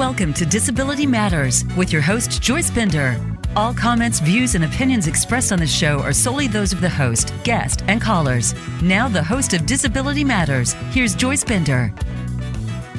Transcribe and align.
Welcome 0.00 0.32
to 0.32 0.46
Disability 0.46 1.06
Matters 1.06 1.62
with 1.76 1.92
your 1.92 2.00
host, 2.00 2.40
Joyce 2.40 2.70
Bender. 2.70 3.20
All 3.54 3.74
comments, 3.74 4.18
views, 4.18 4.54
and 4.54 4.64
opinions 4.64 5.06
expressed 5.06 5.52
on 5.52 5.58
the 5.58 5.66
show 5.66 6.00
are 6.00 6.14
solely 6.14 6.46
those 6.46 6.72
of 6.72 6.80
the 6.80 6.88
host, 6.88 7.34
guest, 7.44 7.82
and 7.86 8.00
callers. 8.00 8.54
Now, 8.80 9.08
the 9.08 9.22
host 9.22 9.52
of 9.52 9.66
Disability 9.66 10.24
Matters, 10.24 10.72
here's 10.92 11.14
Joyce 11.14 11.44
Bender. 11.44 11.92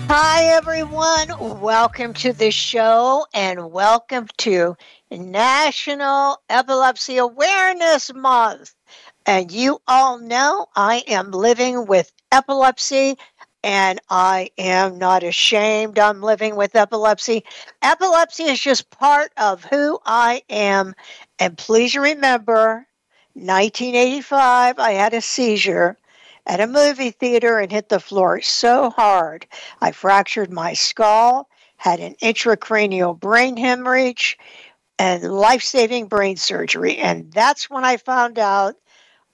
Hi, 0.10 0.44
everyone. 0.44 1.60
Welcome 1.60 2.14
to 2.14 2.34
the 2.34 2.52
show 2.52 3.26
and 3.34 3.72
welcome 3.72 4.28
to 4.38 4.78
National 5.10 6.40
Epilepsy 6.52 7.18
Awareness 7.18 8.14
Month. 8.14 8.76
And 9.26 9.52
you 9.52 9.80
all 9.88 10.20
know 10.20 10.68
I 10.76 11.04
am 11.08 11.32
living 11.32 11.88
with 11.88 12.12
epilepsy 12.32 13.18
and 13.64 14.00
I 14.10 14.50
am 14.58 14.98
not 14.98 15.24
ashamed. 15.24 16.00
I'm 16.00 16.22
living 16.22 16.56
with 16.56 16.76
epilepsy. 16.76 17.44
Epilepsy 17.82 18.44
is 18.44 18.60
just 18.60 18.90
part 18.90 19.32
of 19.38 19.64
who 19.66 20.00
I 20.06 20.44
am. 20.50 20.96
And 21.40 21.58
please 21.58 21.96
remember, 21.96 22.88
1985, 23.34 24.80
I 24.80 24.92
had 24.92 25.14
a 25.14 25.22
seizure 25.22 25.98
at 26.46 26.60
a 26.60 26.68
movie 26.68 27.12
theater 27.12 27.60
and 27.60 27.72
hit 27.72 27.90
the 27.90 28.00
floor 28.00 28.42
so 28.42 28.90
hard. 28.90 29.46
I 29.80 29.92
fractured 29.92 30.52
my 30.52 30.74
skull, 30.74 31.48
had 31.78 32.00
an 32.00 32.16
intracranial 32.22 33.20
brain 33.20 33.58
hemorrhage, 33.58 34.38
and 34.98 35.24
life 35.24 35.64
saving 35.64 36.08
brain 36.08 36.38
surgery. 36.38 36.98
And 36.98 37.32
that's 37.32 37.70
when 37.70 37.86
I 37.86 37.98
found 37.98 38.38
out 38.38 38.76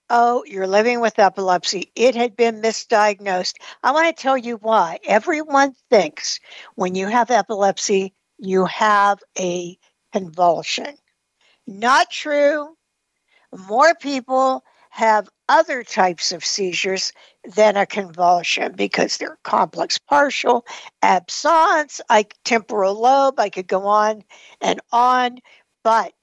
oh, 0.09 0.43
you're 0.45 0.67
living 0.67 0.99
with 1.01 1.19
epilepsy. 1.19 1.91
It 1.95 2.15
had 2.15 2.35
been 2.35 2.61
misdiagnosed. 2.61 3.55
I 3.83 3.91
want 3.91 4.15
to 4.15 4.21
tell 4.21 4.37
you 4.37 4.57
why. 4.57 4.99
Everyone 5.05 5.73
thinks 5.89 6.39
when 6.75 6.95
you 6.95 7.07
have 7.07 7.31
epilepsy, 7.31 8.13
you 8.37 8.65
have 8.65 9.19
a 9.39 9.77
convulsion. 10.13 10.95
Not 11.65 12.09
true. 12.11 12.75
More 13.67 13.95
people 13.95 14.63
have 14.89 15.29
other 15.49 15.83
types 15.83 16.31
of 16.31 16.43
seizures 16.43 17.11
than 17.55 17.77
a 17.77 17.85
convulsion 17.85 18.73
because 18.75 19.17
they're 19.17 19.37
complex 19.43 19.97
partial, 19.97 20.65
absence, 21.01 22.01
like 22.09 22.35
temporal 22.43 22.99
lobe. 22.99 23.39
I 23.39 23.49
could 23.49 23.67
go 23.67 23.85
on 23.85 24.23
and 24.61 24.79
on, 24.91 25.37
but 25.83 26.13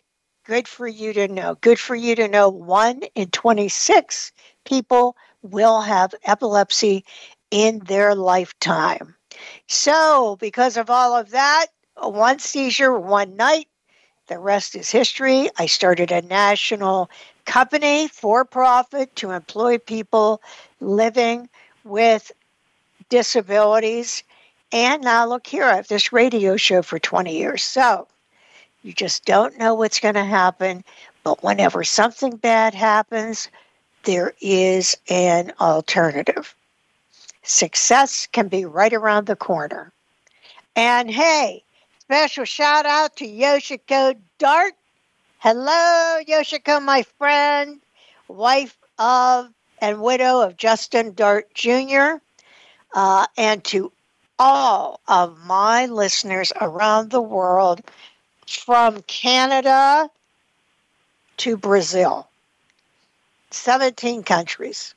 Good 0.44 0.68
for 0.68 0.86
you 0.86 1.14
to 1.14 1.26
know. 1.26 1.54
Good 1.54 1.80
for 1.80 1.94
you 1.94 2.14
to 2.16 2.28
know 2.28 2.50
one 2.50 3.02
in 3.14 3.30
26 3.30 4.30
people 4.64 5.16
will 5.42 5.80
have 5.80 6.14
epilepsy 6.24 7.04
in 7.50 7.78
their 7.80 8.14
lifetime. 8.14 9.16
So, 9.68 10.36
because 10.36 10.76
of 10.76 10.90
all 10.90 11.16
of 11.16 11.30
that, 11.30 11.66
one 11.96 12.38
seizure, 12.38 12.98
one 12.98 13.36
night, 13.36 13.68
the 14.26 14.38
rest 14.38 14.76
is 14.76 14.90
history. 14.90 15.48
I 15.58 15.66
started 15.66 16.12
a 16.12 16.20
national 16.22 17.10
company 17.46 18.08
for 18.08 18.44
profit 18.44 19.16
to 19.16 19.30
employ 19.30 19.78
people 19.78 20.42
living 20.80 21.48
with 21.84 22.32
disabilities. 23.08 24.24
And 24.72 25.02
now, 25.02 25.26
look 25.26 25.46
here, 25.46 25.64
I 25.64 25.76
have 25.76 25.88
this 25.88 26.12
radio 26.12 26.56
show 26.56 26.82
for 26.82 26.98
20 26.98 27.36
years. 27.36 27.62
So, 27.62 28.08
you 28.84 28.92
just 28.92 29.24
don't 29.24 29.58
know 29.58 29.74
what's 29.74 29.98
going 29.98 30.14
to 30.14 30.24
happen. 30.24 30.84
But 31.24 31.42
whenever 31.42 31.82
something 31.82 32.36
bad 32.36 32.74
happens, 32.74 33.48
there 34.04 34.34
is 34.42 34.94
an 35.08 35.52
alternative. 35.58 36.54
Success 37.42 38.28
can 38.30 38.48
be 38.48 38.66
right 38.66 38.92
around 38.92 39.26
the 39.26 39.36
corner. 39.36 39.90
And 40.76 41.10
hey, 41.10 41.64
special 42.00 42.44
shout 42.44 42.84
out 42.84 43.16
to 43.16 43.26
Yoshiko 43.26 44.16
Dart. 44.38 44.74
Hello, 45.38 46.20
Yoshiko, 46.28 46.82
my 46.82 47.04
friend, 47.18 47.80
wife 48.28 48.76
of 48.98 49.50
and 49.80 50.02
widow 50.02 50.40
of 50.40 50.56
Justin 50.56 51.14
Dart 51.14 51.52
Jr., 51.54 52.16
uh, 52.94 53.26
and 53.36 53.64
to 53.64 53.92
all 54.38 55.00
of 55.08 55.38
my 55.46 55.86
listeners 55.86 56.52
around 56.60 57.10
the 57.10 57.20
world 57.20 57.82
from 58.48 59.02
Canada 59.02 60.10
to 61.38 61.56
Brazil, 61.56 62.28
17 63.50 64.22
countries. 64.22 64.94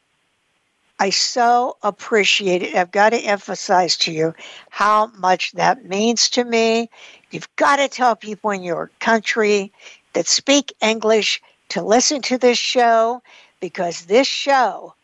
I 0.99 1.11
so 1.11 1.77
appreciate 1.83 2.63
it. 2.63 2.75
I've 2.75 2.91
got 2.91 3.11
to 3.11 3.17
emphasize 3.17 3.97
to 3.97 4.11
you 4.11 4.33
how 4.69 5.07
much 5.17 5.51
that 5.53 5.85
means 5.85 6.29
to 6.31 6.43
me. 6.43 6.89
You've 7.29 7.55
got 7.55 7.75
to 7.75 7.87
tell 7.87 8.15
people 8.15 8.49
in 8.51 8.63
your 8.63 8.89
country 8.99 9.71
that 10.13 10.27
speak 10.27 10.73
English 10.81 11.41
to 11.69 11.83
listen 11.83 12.21
to 12.23 12.37
this 12.37 12.57
show 12.57 13.21
because 13.59 14.05
this 14.05 14.27
show 14.27 14.95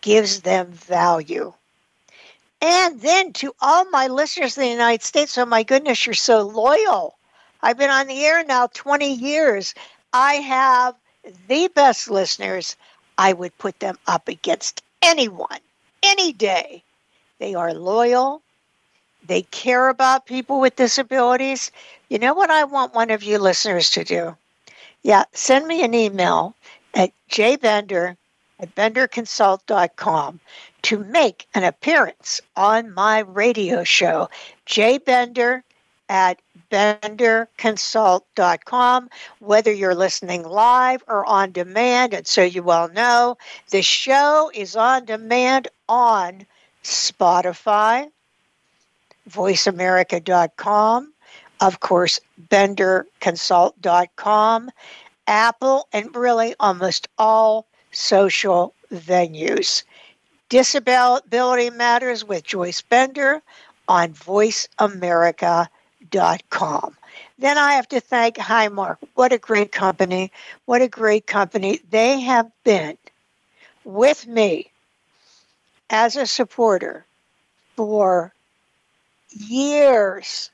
gives 0.00 0.40
them 0.40 0.66
value. 0.72 1.52
And 2.60 3.00
then 3.00 3.32
to 3.34 3.54
all 3.60 3.88
my 3.90 4.08
listeners 4.08 4.56
in 4.56 4.64
the 4.64 4.70
United 4.70 5.02
States, 5.02 5.36
oh 5.38 5.44
my 5.44 5.62
goodness, 5.62 6.06
you're 6.06 6.14
so 6.14 6.42
loyal. 6.42 7.15
I've 7.62 7.78
been 7.78 7.90
on 7.90 8.06
the 8.06 8.24
air 8.24 8.44
now 8.44 8.68
20 8.68 9.12
years. 9.12 9.74
I 10.12 10.34
have 10.34 10.94
the 11.48 11.68
best 11.68 12.10
listeners. 12.10 12.76
I 13.18 13.32
would 13.32 13.56
put 13.58 13.80
them 13.80 13.98
up 14.06 14.28
against 14.28 14.82
anyone, 15.02 15.60
any 16.02 16.32
day. 16.32 16.82
They 17.38 17.54
are 17.54 17.74
loyal. 17.74 18.42
They 19.26 19.42
care 19.42 19.88
about 19.88 20.26
people 20.26 20.60
with 20.60 20.76
disabilities. 20.76 21.72
You 22.08 22.18
know 22.18 22.34
what 22.34 22.50
I 22.50 22.64
want 22.64 22.94
one 22.94 23.10
of 23.10 23.22
you 23.22 23.38
listeners 23.38 23.90
to 23.90 24.04
do? 24.04 24.36
Yeah, 25.02 25.24
send 25.32 25.66
me 25.66 25.82
an 25.84 25.94
email 25.94 26.54
at 26.94 27.12
jbender 27.30 28.16
at 28.58 28.74
benderconsult.com 28.74 30.40
to 30.82 30.98
make 30.98 31.46
an 31.54 31.64
appearance 31.64 32.40
on 32.56 32.94
my 32.94 33.18
radio 33.18 33.84
show, 33.84 34.30
jbender 34.66 35.62
at 36.08 36.40
benderconsult.com, 36.70 39.10
whether 39.40 39.72
you're 39.72 39.94
listening 39.94 40.44
live 40.44 41.04
or 41.08 41.26
on 41.26 41.52
demand. 41.52 42.14
And 42.14 42.26
so 42.26 42.42
you 42.42 42.70
all 42.70 42.88
know, 42.88 43.36
the 43.70 43.82
show 43.82 44.50
is 44.54 44.74
on 44.76 45.04
demand 45.04 45.68
on 45.88 46.46
Spotify, 46.82 48.10
voiceamerica.com, 49.28 51.12
of 51.60 51.80
course, 51.80 52.18
benderconsult.com, 52.48 54.70
Apple, 55.26 55.88
and 55.92 56.14
really 56.14 56.54
almost 56.60 57.08
all 57.18 57.66
social 57.90 58.72
venues. 58.92 59.82
Disability 60.48 61.70
Matters 61.70 62.24
with 62.24 62.44
Joyce 62.44 62.80
Bender 62.80 63.42
on 63.88 64.12
Voice 64.12 64.68
America 64.78 65.68
com. 66.50 66.96
Then 67.38 67.58
I 67.58 67.74
have 67.74 67.88
to 67.88 68.00
thank 68.00 68.36
Highmark. 68.36 68.98
What 69.14 69.32
a 69.32 69.38
great 69.38 69.72
company. 69.72 70.32
What 70.64 70.82
a 70.82 70.88
great 70.88 71.26
company. 71.26 71.80
They 71.90 72.20
have 72.20 72.50
been 72.64 72.96
with 73.84 74.26
me 74.26 74.70
as 75.90 76.16
a 76.16 76.26
supporter 76.26 77.04
for 77.76 78.32
years. 79.30 80.50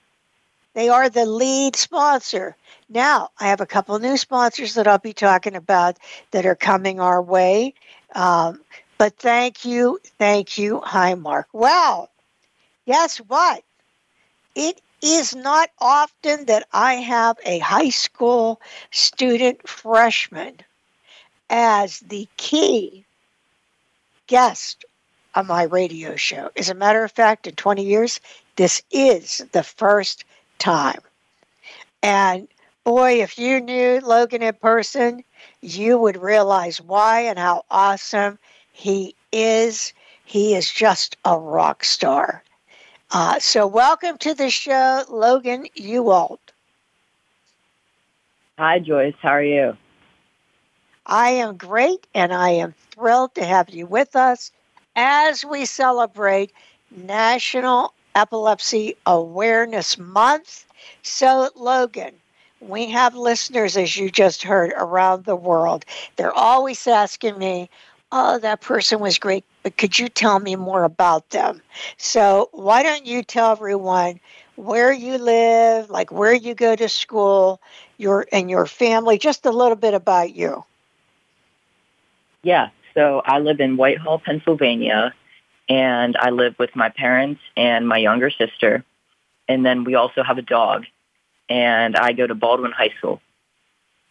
They 0.74 0.88
are 0.88 1.08
the 1.08 1.26
lead 1.26 1.76
sponsor. 1.76 2.56
Now, 2.88 3.30
I 3.38 3.48
have 3.48 3.60
a 3.60 3.66
couple 3.66 3.98
new 3.98 4.16
sponsors 4.16 4.74
that 4.74 4.86
I'll 4.86 4.98
be 4.98 5.12
talking 5.12 5.54
about 5.54 5.98
that 6.30 6.46
are 6.46 6.54
coming 6.54 7.00
our 7.00 7.22
way. 7.22 7.74
Um, 8.14 8.60
but 8.98 9.16
thank 9.16 9.64
you, 9.64 9.98
thank 10.18 10.58
you, 10.58 10.80
Highmark. 10.80 11.44
Well, 11.52 12.10
guess 12.86 13.18
what? 13.18 13.62
It 14.54 14.80
is 15.02 15.34
not 15.34 15.70
often 15.80 16.46
that 16.46 16.66
I 16.72 16.94
have 16.94 17.36
a 17.44 17.58
high 17.58 17.90
school 17.90 18.60
student 18.90 19.68
freshman 19.68 20.58
as 21.50 22.00
the 22.00 22.28
key 22.36 23.04
guest 24.26 24.84
on 25.34 25.46
my 25.46 25.64
radio 25.64 26.16
show. 26.16 26.50
As 26.56 26.70
a 26.70 26.74
matter 26.74 27.02
of 27.04 27.12
fact, 27.12 27.46
in 27.46 27.54
20 27.54 27.84
years, 27.84 28.20
this 28.56 28.82
is 28.90 29.44
the 29.52 29.62
first 29.62 30.24
time. 30.58 31.00
And 32.02 32.48
boy, 32.84 33.22
if 33.22 33.38
you 33.38 33.60
knew 33.60 34.00
Logan 34.00 34.42
in 34.42 34.54
person, 34.54 35.24
you 35.60 35.98
would 35.98 36.16
realize 36.16 36.80
why 36.80 37.20
and 37.20 37.38
how 37.38 37.64
awesome 37.70 38.38
he 38.72 39.14
is. 39.32 39.92
He 40.24 40.54
is 40.54 40.70
just 40.70 41.16
a 41.24 41.38
rock 41.38 41.84
star. 41.84 42.42
Uh, 43.14 43.38
so, 43.38 43.66
welcome 43.66 44.16
to 44.16 44.32
the 44.32 44.48
show, 44.48 45.04
Logan 45.10 45.66
Huwalt. 45.76 46.38
Hi, 48.58 48.78
Joyce. 48.78 49.12
How 49.20 49.32
are 49.32 49.42
you? 49.42 49.76
I 51.04 51.28
am 51.28 51.58
great, 51.58 52.06
and 52.14 52.32
I 52.32 52.50
am 52.52 52.74
thrilled 52.90 53.34
to 53.34 53.44
have 53.44 53.68
you 53.68 53.84
with 53.84 54.16
us 54.16 54.50
as 54.96 55.44
we 55.44 55.66
celebrate 55.66 56.52
National 56.90 57.92
Epilepsy 58.14 58.96
Awareness 59.04 59.98
Month. 59.98 60.64
So, 61.02 61.50
Logan, 61.54 62.14
we 62.60 62.88
have 62.92 63.14
listeners, 63.14 63.76
as 63.76 63.94
you 63.94 64.10
just 64.10 64.42
heard, 64.42 64.72
around 64.74 65.26
the 65.26 65.36
world. 65.36 65.84
They're 66.16 66.32
always 66.32 66.86
asking 66.86 67.36
me, 67.38 67.68
Oh, 68.10 68.38
that 68.38 68.62
person 68.62 69.00
was 69.00 69.18
great, 69.18 69.44
but 69.62 69.76
could 69.76 69.98
you 69.98 70.08
tell 70.08 70.38
me 70.38 70.56
more 70.56 70.84
about 70.84 71.30
them? 71.30 71.60
So, 71.96 72.48
why 72.52 72.82
don't 72.82 73.06
you 73.06 73.22
tell 73.22 73.52
everyone 73.52 74.20
where 74.56 74.92
you 74.92 75.18
live, 75.18 75.90
like 75.90 76.12
where 76.12 76.34
you 76.34 76.54
go 76.54 76.76
to 76.76 76.88
school, 76.88 77.60
your 77.98 78.26
and 78.32 78.50
your 78.50 78.66
family, 78.66 79.18
just 79.18 79.46
a 79.46 79.50
little 79.50 79.76
bit 79.76 79.94
about 79.94 80.34
you. 80.34 80.64
Yeah, 82.42 82.70
so 82.94 83.22
I 83.24 83.38
live 83.38 83.60
in 83.60 83.76
Whitehall, 83.76 84.18
Pennsylvania, 84.18 85.14
and 85.68 86.16
I 86.16 86.30
live 86.30 86.58
with 86.58 86.74
my 86.74 86.88
parents 86.88 87.40
and 87.56 87.88
my 87.88 87.98
younger 87.98 88.30
sister. 88.30 88.84
And 89.48 89.64
then 89.64 89.84
we 89.84 89.94
also 89.94 90.22
have 90.22 90.38
a 90.38 90.42
dog, 90.42 90.84
and 91.48 91.96
I 91.96 92.12
go 92.12 92.26
to 92.26 92.34
Baldwin 92.34 92.72
High 92.72 92.92
School. 92.98 93.20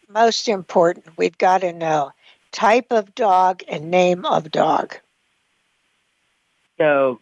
Most 0.08 0.48
important, 0.48 1.16
we've 1.16 1.38
got 1.38 1.62
to 1.62 1.72
know 1.72 2.12
type 2.52 2.86
of 2.90 3.14
dog 3.14 3.62
and 3.66 3.90
name 3.90 4.24
of 4.26 4.50
dog. 4.50 4.96
So 6.82 7.20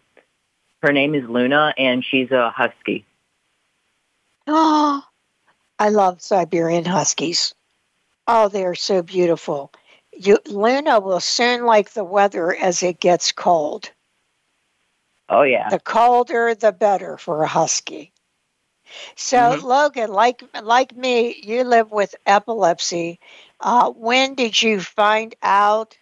her 0.82 0.90
name 0.90 1.14
is 1.14 1.28
Luna, 1.28 1.74
and 1.76 2.02
she's 2.02 2.30
a 2.30 2.48
husky. 2.48 3.04
Oh, 4.46 5.04
I 5.78 5.90
love 5.90 6.22
Siberian 6.22 6.86
Huskies. 6.86 7.54
Oh, 8.26 8.48
they 8.48 8.64
are 8.64 8.74
so 8.74 9.02
beautiful. 9.02 9.70
You, 10.16 10.38
Luna 10.46 11.00
will 11.00 11.20
soon 11.20 11.66
like 11.66 11.90
the 11.90 12.04
weather 12.04 12.54
as 12.54 12.82
it 12.82 13.00
gets 13.00 13.32
cold. 13.32 13.90
Oh 15.28 15.42
yeah. 15.42 15.68
The 15.68 15.78
colder, 15.78 16.54
the 16.54 16.72
better 16.72 17.18
for 17.18 17.42
a 17.42 17.46
husky. 17.46 18.12
So, 19.14 19.36
mm-hmm. 19.36 19.66
Logan, 19.66 20.10
like 20.10 20.42
like 20.62 20.96
me, 20.96 21.38
you 21.42 21.64
live 21.64 21.92
with 21.92 22.14
epilepsy. 22.24 23.20
Uh, 23.60 23.90
when 23.90 24.36
did 24.36 24.62
you 24.62 24.80
find 24.80 25.34
out, 25.42 25.98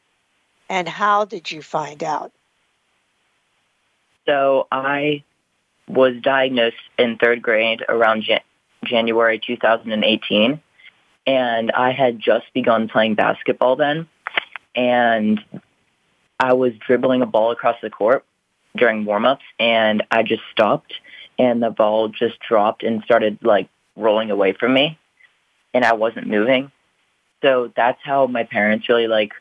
and 0.69 0.89
how 0.89 1.25
did 1.25 1.51
you 1.51 1.61
find 1.61 2.05
out? 2.05 2.33
So 4.29 4.67
I 4.71 5.25
was 5.89 6.21
diagnosed 6.21 6.77
in 6.99 7.17
third 7.17 7.41
grade 7.41 7.83
around 7.89 8.25
Jan- 8.25 8.43
January 8.85 9.39
2018, 9.39 10.61
and 11.27 11.71
I 11.73 11.93
had 11.93 12.21
just 12.21 12.45
begun 12.53 12.89
playing 12.89 13.15
basketball 13.15 13.77
then, 13.77 14.07
and 14.75 15.43
I 16.39 16.53
was 16.53 16.75
dribbling 16.87 17.23
a 17.23 17.27
ball 17.27 17.53
across 17.53 17.77
the 17.81 17.89
court 17.89 18.23
during 18.77 19.07
warm-ups, 19.07 19.45
and 19.59 20.03
I 20.11 20.25
just 20.25 20.43
stopped, 20.53 20.93
and 21.39 21.63
the 21.63 21.71
ball 21.71 22.09
just 22.09 22.39
dropped 22.47 22.83
and 22.83 23.03
started 23.05 23.39
like 23.41 23.71
rolling 23.97 24.31
away 24.31 24.53
from 24.53 24.75
me, 24.75 24.99
and 25.73 25.87
I 25.87 25.95
wasn't 25.95 26.27
moving. 26.27 26.71
So 27.41 27.73
that's 27.75 28.01
how 28.05 28.27
my 28.27 28.45
parents 28.45 28.91
really 28.91 29.07
like 29.07 29.33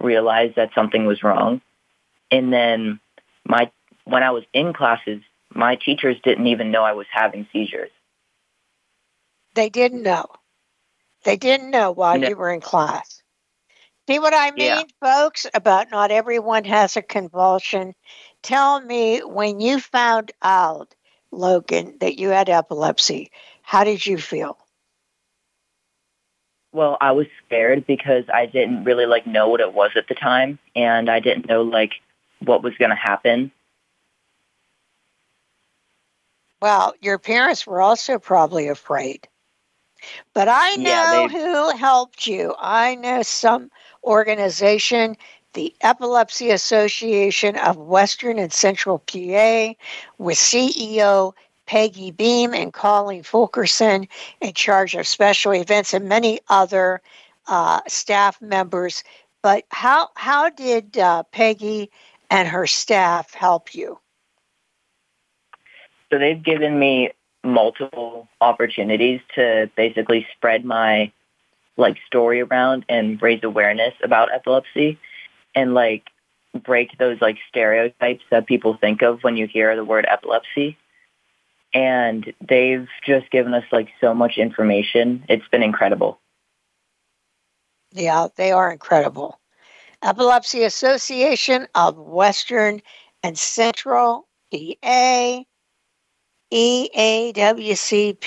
realized 0.00 0.56
that 0.56 0.70
something 0.74 1.06
was 1.06 1.22
wrong. 1.22 1.60
And 2.32 2.52
then 2.52 2.98
my 3.46 3.70
when 4.04 4.22
I 4.22 4.30
was 4.30 4.44
in 4.52 4.72
classes, 4.72 5.22
my 5.54 5.76
teachers 5.76 6.16
didn't 6.22 6.46
even 6.46 6.70
know 6.70 6.82
I 6.82 6.92
was 6.92 7.06
having 7.10 7.46
seizures. 7.52 7.90
They 9.54 9.68
didn't 9.68 10.02
know. 10.02 10.26
They 11.24 11.36
didn't 11.36 11.70
know 11.70 11.90
while 11.92 12.18
no. 12.18 12.28
you 12.28 12.36
were 12.36 12.52
in 12.52 12.60
class. 12.60 13.22
See 14.06 14.18
what 14.18 14.34
I 14.34 14.50
mean, 14.50 14.66
yeah. 14.66 14.82
folks, 15.00 15.46
about 15.54 15.90
not 15.90 16.10
everyone 16.10 16.64
has 16.64 16.96
a 16.96 17.02
convulsion? 17.02 17.94
Tell 18.42 18.80
me 18.80 19.20
when 19.20 19.60
you 19.60 19.80
found 19.80 20.32
out, 20.42 20.94
Logan, 21.30 21.96
that 22.00 22.18
you 22.18 22.28
had 22.28 22.50
epilepsy, 22.50 23.30
how 23.62 23.84
did 23.84 24.04
you 24.04 24.18
feel? 24.18 24.58
Well, 26.72 26.98
I 27.00 27.12
was 27.12 27.26
scared 27.46 27.86
because 27.86 28.24
I 28.32 28.46
didn't 28.46 28.84
really 28.84 29.06
like 29.06 29.26
know 29.26 29.48
what 29.48 29.60
it 29.60 29.72
was 29.72 29.92
at 29.96 30.08
the 30.08 30.14
time 30.14 30.58
and 30.76 31.08
I 31.08 31.20
didn't 31.20 31.48
know 31.48 31.62
like 31.62 31.92
what 32.40 32.62
was 32.62 32.74
going 32.78 32.90
to 32.90 32.96
happen. 32.96 33.52
Well, 36.64 36.94
your 37.02 37.18
parents 37.18 37.66
were 37.66 37.82
also 37.82 38.18
probably 38.18 38.68
afraid. 38.68 39.28
But 40.32 40.48
I 40.48 40.76
know 40.76 41.28
yeah, 41.28 41.28
who 41.28 41.76
helped 41.76 42.26
you. 42.26 42.54
I 42.58 42.94
know 42.94 43.20
some 43.20 43.70
organization, 44.02 45.18
the 45.52 45.74
Epilepsy 45.82 46.50
Association 46.52 47.56
of 47.56 47.76
Western 47.76 48.38
and 48.38 48.50
Central 48.50 49.00
PA, 49.00 49.74
with 50.16 50.38
CEO 50.38 51.34
Peggy 51.66 52.12
Beam 52.12 52.54
and 52.54 52.72
Colleen 52.72 53.24
Fulkerson 53.24 54.08
in 54.40 54.54
charge 54.54 54.94
of 54.94 55.06
special 55.06 55.52
events 55.52 55.92
and 55.92 56.08
many 56.08 56.40
other 56.48 57.02
uh, 57.46 57.82
staff 57.88 58.40
members. 58.40 59.04
But 59.42 59.64
how 59.68 60.08
how 60.14 60.48
did 60.48 60.96
uh, 60.96 61.24
Peggy 61.24 61.90
and 62.30 62.48
her 62.48 62.66
staff 62.66 63.34
help 63.34 63.74
you? 63.74 63.98
So 66.14 66.18
they've 66.18 66.40
given 66.40 66.78
me 66.78 67.10
multiple 67.42 68.28
opportunities 68.40 69.20
to 69.34 69.68
basically 69.76 70.24
spread 70.36 70.64
my 70.64 71.10
like 71.76 71.96
story 72.06 72.40
around 72.40 72.84
and 72.88 73.20
raise 73.20 73.42
awareness 73.42 73.94
about 74.00 74.32
epilepsy 74.32 74.96
and 75.56 75.74
like 75.74 76.04
break 76.62 76.96
those 76.98 77.20
like 77.20 77.38
stereotypes 77.48 78.22
that 78.30 78.46
people 78.46 78.76
think 78.80 79.02
of 79.02 79.24
when 79.24 79.36
you 79.36 79.48
hear 79.48 79.74
the 79.74 79.84
word 79.84 80.06
epilepsy. 80.08 80.78
And 81.74 82.32
they've 82.40 82.86
just 83.04 83.28
given 83.32 83.52
us 83.52 83.64
like 83.72 83.88
so 84.00 84.14
much 84.14 84.38
information. 84.38 85.24
It's 85.28 85.48
been 85.48 85.64
incredible. 85.64 86.20
Yeah, 87.90 88.28
they 88.36 88.52
are 88.52 88.70
incredible. 88.70 89.40
Epilepsy 90.00 90.62
Association 90.62 91.66
of 91.74 91.96
Western 91.96 92.82
and 93.24 93.36
Central 93.36 94.28
PA 94.52 95.42
EAWCP, 96.54 98.22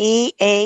EAWCP. 0.00 0.56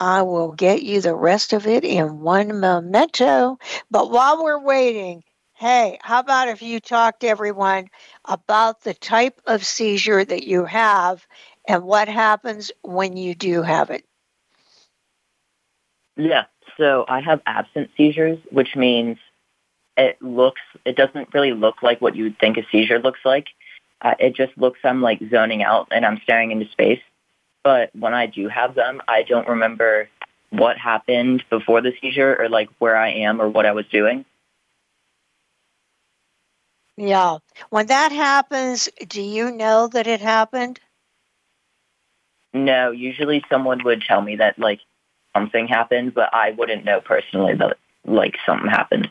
I 0.00 0.22
will 0.22 0.52
get 0.52 0.82
you 0.82 1.00
the 1.00 1.14
rest 1.14 1.54
of 1.54 1.66
it 1.66 1.82
in 1.82 2.20
one 2.20 2.60
memento. 2.60 3.58
But 3.90 4.10
while 4.10 4.44
we're 4.44 4.62
waiting, 4.62 5.24
hey, 5.54 5.98
how 6.02 6.20
about 6.20 6.48
if 6.48 6.60
you 6.60 6.78
talk 6.78 7.20
to 7.20 7.28
everyone 7.28 7.88
about 8.26 8.82
the 8.82 8.92
type 8.92 9.40
of 9.46 9.64
seizure 9.64 10.24
that 10.26 10.44
you 10.44 10.66
have 10.66 11.26
and 11.66 11.84
what 11.84 12.06
happens 12.08 12.70
when 12.82 13.16
you 13.16 13.34
do 13.34 13.62
have 13.62 13.88
it? 13.88 14.04
Yeah, 16.16 16.44
so 16.76 17.06
I 17.08 17.20
have 17.20 17.40
absent 17.46 17.88
seizures, 17.96 18.38
which 18.50 18.76
means 18.76 19.16
it 19.98 20.22
looks, 20.22 20.62
it 20.84 20.96
doesn't 20.96 21.34
really 21.34 21.52
look 21.52 21.82
like 21.82 22.00
what 22.00 22.16
you 22.16 22.24
would 22.24 22.38
think 22.38 22.56
a 22.56 22.66
seizure 22.70 23.00
looks 23.00 23.20
like. 23.24 23.48
Uh, 24.00 24.14
it 24.20 24.34
just 24.34 24.56
looks 24.56 24.78
I'm 24.84 25.02
like 25.02 25.20
zoning 25.28 25.62
out 25.62 25.88
and 25.90 26.06
I'm 26.06 26.20
staring 26.22 26.52
into 26.52 26.68
space. 26.70 27.00
But 27.64 27.90
when 27.94 28.14
I 28.14 28.26
do 28.26 28.48
have 28.48 28.74
them, 28.74 29.02
I 29.08 29.24
don't 29.24 29.48
remember 29.48 30.08
what 30.50 30.78
happened 30.78 31.44
before 31.50 31.82
the 31.82 31.92
seizure 32.00 32.36
or 32.40 32.48
like 32.48 32.70
where 32.78 32.96
I 32.96 33.10
am 33.10 33.42
or 33.42 33.48
what 33.48 33.66
I 33.66 33.72
was 33.72 33.86
doing. 33.88 34.24
Yeah. 36.96 37.38
When 37.70 37.86
that 37.88 38.12
happens, 38.12 38.88
do 39.06 39.20
you 39.20 39.50
know 39.50 39.88
that 39.88 40.06
it 40.06 40.20
happened? 40.20 40.80
No, 42.54 42.92
usually 42.92 43.44
someone 43.50 43.82
would 43.84 44.02
tell 44.02 44.22
me 44.22 44.36
that 44.36 44.58
like 44.58 44.80
something 45.34 45.68
happened, 45.68 46.14
but 46.14 46.32
I 46.32 46.52
wouldn't 46.52 46.84
know 46.84 47.00
personally 47.00 47.54
that 47.54 47.76
like 48.04 48.36
something 48.46 48.70
happened. 48.70 49.10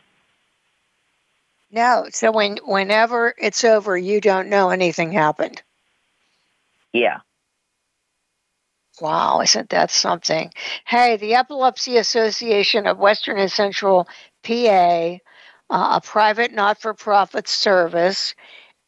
No. 1.70 2.06
So 2.10 2.32
when 2.32 2.58
whenever 2.64 3.34
it's 3.38 3.64
over, 3.64 3.96
you 3.96 4.20
don't 4.20 4.48
know 4.48 4.70
anything 4.70 5.12
happened. 5.12 5.62
Yeah. 6.92 7.20
Wow, 9.00 9.40
isn't 9.42 9.70
that 9.70 9.90
something? 9.90 10.52
Hey, 10.84 11.16
the 11.16 11.34
Epilepsy 11.34 11.98
Association 11.98 12.86
of 12.86 12.98
Western 12.98 13.38
and 13.38 13.50
Central 13.50 14.08
PA, 14.42 15.18
uh, 15.70 15.98
a 15.98 16.00
private 16.02 16.52
not 16.52 16.80
for 16.80 16.94
profit 16.94 17.46
service, 17.46 18.34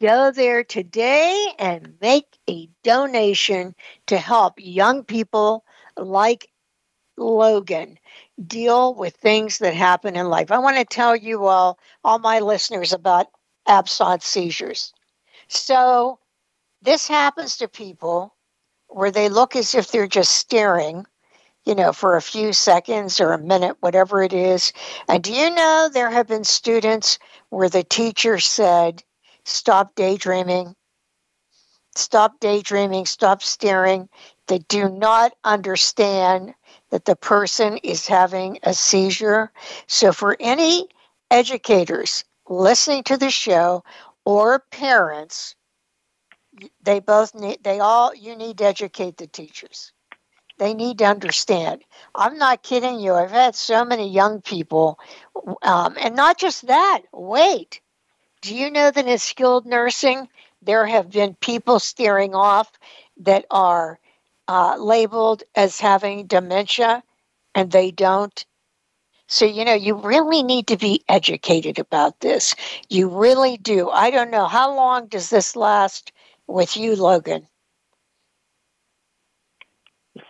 Go 0.00 0.30
there 0.30 0.62
today 0.62 1.46
and 1.58 1.94
make 2.00 2.26
a 2.48 2.68
donation 2.84 3.74
to 4.06 4.18
help 4.18 4.54
young 4.58 5.04
people 5.04 5.64
like 5.96 6.50
Logan 7.16 7.98
deal 8.46 8.94
with 8.94 9.16
things 9.16 9.58
that 9.58 9.74
happen 9.74 10.14
in 10.16 10.28
life. 10.28 10.52
I 10.52 10.58
want 10.58 10.76
to 10.76 10.84
tell 10.84 11.16
you 11.16 11.46
all, 11.46 11.78
all 12.04 12.18
my 12.18 12.40
listeners, 12.40 12.92
about 12.92 13.26
absence 13.66 14.24
seizures. 14.24 14.92
So 15.48 16.18
this 16.82 17.08
happens 17.08 17.56
to 17.56 17.68
people 17.68 18.34
where 18.88 19.10
they 19.10 19.28
look 19.28 19.56
as 19.56 19.74
if 19.74 19.90
they're 19.90 20.06
just 20.06 20.32
staring, 20.32 21.06
you 21.68 21.74
know, 21.74 21.92
for 21.92 22.16
a 22.16 22.22
few 22.22 22.54
seconds 22.54 23.20
or 23.20 23.34
a 23.34 23.38
minute, 23.38 23.76
whatever 23.80 24.22
it 24.22 24.32
is. 24.32 24.72
And 25.06 25.22
do 25.22 25.30
you 25.30 25.50
know 25.50 25.90
there 25.92 26.08
have 26.08 26.26
been 26.26 26.44
students 26.44 27.18
where 27.50 27.68
the 27.68 27.84
teacher 27.84 28.38
said, 28.38 29.04
stop 29.44 29.94
daydreaming, 29.94 30.74
stop 31.94 32.40
daydreaming, 32.40 33.04
stop 33.04 33.42
staring. 33.42 34.08
They 34.46 34.60
do 34.60 34.88
not 34.88 35.34
understand 35.44 36.54
that 36.88 37.04
the 37.04 37.16
person 37.16 37.76
is 37.82 38.06
having 38.06 38.58
a 38.62 38.72
seizure. 38.72 39.52
So, 39.88 40.12
for 40.12 40.38
any 40.40 40.88
educators 41.30 42.24
listening 42.48 43.02
to 43.04 43.18
the 43.18 43.30
show 43.30 43.84
or 44.24 44.60
parents, 44.70 45.54
they 46.82 47.00
both 47.00 47.34
need, 47.34 47.62
they 47.62 47.78
all, 47.78 48.14
you 48.14 48.36
need 48.36 48.56
to 48.56 48.64
educate 48.64 49.18
the 49.18 49.26
teachers. 49.26 49.92
They 50.58 50.74
need 50.74 50.98
to 50.98 51.04
understand. 51.04 51.82
I'm 52.14 52.36
not 52.36 52.62
kidding 52.62 53.00
you. 53.00 53.14
I've 53.14 53.30
had 53.30 53.54
so 53.54 53.84
many 53.84 54.10
young 54.10 54.42
people, 54.42 54.98
um, 55.62 55.96
and 56.00 56.16
not 56.16 56.38
just 56.38 56.66
that. 56.66 57.02
Wait, 57.12 57.80
do 58.42 58.54
you 58.54 58.70
know 58.70 58.90
that 58.90 59.06
in 59.06 59.18
skilled 59.18 59.66
nursing, 59.66 60.28
there 60.62 60.86
have 60.86 61.10
been 61.10 61.34
people 61.34 61.78
steering 61.78 62.34
off 62.34 62.72
that 63.18 63.46
are 63.50 63.98
uh, 64.48 64.76
labeled 64.78 65.44
as 65.54 65.80
having 65.80 66.26
dementia 66.26 67.02
and 67.54 67.70
they 67.70 67.90
don't? 67.90 68.44
So, 69.28 69.44
you 69.44 69.64
know, 69.64 69.74
you 69.74 69.94
really 69.94 70.42
need 70.42 70.68
to 70.68 70.76
be 70.78 71.04
educated 71.08 71.78
about 71.78 72.20
this. 72.20 72.54
You 72.88 73.08
really 73.08 73.58
do. 73.58 73.90
I 73.90 74.10
don't 74.10 74.30
know. 74.30 74.46
How 74.46 74.74
long 74.74 75.06
does 75.06 75.28
this 75.28 75.54
last 75.54 76.12
with 76.46 76.76
you, 76.78 76.96
Logan? 76.96 77.46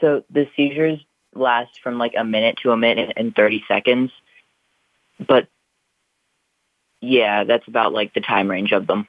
So 0.00 0.24
the 0.30 0.48
seizures 0.56 1.00
last 1.34 1.80
from 1.82 1.98
like 1.98 2.14
a 2.16 2.24
minute 2.24 2.58
to 2.62 2.72
a 2.72 2.76
minute 2.76 3.12
and 3.16 3.34
30 3.34 3.64
seconds. 3.68 4.10
But 5.26 5.48
yeah, 7.00 7.44
that's 7.44 7.68
about 7.68 7.92
like 7.92 8.14
the 8.14 8.20
time 8.20 8.48
range 8.50 8.72
of 8.72 8.86
them. 8.86 9.06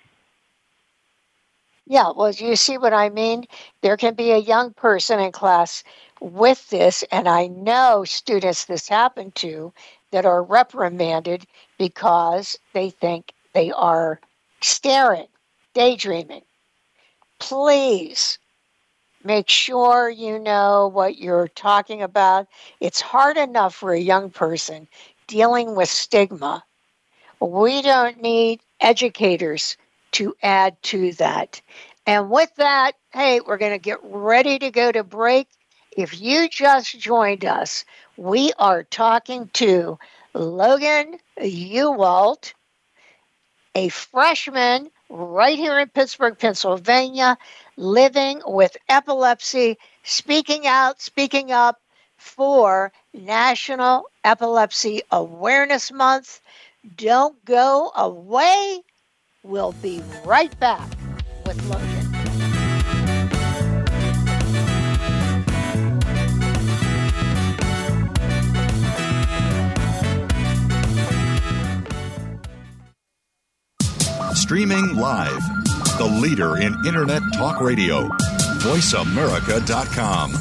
Yeah, 1.86 2.12
well, 2.16 2.32
you 2.32 2.56
see 2.56 2.78
what 2.78 2.94
I 2.94 3.10
mean? 3.10 3.46
There 3.82 3.98
can 3.98 4.14
be 4.14 4.30
a 4.32 4.38
young 4.38 4.74
person 4.74 5.20
in 5.20 5.32
class 5.32 5.84
with 6.22 6.70
this, 6.70 7.04
and 7.12 7.28
I 7.28 7.48
know 7.48 8.04
students 8.06 8.66
this 8.66 8.88
happened 8.88 9.34
to 9.36 9.74
that 10.12 10.26
are 10.26 10.44
reprimanded 10.44 11.48
because 11.80 12.60
they 12.74 12.92
think 12.92 13.34
they 13.54 13.72
are 13.72 14.20
staring, 14.62 15.28
daydreaming. 15.74 16.44
Please 17.40 18.38
make 19.24 19.50
sure 19.50 20.10
you 20.10 20.40
know 20.40 20.90
what 20.94 21.18
you're 21.18 21.48
talking 21.50 22.02
about. 22.02 22.48
It's 22.80 23.02
hard 23.02 23.38
enough 23.38 23.76
for 23.76 23.94
a 23.94 24.00
young 24.00 24.30
person 24.30 24.88
dealing 25.28 25.76
with 25.76 25.90
stigma. 25.90 26.64
We 27.40 27.82
don't 27.82 28.22
need 28.22 28.62
educators 28.80 29.78
to 30.12 30.36
add 30.42 30.82
to 30.84 31.14
that. 31.14 31.62
And 32.06 32.30
with 32.30 32.54
that, 32.56 32.94
hey, 33.14 33.40
we're 33.40 33.58
going 33.58 33.74
to 33.74 33.78
get 33.78 34.00
ready 34.04 34.58
to 34.60 34.72
go 34.72 34.92
to 34.92 35.04
break. 35.04 35.48
If 35.96 36.20
you 36.20 36.50
just 36.50 36.98
joined 37.00 37.46
us, 37.46 37.86
we 38.18 38.52
are 38.58 38.84
talking 38.84 39.50
to 39.54 40.00
Logan 40.34 41.18
Huwalt, 41.40 42.54
a 43.76 43.90
freshman 43.90 44.90
right 45.10 45.58
here 45.58 45.80
in 45.80 45.90
Pittsburgh, 45.90 46.38
Pennsylvania, 46.38 47.38
living 47.80 48.42
with 48.46 48.76
epilepsy, 48.90 49.78
speaking 50.04 50.68
out, 50.68 51.02
speaking 51.02 51.52
up 51.52 51.78
for 52.18 52.92
National 53.14 54.04
Epilepsy 54.24 55.02
Awareness 55.12 55.92
Month. 55.92 56.42
Don't 56.98 57.44
go 57.46 57.92
away. 57.96 58.82
We'll 59.44 59.72
be 59.82 60.04
right 60.26 60.58
back 60.60 60.90
with 61.46 61.66
Logan. 61.68 62.10
Streaming 74.36 74.96
live, 74.96 75.42
the 76.00 76.06
leader 76.06 76.58
in 76.58 76.74
Internet 76.86 77.22
Talk 77.34 77.60
Radio, 77.60 78.08
VoiceAmerica.com. 78.64 80.34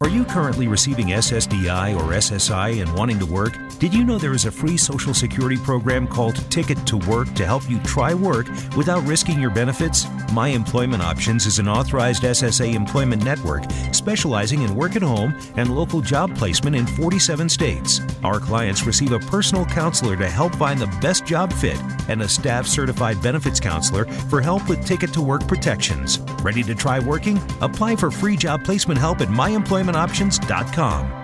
Are 0.00 0.08
you 0.08 0.24
currently 0.24 0.68
receiving 0.68 1.08
SSDI 1.08 1.94
or 1.94 2.14
SSI 2.14 2.80
and 2.80 2.94
wanting 2.94 3.18
to 3.18 3.26
work? 3.26 3.58
Did 3.84 3.92
you 3.92 4.02
know 4.02 4.16
there 4.16 4.32
is 4.32 4.46
a 4.46 4.50
free 4.50 4.78
Social 4.78 5.12
Security 5.12 5.58
program 5.58 6.08
called 6.08 6.36
Ticket 6.50 6.86
to 6.86 6.96
Work 6.96 7.34
to 7.34 7.44
help 7.44 7.68
you 7.68 7.78
try 7.80 8.14
work 8.14 8.48
without 8.78 9.02
risking 9.02 9.38
your 9.38 9.50
benefits? 9.50 10.06
My 10.32 10.48
Employment 10.48 11.02
Options 11.02 11.44
is 11.44 11.58
an 11.58 11.68
authorized 11.68 12.22
SSA 12.22 12.72
employment 12.72 13.22
network 13.22 13.70
specializing 13.92 14.62
in 14.62 14.74
work 14.74 14.96
at 14.96 15.02
home 15.02 15.38
and 15.58 15.76
local 15.76 16.00
job 16.00 16.34
placement 16.34 16.74
in 16.74 16.86
47 16.86 17.46
states. 17.50 18.00
Our 18.22 18.40
clients 18.40 18.86
receive 18.86 19.12
a 19.12 19.18
personal 19.18 19.66
counselor 19.66 20.16
to 20.16 20.30
help 20.30 20.54
find 20.54 20.80
the 20.80 20.98
best 21.02 21.26
job 21.26 21.52
fit 21.52 21.78
and 22.08 22.22
a 22.22 22.28
staff 22.28 22.66
certified 22.66 23.20
benefits 23.20 23.60
counselor 23.60 24.06
for 24.06 24.40
help 24.40 24.66
with 24.66 24.86
Ticket 24.86 25.12
to 25.12 25.20
Work 25.20 25.46
protections. 25.46 26.20
Ready 26.42 26.62
to 26.62 26.74
try 26.74 27.00
working? 27.00 27.36
Apply 27.60 27.96
for 27.96 28.10
free 28.10 28.38
job 28.38 28.64
placement 28.64 28.98
help 28.98 29.20
at 29.20 29.28
myemploymentoptions.com. 29.28 31.23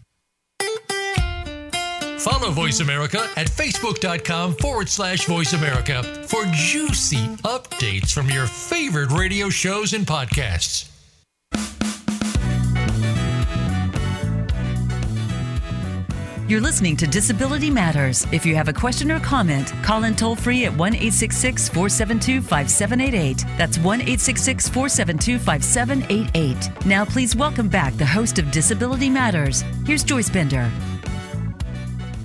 Follow 2.21 2.51
Voice 2.51 2.81
America 2.81 3.27
at 3.35 3.47
facebook.com 3.47 4.53
forward 4.57 4.87
slash 4.87 5.25
voice 5.25 5.53
America 5.53 6.03
for 6.27 6.43
juicy 6.53 7.25
updates 7.43 8.13
from 8.13 8.29
your 8.29 8.45
favorite 8.45 9.09
radio 9.09 9.49
shows 9.49 9.93
and 9.93 10.05
podcasts. 10.05 10.87
You're 16.47 16.61
listening 16.61 16.95
to 16.97 17.07
Disability 17.07 17.71
Matters. 17.71 18.27
If 18.31 18.45
you 18.45 18.55
have 18.55 18.67
a 18.67 18.73
question 18.73 19.09
or 19.09 19.19
comment, 19.21 19.73
call 19.81 20.03
in 20.03 20.15
toll 20.15 20.35
free 20.35 20.65
at 20.65 20.77
1 20.77 20.93
866 20.93 21.69
472 21.69 22.41
5788. 22.41 23.45
That's 23.57 23.79
1 23.79 24.01
866 24.01 24.69
472 24.69 25.39
5788. 25.39 26.85
Now, 26.85 27.03
please 27.05 27.35
welcome 27.35 27.67
back 27.69 27.95
the 27.95 28.05
host 28.05 28.37
of 28.37 28.51
Disability 28.51 29.09
Matters. 29.09 29.63
Here's 29.87 30.03
Joyce 30.03 30.29
Bender. 30.29 30.69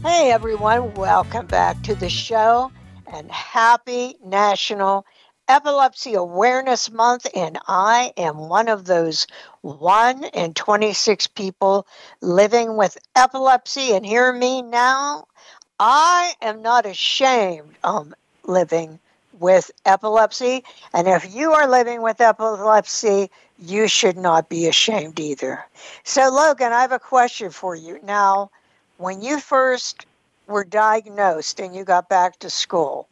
Hey 0.06 0.30
everyone, 0.30 0.94
welcome 0.94 1.46
back 1.46 1.82
to 1.82 1.96
the 1.96 2.08
show 2.08 2.70
and 3.12 3.28
happy 3.28 4.14
National 4.24 5.04
Epilepsy 5.48 6.14
Awareness 6.14 6.92
Month. 6.92 7.26
And 7.34 7.58
I 7.66 8.12
am 8.16 8.48
one 8.48 8.68
of 8.68 8.84
those 8.84 9.26
1 9.62 10.22
in 10.26 10.54
26 10.54 11.26
people 11.26 11.88
living 12.20 12.76
with 12.76 12.96
epilepsy. 13.16 13.96
And 13.96 14.06
hear 14.06 14.32
me 14.32 14.62
now, 14.62 15.26
I 15.80 16.34
am 16.40 16.62
not 16.62 16.86
ashamed 16.86 17.74
of 17.82 18.14
living 18.44 19.00
with 19.40 19.72
epilepsy. 19.86 20.62
And 20.94 21.08
if 21.08 21.34
you 21.34 21.50
are 21.50 21.68
living 21.68 22.00
with 22.00 22.20
epilepsy, 22.20 23.28
you 23.58 23.88
should 23.88 24.16
not 24.16 24.48
be 24.48 24.68
ashamed 24.68 25.18
either. 25.18 25.64
So, 26.04 26.30
Logan, 26.30 26.72
I 26.72 26.82
have 26.82 26.92
a 26.92 27.00
question 27.00 27.50
for 27.50 27.74
you. 27.74 27.98
Now, 28.04 28.52
when 28.98 29.22
you 29.22 29.40
first 29.40 30.06
were 30.46 30.64
diagnosed 30.64 31.60
and 31.60 31.74
you 31.74 31.84
got 31.84 32.08
back 32.08 32.38
to 32.40 32.50
school, 32.50 33.08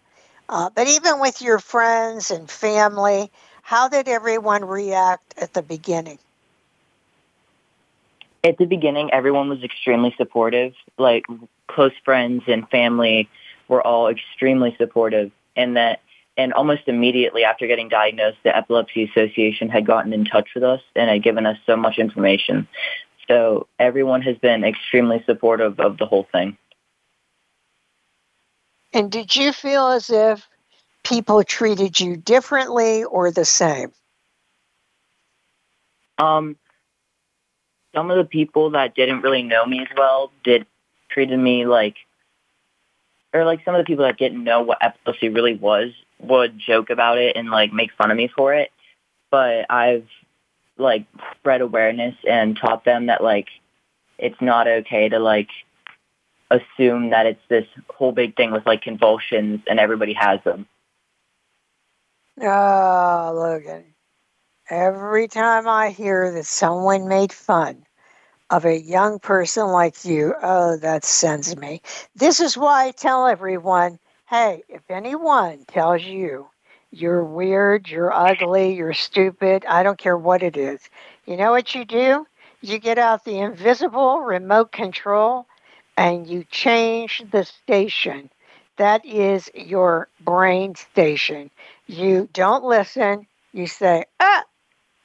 uh, 0.49 0.71
but 0.75 0.87
even 0.87 1.21
with 1.21 1.43
your 1.43 1.59
friends 1.59 2.31
and 2.31 2.51
family, 2.51 3.31
How 3.65 3.89
did 3.89 4.09
everyone 4.09 4.63
react 4.67 5.35
at 5.41 5.55
the 5.55 5.63
beginning? 5.63 6.19
At 8.45 8.59
the 8.59 8.67
beginning, 8.67 9.11
everyone 9.11 9.49
was 9.49 9.63
extremely 9.65 10.15
supportive. 10.19 10.75
Like 10.99 11.25
close 11.67 11.93
friends 12.05 12.43
and 12.47 12.69
family 12.69 13.27
were 13.69 13.81
all 13.81 14.09
extremely 14.09 14.75
supportive. 14.77 15.33
And 15.57 15.79
that, 15.79 16.03
and 16.37 16.53
almost 16.53 16.83
immediately 16.89 17.43
after 17.43 17.67
getting 17.67 17.89
diagnosed, 17.89 18.37
the 18.43 18.55
Epilepsy 18.55 19.05
Association 19.05 19.71
had 19.71 19.87
gotten 19.87 20.13
in 20.13 20.27
touch 20.27 20.51
with 20.55 20.63
us 20.63 20.83
and 20.95 21.09
had 21.09 21.23
given 21.23 21.47
us 21.47 21.57
so 21.65 21.75
much 21.75 21.99
information. 21.99 22.69
So 23.29 23.67
everyone 23.79 24.23
has 24.23 24.37
been 24.39 24.65
extremely 24.65 25.23
supportive 25.25 25.81
of 25.81 25.99
the 25.99 26.07
whole 26.07 26.27
thing. 26.31 26.57
And 28.93 29.11
did 29.11 29.35
you 29.35 29.53
feel 29.53 29.89
as 29.89 30.11
if 30.11 30.47
people 31.03 31.43
treated 31.43 31.99
you 31.99 32.17
differently 32.17 33.05
or 33.05 33.31
the 33.31 33.45
same? 33.45 33.93
Um, 36.19 36.57
some 37.95 38.11
of 38.11 38.19
the 38.19 38.25
people 38.25 38.71
that 38.71 38.95
didn't 38.95 39.23
really 39.23 39.43
know 39.43 39.67
me 39.67 39.81
as 39.81 39.89
well 39.97 40.31
did 40.45 40.67
treated 41.09 41.39
me 41.39 41.67
like, 41.67 41.97
or 43.33 43.45
like 43.45 43.65
some 43.65 43.75
of 43.75 43.81
the 43.81 43.85
people 43.85 44.05
that 44.05 44.19
didn't 44.19 44.45
know 44.45 44.63
what 44.63 44.79
epilepsy 44.81 45.29
really 45.29 45.55
was 45.55 45.91
would 46.21 46.59
joke 46.59 46.91
about 46.91 47.19
it 47.19 47.37
and 47.37 47.51
like 47.51 47.73
make 47.73 47.93
fun 47.93 48.11
of 48.11 48.17
me 48.17 48.29
for 48.29 48.55
it. 48.55 48.71
But 49.31 49.67
I've 49.71 50.07
like 50.77 51.07
spread 51.37 51.61
awareness 51.61 52.15
and 52.29 52.57
taught 52.57 52.85
them 52.85 53.07
that 53.07 53.23
like 53.23 53.49
it's 54.19 54.41
not 54.41 54.67
okay 54.67 55.09
to 55.09 55.19
like 55.19 55.49
assume 56.51 57.11
that 57.11 57.27
it's 57.27 57.41
this 57.49 57.67
whole 57.91 58.13
big 58.13 58.37
thing 58.37 58.51
with 58.51 58.67
like 58.67 58.83
convulsions 58.83 59.61
and 59.69 59.81
everybody 59.81 60.13
has 60.13 60.41
them. 60.45 60.67
Oh, 62.41 63.33
Logan. 63.35 63.85
Every 64.69 65.29
time 65.29 65.69
I 65.69 65.91
hear 65.91 66.33
that 66.33 66.47
someone 66.47 67.07
made 67.09 67.33
fun 67.33 67.85
of 68.51 68.65
a 68.65 68.81
young 68.81 69.19
person 69.19 69.69
like 69.69 70.05
you, 70.05 70.35
oh, 70.43 70.77
that 70.79 71.05
sends 71.05 71.57
me. 71.57 71.83
This 72.15 72.41
is 72.41 72.57
why 72.57 72.87
I 72.87 72.91
tell 72.93 73.27
everyone 73.27 73.99
hey, 74.27 74.63
if 74.69 74.83
anyone 74.91 75.65
tells 75.69 76.03
you 76.03 76.49
you're 76.95 77.25
weird, 77.25 77.89
you're 77.89 78.13
ugly, 78.13 78.75
you're 78.75 78.93
stupid, 78.93 79.65
I 79.67 79.83
don't 79.83 79.99
care 79.99 80.17
what 80.17 80.43
it 80.43 80.57
is, 80.57 80.81
you 81.27 81.37
know 81.37 81.51
what 81.51 81.75
you 81.75 81.85
do? 81.85 82.27
You 82.61 82.79
get 82.79 82.99
out 82.99 83.25
the 83.25 83.41
invisible 83.41 84.21
remote 84.21 84.73
control 84.73 85.47
and 85.97 86.27
you 86.27 86.45
change 86.51 87.23
the 87.31 87.45
station. 87.45 88.31
That 88.77 89.05
is 89.05 89.51
your 89.55 90.09
brain 90.21 90.75
station. 90.75 91.51
You 91.87 92.29
don't 92.33 92.65
listen. 92.65 93.27
You 93.53 93.67
say, 93.67 94.05
ah, 94.19 94.45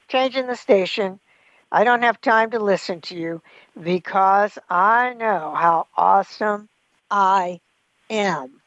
changing 0.08 0.48
the 0.48 0.56
station. 0.56 1.20
I 1.72 1.84
don't 1.84 2.02
have 2.02 2.20
time 2.22 2.52
to 2.52 2.60
listen 2.60 3.02
to 3.02 3.16
you 3.18 3.42
because 3.82 4.58
I 4.70 5.14
know 5.14 5.54
how 5.56 5.88
awesome 5.96 6.70
I 7.12 7.60
am. 8.10 8.59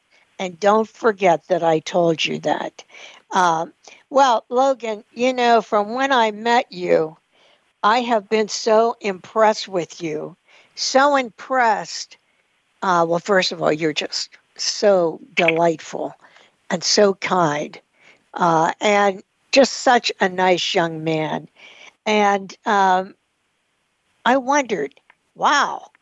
And 0.43 0.59
don't 0.59 0.89
forget 0.89 1.47
that 1.47 1.63
I 1.63 1.79
told 1.79 2.25
you 2.25 2.41
that. 2.41 2.83
Um, 3.31 3.73
well, 4.11 4.45
Logan, 4.49 5.05
you 5.13 5.33
know, 5.33 5.63
from 5.63 5.95
when 5.95 6.11
I 6.11 6.33
met 6.33 6.73
you, 6.73 7.17
I 7.85 8.01
have 8.01 8.29
been 8.29 8.49
so 8.49 8.97
impressed 9.01 9.69
with 9.69 10.03
you, 10.03 10.37
so 10.75 11.15
impressed. 11.15 12.17
Uh, 12.83 13.07
well, 13.09 13.21
first 13.21 13.53
of 13.53 13.63
all, 13.63 13.73
you're 13.73 13.93
just 13.93 14.31
so 14.57 15.21
delightful 15.33 16.13
and 16.71 16.83
so 16.83 17.15
kind, 17.15 17.81
uh, 18.35 18.73
and 18.81 19.23
just 19.53 19.75
such 19.75 20.11
a 20.21 20.29
nice 20.29 20.75
young 20.75 21.05
man. 21.05 21.49
And 22.05 22.53
um, 22.67 23.15
I 24.26 24.39
wondered, 24.39 24.93
wow, 25.37 25.93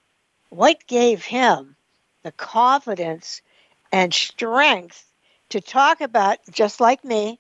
what 0.49 0.87
gave 0.87 1.27
him 1.27 1.77
the 2.23 2.33
confidence 2.33 3.43
and 3.93 4.13
strength 4.13 5.05
to 5.51 5.61
talk 5.61 6.01
about, 6.01 6.39
just 6.51 6.81
like 6.81 7.05
me, 7.05 7.39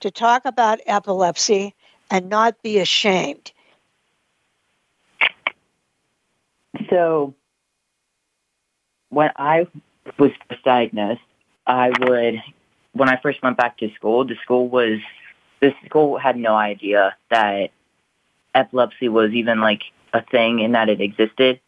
to 0.00 0.10
talk 0.10 0.44
about 0.44 0.80
epilepsy 0.86 1.74
and 2.10 2.28
not 2.28 2.60
be 2.62 2.78
ashamed? 2.78 3.52
So, 6.90 7.34
when 9.10 9.30
I 9.36 9.66
was 10.18 10.32
diagnosed, 10.64 11.20
I 11.66 11.90
would, 12.00 12.42
when 12.92 13.08
I 13.08 13.18
first 13.22 13.42
went 13.42 13.56
back 13.56 13.78
to 13.78 13.90
school, 13.94 14.24
the 14.24 14.36
school 14.42 14.68
was, 14.68 14.98
the 15.60 15.72
school 15.86 16.18
had 16.18 16.36
no 16.36 16.54
idea 16.54 17.14
that 17.30 17.70
epilepsy 18.54 19.08
was 19.08 19.32
even 19.32 19.60
like 19.60 19.82
a 20.12 20.22
thing 20.22 20.60
and 20.60 20.74
that 20.74 20.88
it 20.88 21.00
existed. 21.00 21.60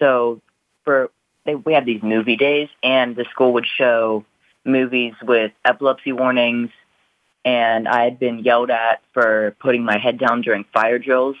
So 0.00 0.40
for 0.84 1.10
they, 1.48 1.54
we 1.54 1.72
had 1.72 1.86
these 1.86 2.02
movie 2.02 2.36
days, 2.36 2.68
and 2.82 3.16
the 3.16 3.24
school 3.30 3.54
would 3.54 3.66
show 3.66 4.24
movies 4.66 5.14
with 5.22 5.50
epilepsy 5.64 6.12
warnings. 6.12 6.70
And 7.42 7.88
I 7.88 8.04
had 8.04 8.18
been 8.18 8.40
yelled 8.40 8.70
at 8.70 9.00
for 9.14 9.56
putting 9.58 9.82
my 9.82 9.96
head 9.96 10.18
down 10.18 10.42
during 10.42 10.64
fire 10.74 10.98
drills, 10.98 11.36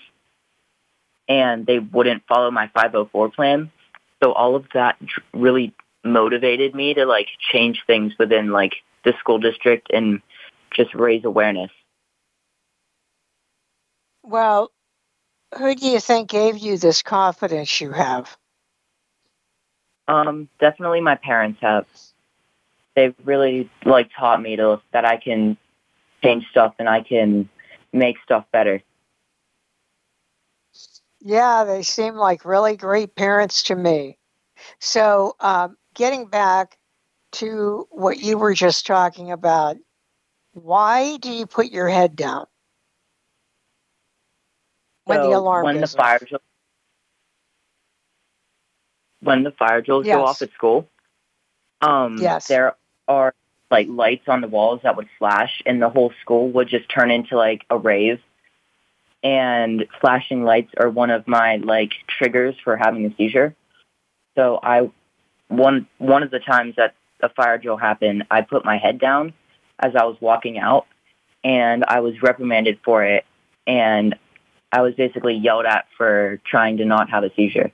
and 1.28 1.66
they 1.66 1.78
wouldn't 1.78 2.26
follow 2.26 2.50
my 2.50 2.68
504 2.68 3.30
plan. 3.30 3.70
So 4.22 4.32
all 4.32 4.56
of 4.56 4.64
that 4.72 4.96
really 5.34 5.74
motivated 6.02 6.74
me 6.74 6.94
to 6.94 7.04
like 7.04 7.28
change 7.52 7.82
things 7.86 8.14
within 8.18 8.50
like 8.50 8.76
the 9.04 9.12
school 9.20 9.38
district 9.38 9.90
and 9.92 10.22
just 10.70 10.94
raise 10.94 11.24
awareness. 11.24 11.70
Well, 14.22 14.70
who 15.58 15.74
do 15.74 15.86
you 15.86 16.00
think 16.00 16.30
gave 16.30 16.56
you 16.56 16.78
this 16.78 17.02
confidence 17.02 17.78
you 17.80 17.92
have? 17.92 18.37
Um, 20.08 20.48
definitely 20.58 21.00
my 21.00 21.14
parents 21.14 21.60
have. 21.60 21.86
They've 22.96 23.14
really 23.24 23.70
like 23.84 24.10
taught 24.18 24.42
me 24.42 24.56
to 24.56 24.80
that 24.92 25.04
I 25.04 25.18
can 25.18 25.56
change 26.24 26.44
stuff 26.50 26.74
and 26.80 26.88
I 26.88 27.02
can 27.02 27.48
make 27.92 28.16
stuff 28.24 28.44
better. 28.50 28.82
Yeah, 31.20 31.64
they 31.64 31.82
seem 31.82 32.14
like 32.16 32.44
really 32.44 32.76
great 32.76 33.14
parents 33.14 33.64
to 33.64 33.76
me. 33.76 34.18
So, 34.80 35.36
um, 35.40 35.76
getting 35.94 36.26
back 36.26 36.78
to 37.32 37.86
what 37.90 38.18
you 38.18 38.38
were 38.38 38.54
just 38.54 38.86
talking 38.86 39.30
about, 39.30 39.76
why 40.52 41.16
do 41.18 41.30
you 41.30 41.46
put 41.46 41.70
your 41.70 41.88
head 41.88 42.16
down 42.16 42.46
when 45.04 45.18
so 45.18 45.30
the 45.30 45.36
alarm 45.36 45.64
when 45.64 45.80
goes 45.80 45.90
the 45.92 45.96
fire 45.96 46.18
drills, 46.18 46.42
when 49.20 49.42
the 49.42 49.50
fire 49.52 49.80
drills 49.80 50.06
Yes. 50.06 50.14
go 50.14 50.24
off 50.24 50.42
at 50.42 50.52
school, 50.52 50.88
um, 51.80 52.18
Yes. 52.20 52.46
there 52.48 52.76
are 53.06 53.34
like 53.70 53.86
lights 53.88 54.28
on 54.28 54.40
the 54.40 54.48
walls 54.48 54.80
that 54.82 54.96
would 54.96 55.08
flash, 55.18 55.62
and 55.66 55.80
the 55.82 55.88
whole 55.90 56.12
school 56.22 56.50
would 56.50 56.68
just 56.68 56.88
turn 56.88 57.10
into 57.10 57.36
like 57.36 57.64
a 57.70 57.76
rave. 57.76 58.20
And 59.22 59.86
flashing 60.00 60.44
lights 60.44 60.72
are 60.78 60.88
one 60.88 61.10
of 61.10 61.26
my 61.26 61.56
like 61.56 61.92
triggers 62.06 62.54
for 62.62 62.76
having 62.76 63.04
a 63.04 63.14
seizure. 63.16 63.54
So 64.36 64.58
I, 64.62 64.90
one 65.48 65.86
one 65.98 66.22
of 66.22 66.30
the 66.30 66.38
times 66.38 66.76
that 66.76 66.94
a 67.20 67.28
fire 67.28 67.58
drill 67.58 67.76
happened, 67.76 68.24
I 68.30 68.42
put 68.42 68.64
my 68.64 68.78
head 68.78 68.98
down 68.98 69.34
as 69.80 69.94
I 69.96 70.04
was 70.04 70.16
walking 70.20 70.58
out, 70.58 70.86
and 71.44 71.84
I 71.84 72.00
was 72.00 72.22
reprimanded 72.22 72.78
for 72.84 73.04
it, 73.04 73.26
and 73.66 74.14
I 74.72 74.82
was 74.82 74.94
basically 74.94 75.34
yelled 75.34 75.66
at 75.66 75.86
for 75.96 76.40
trying 76.44 76.78
to 76.78 76.84
not 76.84 77.10
have 77.10 77.24
a 77.24 77.34
seizure. 77.34 77.72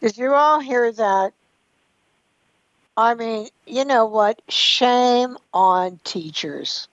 Did 0.00 0.18
you 0.18 0.34
all 0.34 0.60
hear 0.60 0.92
that? 0.92 1.32
I 2.96 3.14
mean, 3.14 3.48
you 3.66 3.84
know 3.84 4.06
what? 4.06 4.40
Shame 4.48 5.36
on 5.52 6.00
teachers. 6.04 6.88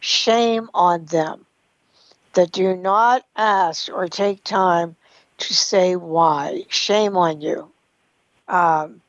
Shame 0.00 0.70
on 0.74 1.04
them 1.06 1.46
that 2.34 2.52
do 2.52 2.76
not 2.76 3.24
ask 3.36 3.88
or 3.92 4.08
take 4.08 4.44
time 4.44 4.96
to 5.38 5.54
say 5.54 5.96
why. 5.96 6.64
Shame 6.68 7.16
on 7.16 7.40
you. 7.40 7.70
Um, 8.48 9.00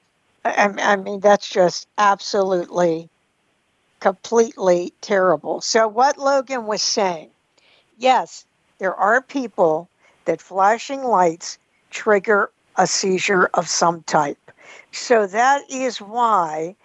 I, 0.45 0.73
I 0.77 0.95
mean, 0.95 1.19
that's 1.19 1.49
just 1.49 1.87
absolutely, 1.97 3.09
completely 3.99 4.93
terrible. 5.01 5.61
So, 5.61 5.87
what 5.87 6.17
Logan 6.17 6.65
was 6.65 6.81
saying 6.81 7.29
yes, 7.99 8.45
there 8.79 8.95
are 8.95 9.21
people 9.21 9.87
that 10.25 10.41
flashing 10.41 11.03
lights 11.03 11.59
trigger 11.91 12.49
a 12.79 12.87
seizure 12.87 13.49
of 13.53 13.69
some 13.69 14.01
type. 14.03 14.51
So 14.91 15.27
that 15.27 15.69
is 15.69 15.99
why 16.01 16.75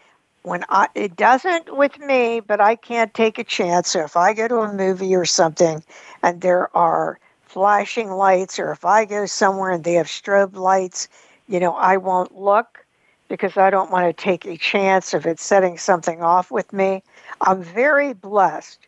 when 0.43 0.65
I 0.69 0.89
it 0.95 1.17
doesn't 1.17 1.75
with 1.75 1.99
me, 2.01 2.41
but 2.41 2.61
I 2.61 2.75
can't 2.75 3.15
take 3.15 3.39
a 3.39 3.45
chance. 3.45 3.91
So 3.91 4.01
if 4.01 4.17
I 4.17 4.35
go 4.35 4.47
to 4.49 4.59
a 4.59 4.73
movie 4.73 5.15
or 5.15 5.25
something 5.25 5.83
and 6.23 6.43
there 6.43 6.77
are 6.77 7.19
flashing 7.47 8.11
lights 8.11 8.59
or 8.59 8.73
if 8.73 8.85
I 8.85 9.05
go 9.07 9.25
somewhere 9.25 9.71
and 9.71 9.85
they 9.85 9.95
have 9.95 10.09
strobe 10.09 10.57
lights, 10.57 11.09
you 11.49 11.61
know, 11.61 11.75
I 11.75 11.97
won't 11.97 12.37
look 12.37 12.85
because 13.29 13.57
I 13.57 13.71
don't 13.71 13.91
want 13.91 14.05
to 14.05 14.23
take 14.23 14.45
a 14.45 14.59
chance 14.59 15.15
of 15.15 15.27
it 15.27 15.39
setting 15.39 15.79
something 15.79 16.23
off 16.23 16.51
with 16.51 16.73
me. 16.73 17.03
I'm 17.41 17.63
very 17.63 18.13
blessed 18.13 18.81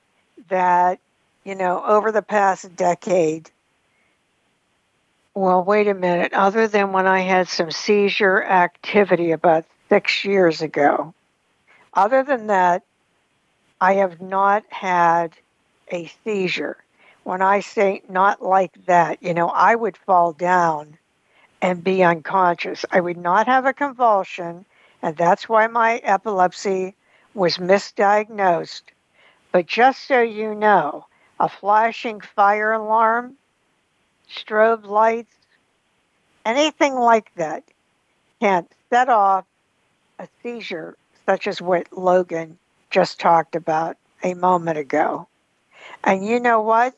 that, 0.49 0.99
you 1.45 1.55
know, 1.55 1.83
over 1.85 2.11
the 2.13 2.23
past 2.23 2.75
decade, 2.77 3.51
well, 5.37 5.63
wait 5.63 5.87
a 5.87 5.93
minute, 5.93 6.33
other 6.33 6.67
than 6.67 6.93
when 6.93 7.07
I 7.07 7.21
had 7.21 7.47
some 7.47 7.71
seizure 7.71 8.43
activity 8.43 9.33
about 9.33 9.67
six 9.91 10.25
years 10.25 10.63
ago, 10.63 11.13
other 11.93 12.23
than 12.23 12.47
that, 12.47 12.83
I 13.79 13.97
have 13.97 14.23
not 14.23 14.65
had 14.71 15.35
a 15.93 16.11
seizure. 16.25 16.79
When 17.25 17.43
I 17.43 17.61
say 17.61 18.01
not 18.09 18.43
like 18.43 18.87
that, 18.87 19.23
you 19.23 19.35
know, 19.35 19.49
I 19.49 19.75
would 19.75 19.99
fall 19.99 20.33
down 20.33 20.97
and 21.61 21.85
be 21.85 22.03
unconscious. 22.03 22.87
I 22.91 23.01
would 23.01 23.19
not 23.19 23.47
have 23.47 23.67
a 23.67 23.75
convulsion, 23.75 24.65
and 25.03 25.19
that's 25.19 25.51
why 25.51 25.67
my 25.67 25.97
epilepsy 25.99 26.95
was 27.35 27.59
misdiagnosed. 27.59 28.85
But 29.53 29.67
just 29.67 30.09
so 30.09 30.23
you 30.23 30.55
know, 30.55 31.05
a 31.39 31.51
flashing 31.51 32.23
fire 32.23 32.73
alarm, 32.73 33.37
strobe 34.31 34.87
lights, 34.87 35.35
anything 36.45 36.95
like 36.95 37.31
that 37.37 37.65
can 38.41 38.67
set 38.91 39.09
off 39.09 39.45
a 40.19 40.29
seizure 40.43 40.97
such 41.27 41.47
as 41.47 41.61
what 41.61 41.93
Logan 41.93 42.59
just 42.91 43.19
talked 43.19 43.57
about 43.57 43.97
a 44.23 44.35
moment 44.35 44.79
ago. 44.79 45.29
And 46.05 46.25
you 46.25 46.41
know 46.41 46.61
what? 46.61 46.95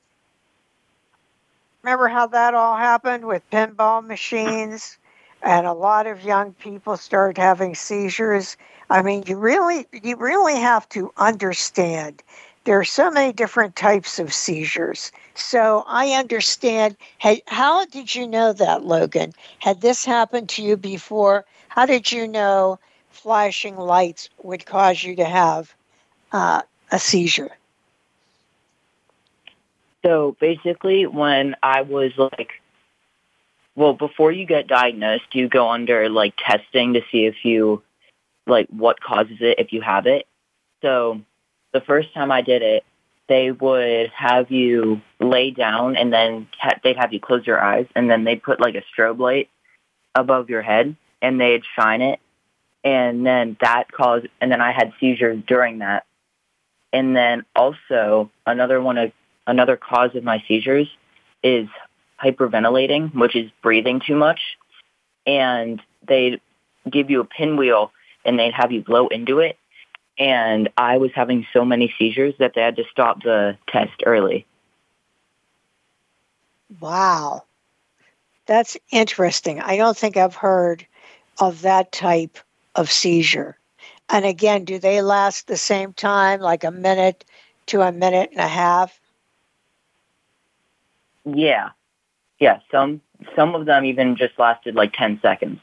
Remember 1.83 2.09
how 2.09 2.27
that 2.29 2.55
all 2.55 2.77
happened 2.77 3.25
with 3.25 3.49
pinball 3.51 4.05
machines 4.05 4.99
and 5.43 5.67
a 5.67 5.73
lot 5.73 6.07
of 6.07 6.23
young 6.23 6.53
people 6.55 6.97
started 6.97 7.41
having 7.41 7.75
seizures? 7.75 8.57
I 8.91 9.03
mean, 9.03 9.25
you 9.27 9.37
really 9.37 9.87
you 9.93 10.17
really 10.17 10.57
have 10.57 10.89
to 10.91 11.13
understand 11.17 12.23
there 12.69 12.79
are 12.79 12.85
so 12.85 13.11
many 13.11 13.33
different 13.33 13.75
types 13.77 14.19
of 14.19 14.31
seizures. 14.31 15.11
So 15.35 15.85
I 15.87 16.11
understand. 16.11 16.99
Hey, 17.17 17.41
how 17.47 17.87
did 17.87 18.15
you 18.15 18.29
know 18.29 18.53
that, 18.53 18.85
Logan? 18.85 19.33
Had 19.59 19.81
this 19.81 20.05
happened 20.05 20.51
to 20.51 20.63
you 20.63 20.77
before? 20.77 21.47
How 21.71 21.87
did 21.87 22.13
you 22.13 22.29
know 22.29 22.79
flashing 23.09 23.79
lights 23.79 24.29
would 24.43 24.67
cause 24.67 25.03
you 25.03 25.17
to 25.17 25.25
have 25.25 25.75
uh, 26.31 26.61
a 26.93 26.99
seizure? 26.99 27.57
So 30.05 30.37
basically, 30.39 31.07
when 31.07 31.57
I 31.63 31.81
was 31.81 32.13
like, 32.19 32.61
well, 33.77 33.95
before 33.95 34.31
you 34.31 34.45
get 34.45 34.67
diagnosed, 34.67 35.35
you 35.35 35.49
go 35.49 35.71
under 35.71 36.11
like 36.11 36.35
testing 36.37 36.93
to 36.93 37.01
see 37.11 37.25
if 37.25 37.47
you, 37.47 37.83
like, 38.47 38.67
what 38.69 39.01
causes 39.01 39.39
it 39.41 39.59
if 39.59 39.73
you 39.73 39.81
have 39.81 40.07
it. 40.07 40.27
So 40.83 41.23
the 41.73 41.81
first 41.81 42.13
time 42.15 42.31
I 42.31 42.43
did 42.43 42.63
it, 42.63 42.85
they 43.29 43.51
would 43.51 44.11
have 44.11 44.51
you 44.51 45.03
lay 45.21 45.51
down 45.51 45.97
and 45.97 46.13
then 46.13 46.49
ha- 46.59 46.79
they'd 46.83 46.97
have 46.97 47.13
you 47.13 47.21
close 47.21 47.47
your 47.47 47.61
eyes 47.61 47.87
and 47.95 48.11
then 48.11 48.25
they'd 48.25 48.43
put 48.43 48.61
like 48.61 48.75
a 48.75 48.83
strobe 48.93 49.19
light 49.19 49.51
above 50.15 50.49
your 50.49 50.63
head 50.63 50.97
and 51.21 51.41
they'd 51.41 51.63
shine 51.79 52.01
it. 52.01 52.21
And 52.85 53.27
then 53.27 53.57
that 53.61 53.91
caused, 53.93 54.29
and 54.41 54.51
then 54.51 54.61
I 54.61 54.73
had 54.73 54.93
seizures 54.99 55.43
during 55.47 55.79
that. 55.81 56.07
And 56.93 57.15
then 57.15 57.45
also 57.55 58.31
another 58.47 58.81
one 58.81 58.97
of 58.97 59.13
another 59.47 59.77
cause 59.77 60.15
of 60.15 60.25
my 60.25 60.43
seizures 60.47 60.89
is 61.43 61.69
hyperventilating, 62.23 63.15
which 63.15 63.37
is 63.37 63.51
breathing 63.63 64.01
too 64.07 64.17
much. 64.17 64.41
And 65.27 65.83
they'd 66.07 66.41
give 66.91 67.11
you 67.11 67.21
a 67.21 67.25
pinwheel 67.25 67.93
and 68.25 68.39
they'd 68.39 68.55
have 68.55 68.73
you 68.73 68.83
blow 68.83 69.09
into 69.09 69.41
it. 69.41 69.59
And 70.19 70.69
I 70.77 70.97
was 70.97 71.11
having 71.15 71.47
so 71.53 71.65
many 71.65 71.95
seizures 71.99 72.35
that 72.39 72.53
they 72.55 72.61
had 72.61 72.77
to 72.77 72.85
stop 72.91 73.23
the 73.23 73.57
test 73.69 74.03
early. 74.05 74.47
Wow. 76.81 77.45
That's 78.47 78.77
interesting. 78.91 79.61
I 79.61 79.77
don't 79.77 79.97
think 79.97 80.17
I've 80.17 80.35
heard 80.35 80.87
of 81.41 81.63
that 81.63 81.93
type 81.93 82.39
of 82.75 82.91
seizure. 82.91 83.57
And 84.09 84.25
again, 84.25 84.65
do 84.65 84.79
they 84.79 85.03
last 85.03 85.47
the 85.47 85.57
same 85.57 85.93
time, 85.93 86.41
like 86.41 86.65
a 86.65 86.71
minute 86.71 87.25
to 87.67 87.83
a 87.83 87.93
minute 87.93 88.31
and 88.31 88.41
a 88.41 88.49
half? 88.49 88.99
Yeah. 91.25 91.71
Yeah, 92.39 92.61
some 92.71 93.01
some 93.35 93.55
of 93.55 93.67
them 93.67 93.85
even 93.85 94.17
just 94.17 94.39
lasted 94.39 94.75
like 94.75 94.93
10 94.93 95.21
seconds. 95.21 95.61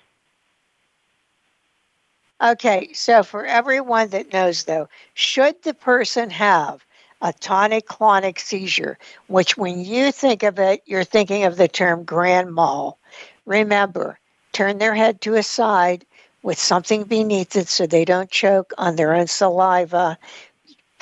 Okay, 2.41 2.91
so 2.93 3.23
for 3.23 3.45
everyone 3.45 4.09
that 4.09 4.33
knows 4.33 4.65
though, 4.65 4.89
should 5.13 5.61
the 5.63 5.73
person 5.73 6.29
have 6.29 6.85
a 7.21 7.31
tonic 7.31 7.87
clonic 7.87 8.39
seizure, 8.39 8.97
which 9.27 9.57
when 9.57 9.79
you 9.79 10.11
think 10.11 10.43
of 10.43 10.59
it, 10.59 10.81
you're 10.85 11.05
thinking 11.05 11.45
of 11.45 11.55
the 11.55 11.67
term 11.69 12.03
grand 12.03 12.53
mal. 12.53 12.97
Remember, 13.45 14.19
turn 14.51 14.77
their 14.77 14.95
head 14.95 15.21
to 15.21 15.35
a 15.35 15.43
side 15.43 16.05
with 16.43 16.59
something 16.59 17.03
beneath 17.03 17.55
it 17.55 17.69
so 17.69 17.87
they 17.87 18.03
don't 18.03 18.29
choke 18.29 18.73
on 18.77 18.95
their 18.97 19.13
own 19.13 19.27
saliva. 19.27 20.17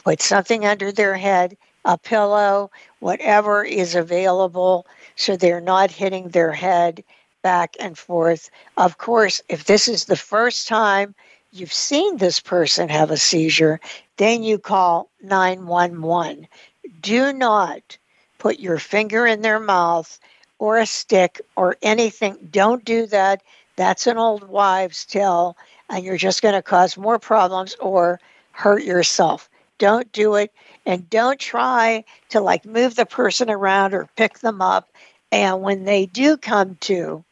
Put 0.04 0.22
something 0.22 0.66
under 0.66 0.92
their 0.92 1.18
head, 1.18 1.58
a 1.84 1.98
pillow, 1.98 2.70
whatever 3.00 3.64
is 3.64 3.96
available 3.96 4.86
so 5.16 5.36
they're 5.36 5.62
not 5.62 5.92
hitting 5.92 6.30
their 6.30 6.52
head 6.52 7.04
back 7.44 7.76
and 7.80 7.98
forth. 7.98 8.50
Of 8.78 8.98
course, 8.98 9.42
if 9.50 9.66
this 9.66 9.88
is 9.88 10.06
the 10.06 10.16
first 10.16 10.68
time 10.68 11.14
you've 11.52 11.72
seen 11.72 12.18
this 12.18 12.40
person 12.40 12.90
have 12.90 13.12
a 13.12 13.18
seizure, 13.18 13.80
then 14.18 14.42
you 14.42 14.58
call 14.58 15.10
911. 15.22 16.48
Do 17.02 17.32
not 17.32 17.98
put 18.40 18.60
your 18.60 18.80
finger 18.80 19.28
in 19.28 19.42
their 19.42 19.60
mouth 19.60 20.20
or 20.58 20.78
a 20.80 20.86
stick 20.86 21.42
or 21.56 21.78
anything. 21.82 22.38
Don't 22.50 22.84
do 22.84 23.06
that. 23.08 23.44
That's 23.76 24.08
an 24.08 24.18
old 24.18 24.48
wives' 24.48 25.06
tale, 25.06 25.58
and 25.90 26.04
you're 26.04 26.18
just 26.18 26.42
going 26.42 26.56
to 26.56 26.62
cause 26.62 26.98
more 26.98 27.20
problems 27.20 27.76
or 27.80 28.20
hurt 28.52 28.84
yourself. 28.84 29.50
Don't 29.78 30.12
do 30.12 30.36
it. 30.36 30.52
And 30.86 31.10
don't 31.10 31.40
try 31.40 32.04
to 32.30 32.40
like 32.40 32.66
move 32.66 32.96
the 32.96 33.06
person 33.06 33.50
around 33.50 33.94
or 33.94 34.10
pick 34.16 34.40
them 34.40 34.62
up. 34.62 34.90
And 35.32 35.62
when 35.62 35.86
they 35.86 36.06
do 36.06 36.38
come 36.38 36.76
to, 36.82 37.24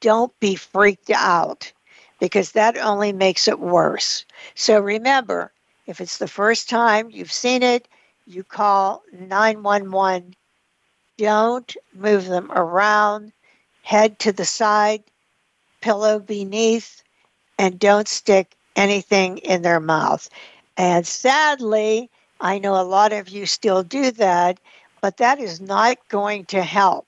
don't 0.00 0.38
be 0.40 0.54
freaked 0.54 1.10
out 1.10 1.72
because 2.20 2.52
that 2.52 2.76
only 2.78 3.12
makes 3.12 3.48
it 3.48 3.58
worse. 3.58 4.24
So 4.54 4.80
remember, 4.80 5.52
if 5.86 6.00
it's 6.00 6.18
the 6.18 6.28
first 6.28 6.68
time 6.68 7.10
you've 7.10 7.32
seen 7.32 7.62
it, 7.62 7.88
you 8.26 8.42
call 8.42 9.02
911. 9.12 10.34
Don't 11.18 11.76
move 11.94 12.26
them 12.26 12.50
around, 12.52 13.32
head 13.82 14.18
to 14.20 14.32
the 14.32 14.44
side, 14.44 15.04
pillow 15.80 16.18
beneath, 16.18 17.02
and 17.58 17.78
don't 17.78 18.08
stick 18.08 18.56
anything 18.74 19.38
in 19.38 19.62
their 19.62 19.80
mouth. 19.80 20.28
And 20.76 21.06
sadly, 21.06 22.10
I 22.40 22.58
know 22.58 22.80
a 22.80 22.82
lot 22.82 23.12
of 23.12 23.28
you 23.28 23.46
still 23.46 23.82
do 23.82 24.10
that, 24.12 24.58
but 25.00 25.18
that 25.18 25.38
is 25.38 25.60
not 25.60 25.98
going 26.08 26.46
to 26.46 26.62
help. 26.62 27.06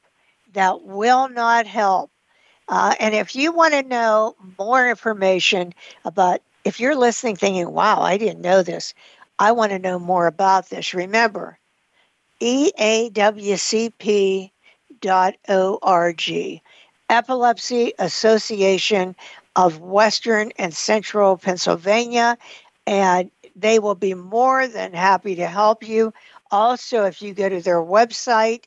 That 0.53 0.83
will 0.83 1.29
not 1.29 1.66
help. 1.66 2.11
Uh, 2.68 2.94
and 2.98 3.14
if 3.14 3.37
you 3.37 3.52
want 3.52 3.74
to 3.74 3.83
know 3.83 4.35
more 4.59 4.88
information 4.88 5.72
about, 6.05 6.40
if 6.64 6.81
you're 6.81 6.96
listening 6.96 7.37
thinking, 7.37 7.70
wow, 7.70 8.00
I 8.00 8.16
didn't 8.16 8.40
know 8.40 8.62
this, 8.62 8.94
I 9.38 9.52
want 9.52 9.72
to 9.72 9.79
know 9.79 9.98
more 9.98 10.26
about 10.26 10.68
this, 10.68 10.94
remember 10.94 11.59
eawcp.org, 12.40 14.50
Epilepsy 17.09 17.92
Association 17.98 19.16
of 19.55 19.81
Western 19.81 20.52
and 20.59 20.74
Central 20.74 21.37
Pennsylvania. 21.37 22.37
And 22.87 23.31
they 23.55 23.79
will 23.79 23.94
be 23.94 24.14
more 24.14 24.68
than 24.68 24.92
happy 24.92 25.35
to 25.37 25.46
help 25.46 25.87
you. 25.87 26.12
Also, 26.50 27.05
if 27.05 27.22
you 27.22 27.33
go 27.33 27.48
to 27.48 27.61
their 27.61 27.81
website, 27.81 28.64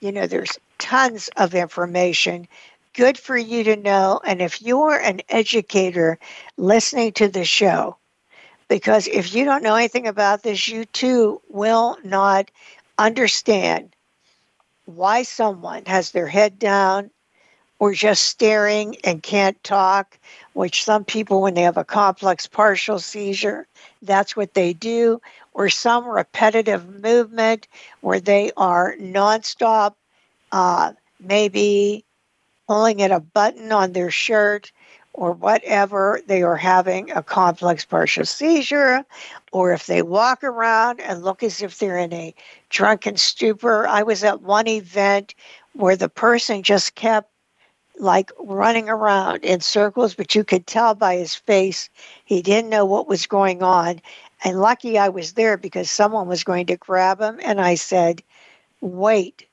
you 0.00 0.12
know, 0.12 0.26
there's 0.26 0.58
tons 0.78 1.28
of 1.36 1.54
information. 1.54 2.46
Good 2.94 3.18
for 3.18 3.36
you 3.36 3.64
to 3.64 3.76
know. 3.76 4.20
And 4.24 4.42
if 4.42 4.60
you're 4.62 4.98
an 4.98 5.20
educator 5.28 6.18
listening 6.56 7.12
to 7.12 7.28
the 7.28 7.44
show, 7.44 7.96
because 8.68 9.06
if 9.08 9.34
you 9.34 9.44
don't 9.44 9.62
know 9.62 9.76
anything 9.76 10.06
about 10.06 10.42
this, 10.42 10.68
you 10.68 10.84
too 10.86 11.40
will 11.48 11.96
not 12.04 12.50
understand 12.98 13.94
why 14.86 15.22
someone 15.22 15.84
has 15.86 16.10
their 16.10 16.26
head 16.26 16.58
down 16.58 17.10
or 17.78 17.92
just 17.92 18.24
staring 18.24 18.96
and 19.04 19.22
can't 19.22 19.62
talk, 19.62 20.18
which 20.54 20.82
some 20.82 21.04
people, 21.04 21.40
when 21.40 21.54
they 21.54 21.62
have 21.62 21.76
a 21.76 21.84
complex 21.84 22.46
partial 22.46 22.98
seizure, 22.98 23.66
that's 24.02 24.34
what 24.34 24.54
they 24.54 24.72
do, 24.72 25.20
or 25.52 25.68
some 25.68 26.04
repetitive 26.04 27.00
movement 27.02 27.68
where 28.00 28.18
they 28.20 28.50
are 28.56 28.96
nonstop, 28.96 29.94
uh, 30.50 30.92
maybe 31.20 32.04
pulling 32.68 33.00
at 33.02 33.10
a 33.10 33.18
button 33.18 33.72
on 33.72 33.92
their 33.92 34.10
shirt 34.10 34.70
or 35.14 35.32
whatever, 35.32 36.20
they 36.26 36.42
are 36.42 36.56
having 36.56 37.10
a 37.10 37.22
complex 37.22 37.84
partial 37.84 38.26
seizure, 38.26 39.04
or 39.50 39.72
if 39.72 39.86
they 39.86 40.02
walk 40.02 40.44
around 40.44 41.00
and 41.00 41.24
look 41.24 41.42
as 41.42 41.62
if 41.62 41.78
they're 41.78 41.98
in 41.98 42.12
a 42.12 42.34
drunken 42.68 43.16
stupor. 43.16 43.88
I 43.88 44.02
was 44.02 44.22
at 44.22 44.42
one 44.42 44.68
event 44.68 45.34
where 45.72 45.96
the 45.96 46.10
person 46.10 46.62
just 46.62 46.94
kept 46.94 47.32
like 47.98 48.30
running 48.38 48.88
around 48.88 49.44
in 49.44 49.60
circles, 49.60 50.14
but 50.14 50.34
you 50.34 50.44
could 50.44 50.66
tell 50.66 50.94
by 50.94 51.16
his 51.16 51.34
face 51.34 51.88
he 52.26 52.42
didn't 52.42 52.70
know 52.70 52.84
what 52.84 53.08
was 53.08 53.26
going 53.26 53.62
on. 53.62 54.00
And 54.44 54.60
lucky 54.60 54.98
I 54.98 55.08
was 55.08 55.32
there 55.32 55.56
because 55.56 55.90
someone 55.90 56.28
was 56.28 56.44
going 56.44 56.66
to 56.66 56.76
grab 56.76 57.20
him, 57.20 57.40
and 57.42 57.60
I 57.60 57.74
said, 57.74 58.22
Wait, 58.80 59.46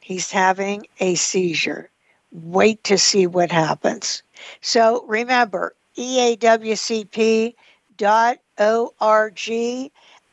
he's 0.00 0.30
having 0.30 0.86
a 1.00 1.14
seizure. 1.14 1.88
Wait 2.30 2.84
to 2.84 2.98
see 2.98 3.26
what 3.26 3.50
happens. 3.52 4.22
So 4.60 5.04
remember, 5.06 5.74
eawcp.org. 5.96 7.54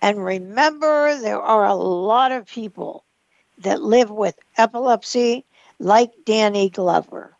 And 0.01 0.23
remember, 0.23 1.19
there 1.21 1.41
are 1.41 1.65
a 1.65 1.73
lot 1.75 2.31
of 2.31 2.47
people 2.47 3.03
that 3.59 3.81
live 3.81 4.11
with 4.11 4.37
epilepsy, 4.57 5.45
like 5.79 6.11
Danny 6.25 6.69
Glover. 6.69 7.37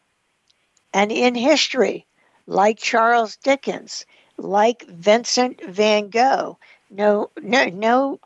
And 0.94 1.12
in 1.12 1.36
history, 1.36 2.08
like 2.48 2.78
Charles 2.80 3.36
Dickens, 3.38 4.06
like 4.38 4.86
Vincent 4.88 5.64
van 5.66 6.10
Gogh. 6.10 6.58
No, 6.90 7.30
no, 7.42 7.66
no. 7.66 8.20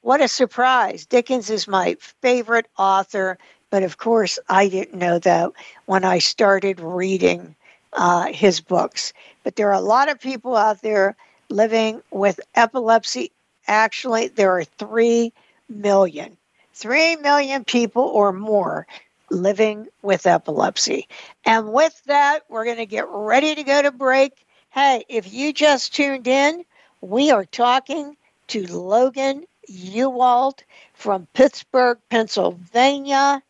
What 0.00 0.20
a 0.20 0.28
surprise. 0.28 1.06
Dickens 1.06 1.50
is 1.50 1.68
my 1.68 1.96
favorite 2.22 2.66
author. 2.78 3.38
But 3.72 3.84
of 3.84 3.96
course, 3.96 4.38
I 4.50 4.68
didn't 4.68 4.98
know 4.98 5.18
that 5.20 5.50
when 5.86 6.04
I 6.04 6.18
started 6.18 6.78
reading 6.78 7.56
uh, 7.94 8.26
his 8.26 8.60
books. 8.60 9.14
But 9.44 9.56
there 9.56 9.70
are 9.70 9.80
a 9.80 9.80
lot 9.80 10.10
of 10.10 10.20
people 10.20 10.54
out 10.54 10.82
there 10.82 11.16
living 11.48 12.02
with 12.10 12.38
epilepsy. 12.54 13.32
Actually, 13.66 14.28
there 14.28 14.58
are 14.58 14.64
3 14.64 15.32
million. 15.70 16.36
3 16.74 17.16
million 17.16 17.64
people 17.64 18.02
or 18.02 18.30
more 18.30 18.86
living 19.30 19.88
with 20.02 20.26
epilepsy. 20.26 21.08
And 21.46 21.72
with 21.72 21.98
that, 22.04 22.40
we're 22.50 22.66
going 22.66 22.76
to 22.76 22.84
get 22.84 23.06
ready 23.08 23.54
to 23.54 23.62
go 23.62 23.80
to 23.80 23.90
break. 23.90 24.44
Hey, 24.68 25.06
if 25.08 25.32
you 25.32 25.54
just 25.54 25.94
tuned 25.94 26.28
in, 26.28 26.66
we 27.00 27.30
are 27.30 27.46
talking 27.46 28.18
to 28.48 28.66
Logan 28.66 29.44
Huwalt 29.70 30.60
from 30.92 31.26
Pittsburgh, 31.32 31.96
Pennsylvania 32.10 33.42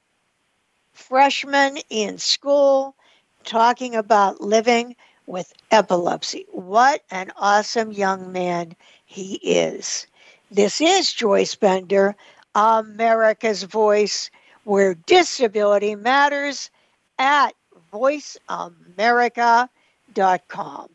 freshman 0.93 1.79
in 1.91 2.19
school 2.19 2.97
talking 3.45 3.95
about 3.95 4.41
living 4.41 4.97
with 5.27 5.53
epilepsy. 5.71 6.47
What 6.51 7.03
an 7.11 7.31
awesome 7.37 7.93
young 7.93 8.33
man 8.33 8.75
he 9.05 9.35
is. 9.37 10.07
This 10.51 10.81
is 10.81 11.13
Joyce 11.13 11.55
Bender, 11.55 12.17
America's 12.55 13.63
Voice, 13.63 14.31
where 14.65 14.95
disability 14.95 15.95
matters 15.95 16.71
at 17.19 17.55
voiceamerica.com. 17.93 20.89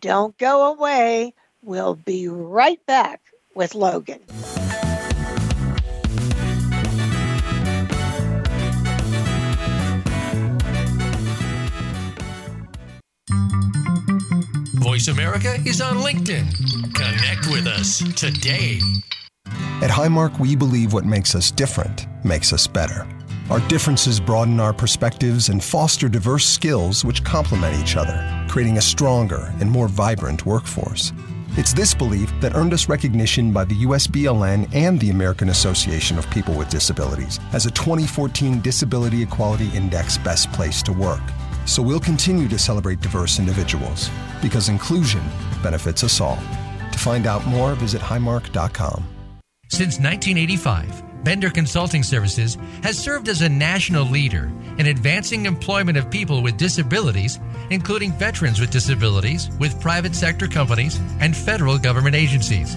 Don't 0.00 0.38
go 0.38 0.72
away. 0.72 1.34
We'll 1.62 1.94
be 1.94 2.28
right 2.28 2.84
back 2.86 3.20
with 3.54 3.74
Logan. 3.74 4.20
Voice 15.02 15.08
America 15.08 15.54
is 15.66 15.80
on 15.80 15.96
LinkedIn. 15.96 16.94
Connect 16.94 17.48
with 17.48 17.66
us 17.66 17.98
today. 18.14 18.78
At 19.82 19.90
Highmark, 19.90 20.38
we 20.38 20.54
believe 20.54 20.92
what 20.92 21.04
makes 21.04 21.34
us 21.34 21.50
different 21.50 22.06
makes 22.24 22.52
us 22.52 22.68
better. 22.68 23.08
Our 23.50 23.58
differences 23.68 24.20
broaden 24.20 24.60
our 24.60 24.72
perspectives 24.72 25.48
and 25.48 25.60
foster 25.60 26.08
diverse 26.08 26.44
skills 26.44 27.04
which 27.04 27.24
complement 27.24 27.82
each 27.82 27.96
other, 27.96 28.46
creating 28.48 28.78
a 28.78 28.80
stronger 28.80 29.52
and 29.58 29.68
more 29.68 29.88
vibrant 29.88 30.46
workforce. 30.46 31.12
It's 31.56 31.72
this 31.72 31.94
belief 31.94 32.32
that 32.40 32.54
earned 32.54 32.72
us 32.72 32.88
recognition 32.88 33.52
by 33.52 33.64
the 33.64 33.84
USBLN 33.84 34.72
and 34.72 35.00
the 35.00 35.10
American 35.10 35.48
Association 35.48 36.16
of 36.16 36.30
People 36.30 36.54
with 36.54 36.68
Disabilities 36.68 37.40
as 37.52 37.66
a 37.66 37.72
2014 37.72 38.60
Disability 38.60 39.22
Equality 39.22 39.68
Index 39.74 40.16
Best 40.18 40.52
Place 40.52 40.80
to 40.84 40.92
Work. 40.92 41.22
So 41.64 41.82
we'll 41.82 42.00
continue 42.00 42.48
to 42.48 42.58
celebrate 42.58 43.00
diverse 43.00 43.38
individuals 43.38 44.10
because 44.40 44.68
inclusion 44.68 45.22
benefits 45.62 46.04
us 46.04 46.20
all. 46.20 46.38
To 46.90 46.98
find 46.98 47.26
out 47.26 47.46
more, 47.46 47.74
visit 47.74 48.02
highmark.com. 48.02 49.08
Since 49.68 49.98
1985, 49.98 51.24
Bender 51.24 51.50
Consulting 51.50 52.02
Services 52.02 52.58
has 52.82 52.98
served 52.98 53.28
as 53.28 53.42
a 53.42 53.48
national 53.48 54.04
leader 54.04 54.52
in 54.78 54.86
advancing 54.86 55.46
employment 55.46 55.96
of 55.96 56.10
people 56.10 56.42
with 56.42 56.56
disabilities, 56.56 57.38
including 57.70 58.12
veterans 58.12 58.60
with 58.60 58.70
disabilities, 58.70 59.48
with 59.58 59.80
private 59.80 60.14
sector 60.14 60.48
companies 60.48 60.98
and 61.20 61.36
federal 61.36 61.78
government 61.78 62.16
agencies. 62.16 62.76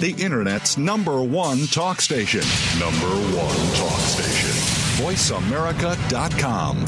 the 0.00 0.12
Internet's 0.22 0.76
number 0.76 1.22
one 1.22 1.66
talk 1.66 2.00
station. 2.00 2.42
Number 2.78 3.08
one 3.36 3.56
talk 3.74 4.00
station. 4.00 4.50
VoiceAmerica.com. 5.02 6.86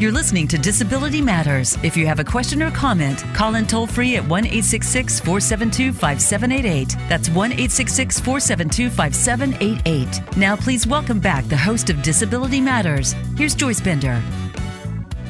You're 0.00 0.12
listening 0.12 0.46
to 0.48 0.58
Disability 0.58 1.20
Matters. 1.20 1.76
If 1.82 1.96
you 1.96 2.06
have 2.06 2.20
a 2.20 2.24
question 2.24 2.62
or 2.62 2.70
comment, 2.70 3.24
call 3.34 3.56
in 3.56 3.66
toll 3.66 3.88
free 3.88 4.14
at 4.14 4.22
1 4.28 4.44
866 4.44 5.18
472 5.18 5.92
5788. 5.92 6.96
That's 7.08 7.28
1 7.28 7.52
866 7.52 8.20
472 8.20 8.90
5788. 8.90 10.36
Now, 10.36 10.54
please 10.54 10.86
welcome 10.86 11.18
back 11.18 11.48
the 11.48 11.56
host 11.56 11.90
of 11.90 12.00
Disability 12.02 12.60
Matters. 12.60 13.16
Here's 13.36 13.56
Joyce 13.56 13.80
Bender. 13.80 14.22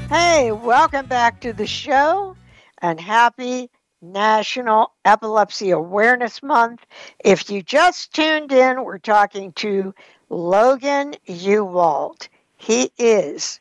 Hey, 0.08 0.52
welcome 0.52 1.04
back 1.04 1.38
to 1.42 1.52
the 1.52 1.66
show 1.66 2.34
and 2.80 2.98
happy 2.98 3.68
National 4.00 4.92
Epilepsy 5.04 5.70
Awareness 5.70 6.42
Month. 6.42 6.86
If 7.22 7.50
you 7.50 7.62
just 7.62 8.14
tuned 8.14 8.50
in, 8.50 8.84
we're 8.84 8.96
talking 8.96 9.52
to 9.56 9.94
Logan 10.30 11.14
Huwalt. 11.28 12.28
He 12.56 12.90
is 12.96 13.60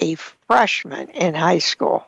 a 0.00 0.14
freshman 0.14 1.10
in 1.10 1.34
high 1.34 1.58
school 1.58 2.06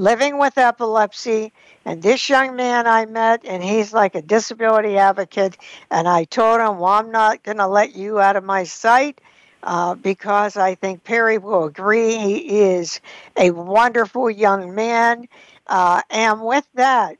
living 0.00 0.38
with 0.38 0.56
epilepsy. 0.56 1.52
And 1.84 2.02
this 2.02 2.28
young 2.28 2.56
man 2.56 2.86
I 2.86 3.04
met, 3.04 3.44
and 3.44 3.62
he's 3.62 3.92
like 3.92 4.14
a 4.14 4.22
disability 4.22 4.96
advocate. 4.96 5.56
And 5.90 6.08
I 6.08 6.24
told 6.24 6.60
him, 6.60 6.78
Well, 6.78 6.92
I'm 6.92 7.10
not 7.10 7.42
going 7.42 7.58
to 7.58 7.66
let 7.66 7.94
you 7.94 8.18
out 8.20 8.36
of 8.36 8.44
my 8.44 8.64
sight 8.64 9.20
uh, 9.62 9.94
because 9.94 10.56
I 10.56 10.74
think 10.74 11.04
Peri 11.04 11.38
will 11.38 11.64
agree. 11.64 12.16
He 12.16 12.60
is 12.60 13.00
a 13.36 13.50
wonderful 13.50 14.30
young 14.30 14.74
man. 14.74 15.28
Uh, 15.66 16.02
and 16.10 16.42
with 16.42 16.66
that, 16.74 17.16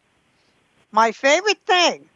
my 0.93 1.13
favorite 1.13 1.61
thing 1.67 2.09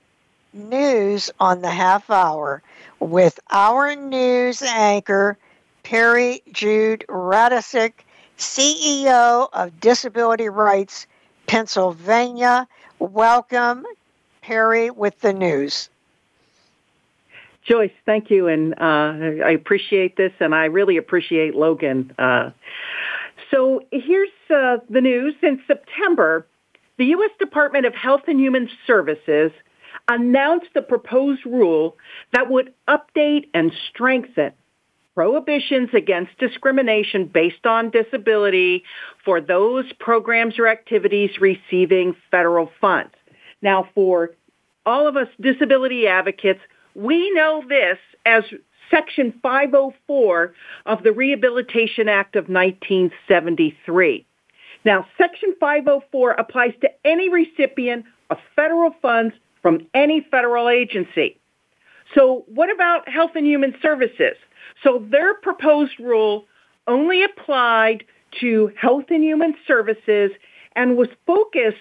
news 0.53 1.31
on 1.41 1.61
the 1.61 1.71
half 1.71 2.11
hour 2.11 2.63
with 3.01 3.39
our 3.51 3.95
news 3.97 4.63
anchor, 4.63 5.37
Peri 5.83 6.43
Jude 6.53 7.05
Radecic, 7.09 7.93
CEO 8.39 9.49
of 9.53 9.81
Disability 9.81 10.49
Rights 10.49 11.07
Pennsylvania. 11.47 12.67
Welcome, 12.99 13.85
Peri, 14.43 14.91
with 14.91 15.21
the 15.21 15.33
news. 15.33 15.91
Joyce, 17.65 17.93
thank 18.05 18.31
you, 18.31 18.47
and 18.47 18.75
uh, 18.75 19.45
I 19.45 19.53
appreciate 19.53 20.17
this, 20.17 20.33
and 20.41 20.55
I 20.55 20.67
really 20.67 20.99
appreciate 20.99 21.55
Logan. 21.55 22.13
Uh, 22.19 22.51
so 23.51 23.81
here's 23.91 24.29
uh, 24.55 24.79
the 24.91 25.01
news. 25.01 25.35
In 25.43 25.61
September, 25.67 26.47
the 26.99 27.07
U.S. 27.07 27.31
Department 27.39 27.87
of 27.87 27.95
Health 27.95 28.23
and 28.27 28.39
Human 28.39 28.69
Services 28.87 29.51
announced 30.09 30.69
the 30.75 30.83
proposed 30.83 31.47
rule 31.47 31.97
that 32.33 32.51
would 32.51 32.75
update 32.87 33.49
and 33.55 33.73
strengthen 33.89 34.53
prohibitions 35.15 35.91
against 35.95 36.37
discrimination 36.39 37.31
based 37.33 37.65
on 37.65 37.91
disability 37.91 38.83
for 39.25 39.41
those 39.41 39.85
programs 40.01 40.59
or 40.59 40.67
activities 40.67 41.31
receiving 41.41 42.17
federal 42.31 42.69
funds. 42.81 43.15
Now, 43.63 43.89
for 43.95 44.33
all 44.85 45.07
of 45.07 45.17
us 45.17 45.29
disability 45.41 46.07
advocates, 46.07 46.61
we 46.95 47.31
know 47.33 47.63
this 47.69 47.99
as 48.27 48.45
Section 48.91 49.39
504 49.43 50.55
of 50.87 51.03
the 51.03 51.13
Rehabilitation 51.13 52.09
Act 52.09 52.37
of 52.37 52.49
1973. 52.49 54.27
Now, 54.85 55.07
Section 55.17 55.55
504 55.59 56.33
applies 56.33 56.75
to 56.83 56.91
any 57.05 57.29
recipient 57.29 58.05
of 58.31 58.39
federal 58.55 58.95
funds 59.01 59.35
from 59.63 59.87
any 59.95 60.27
federal 60.31 60.69
agency. 60.69 61.39
So 62.15 62.45
what 62.47 62.71
about 62.71 63.09
Health 63.09 63.33
and 63.35 63.47
Human 63.47 63.75
Services? 63.81 64.37
So 64.83 65.05
their 65.11 65.35
proposed 65.35 65.99
rule 65.99 66.45
only 66.87 67.25
applied 67.25 68.05
to 68.41 68.71
Health 68.77 69.05
and 69.09 69.25
Human 69.25 69.55
Services 69.67 70.33
and 70.77 70.97
was 70.97 71.09
focused 71.27 71.79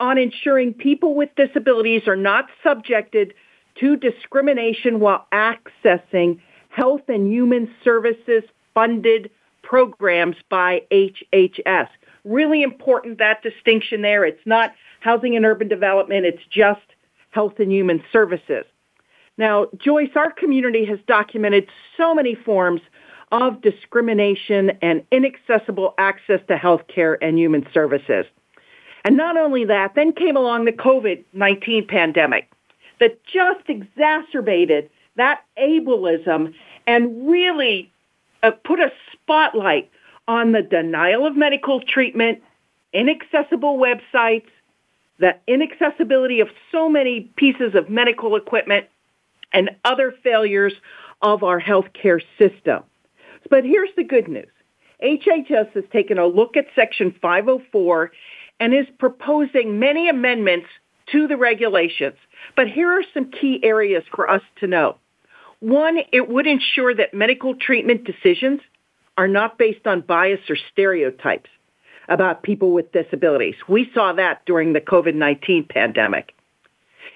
on 0.00 0.18
ensuring 0.18 0.74
people 0.74 1.14
with 1.14 1.28
disabilities 1.36 2.08
are 2.08 2.16
not 2.16 2.46
subjected 2.64 3.34
to 3.80 3.96
discrimination 3.96 5.00
while 5.00 5.26
accessing 5.32 6.40
Health 6.68 7.02
and 7.08 7.32
Human 7.32 7.72
Services 7.82 8.44
funded 8.74 9.30
programs 9.62 10.36
by 10.48 10.82
HHS. 10.92 11.88
Really 12.24 12.62
important 12.62 13.18
that 13.18 13.42
distinction 13.42 14.02
there. 14.02 14.24
It's 14.24 14.46
not 14.46 14.72
housing 15.00 15.34
and 15.34 15.46
urban 15.46 15.68
development, 15.68 16.26
it's 16.26 16.42
just 16.50 16.80
Health 17.30 17.58
and 17.58 17.72
Human 17.72 18.02
Services. 18.12 18.64
Now, 19.38 19.68
Joyce, 19.78 20.10
our 20.16 20.30
community 20.30 20.84
has 20.84 20.98
documented 21.06 21.68
so 21.96 22.14
many 22.14 22.34
forms 22.34 22.82
of 23.32 23.62
discrimination 23.62 24.72
and 24.82 25.02
inaccessible 25.10 25.94
access 25.96 26.40
to 26.48 26.56
health 26.56 26.82
care 26.88 27.22
and 27.22 27.38
human 27.38 27.66
services. 27.72 28.26
And 29.04 29.16
not 29.16 29.38
only 29.38 29.64
that, 29.64 29.94
then 29.94 30.12
came 30.12 30.36
along 30.36 30.66
the 30.66 30.72
COVID-19 30.72 31.88
pandemic 31.88 32.50
that 33.00 33.24
just 33.24 33.68
exacerbated 33.68 34.90
that 35.16 35.42
ableism 35.58 36.54
and 36.86 37.28
really 37.28 37.90
uh, 38.42 38.52
put 38.52 38.78
a 38.78 38.92
spotlight 39.12 39.90
on 40.28 40.52
the 40.52 40.62
denial 40.62 41.26
of 41.26 41.36
medical 41.36 41.80
treatment, 41.80 42.40
inaccessible 42.92 43.78
websites, 43.78 44.46
the 45.18 45.36
inaccessibility 45.46 46.40
of 46.40 46.48
so 46.70 46.88
many 46.88 47.22
pieces 47.36 47.74
of 47.74 47.90
medical 47.90 48.36
equipment, 48.36 48.86
and 49.52 49.70
other 49.84 50.14
failures 50.22 50.72
of 51.20 51.42
our 51.42 51.60
healthcare 51.60 52.22
system. 52.38 52.82
But 53.50 53.64
here's 53.64 53.90
the 53.96 54.04
good 54.04 54.28
news. 54.28 54.46
HHS 55.02 55.72
has 55.72 55.84
taken 55.92 56.18
a 56.18 56.26
look 56.26 56.56
at 56.56 56.66
Section 56.74 57.14
504 57.20 58.12
and 58.60 58.74
is 58.74 58.86
proposing 58.98 59.78
many 59.78 60.08
amendments 60.08 60.68
to 61.12 61.26
the 61.26 61.36
regulations. 61.36 62.16
But 62.56 62.68
here 62.68 62.90
are 62.90 63.04
some 63.14 63.30
key 63.30 63.60
areas 63.62 64.04
for 64.14 64.28
us 64.30 64.42
to 64.60 64.66
know. 64.66 64.96
One, 65.60 65.98
it 66.12 66.28
would 66.28 66.46
ensure 66.46 66.94
that 66.94 67.12
medical 67.12 67.54
treatment 67.54 68.04
decisions 68.04 68.60
are 69.18 69.28
not 69.28 69.58
based 69.58 69.86
on 69.86 70.00
bias 70.00 70.40
or 70.48 70.56
stereotypes 70.72 71.50
about 72.08 72.42
people 72.42 72.72
with 72.72 72.92
disabilities. 72.92 73.54
We 73.68 73.90
saw 73.94 74.14
that 74.14 74.44
during 74.46 74.72
the 74.72 74.80
COVID-19 74.80 75.68
pandemic. 75.68 76.34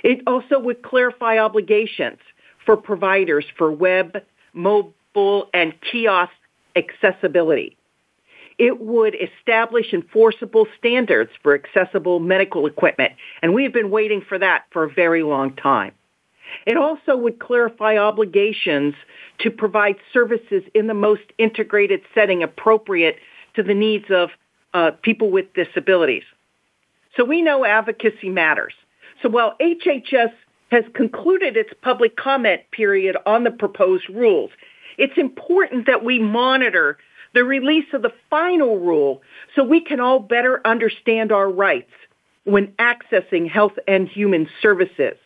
It 0.03 0.21
also 0.27 0.59
would 0.59 0.83
clarify 0.83 1.39
obligations 1.39 2.19
for 2.65 2.77
providers 2.77 3.47
for 3.57 3.73
web, 3.73 4.23
mobile, 4.53 5.49
and 5.55 5.75
kiosk 5.91 6.33
accessibility. 6.77 7.77
It 8.59 8.81
would 8.81 9.15
establish 9.15 9.93
enforceable 9.93 10.67
standards 10.79 11.31
for 11.43 11.55
accessible 11.55 12.21
medical 12.21 12.67
equipment, 12.67 13.13
and 13.43 13.53
we 13.53 13.65
have 13.65 13.73
been 13.73 13.91
waiting 13.91 14.23
for 14.29 14.39
that 14.39 14.65
for 14.71 14.85
a 14.85 14.91
very 14.91 15.23
long 15.23 15.55
time. 15.57 15.93
It 16.67 16.77
also 16.77 17.17
would 17.17 17.39
clarify 17.41 17.99
obligations 17.99 18.95
to 19.41 19.51
provide 19.51 19.97
services 20.13 20.63
in 20.75 20.87
the 20.87 20.95
most 20.95 21.23
integrated 21.39 22.03
setting 22.15 22.43
appropriate 22.43 23.17
to 23.57 23.63
the 23.63 23.75
needs 23.75 24.07
of 24.11 24.31
uh, 24.73 24.93
people 25.03 25.31
with 25.31 25.53
disabilities. 25.55 26.23
So 27.17 27.25
we 27.25 27.43
know 27.43 27.65
advocacy 27.65 28.29
matters. 28.29 28.75
So 29.23 29.29
while 29.29 29.57
HHS 29.61 30.33
has 30.71 30.85
concluded 30.95 31.57
its 31.57 31.71
public 31.83 32.17
comment 32.17 32.63
period 32.73 33.17
on 33.27 33.45
the 33.45 33.51
proposed 33.51 34.09
rules, 34.09 34.51
it's 34.99 35.17
important 35.17 35.87
that 35.87 36.05
we 36.05 36.19
monitor 36.19 36.99
the 37.35 37.45
release 37.45 37.87
of 37.93 38.03
the 38.03 38.13
final 38.31 38.79
rule 38.79 39.21
so 39.55 39.65
we 39.65 39.81
can 39.81 40.01
all 40.01 40.21
better 40.21 40.61
understand 40.65 41.33
our 41.33 41.51
rights 41.51 41.91
when 42.45 42.69
accessing 42.79 43.51
health 43.51 43.73
and 43.89 44.09
human 44.09 44.49
services. 44.63 45.17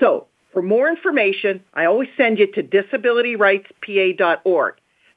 So 0.00 0.26
for 0.52 0.62
more 0.62 0.88
information, 0.88 1.62
I 1.74 1.84
always 1.86 2.08
send 2.16 2.38
you 2.38 2.50
to 2.52 2.62
disabilityrightspa.org. 2.62 4.74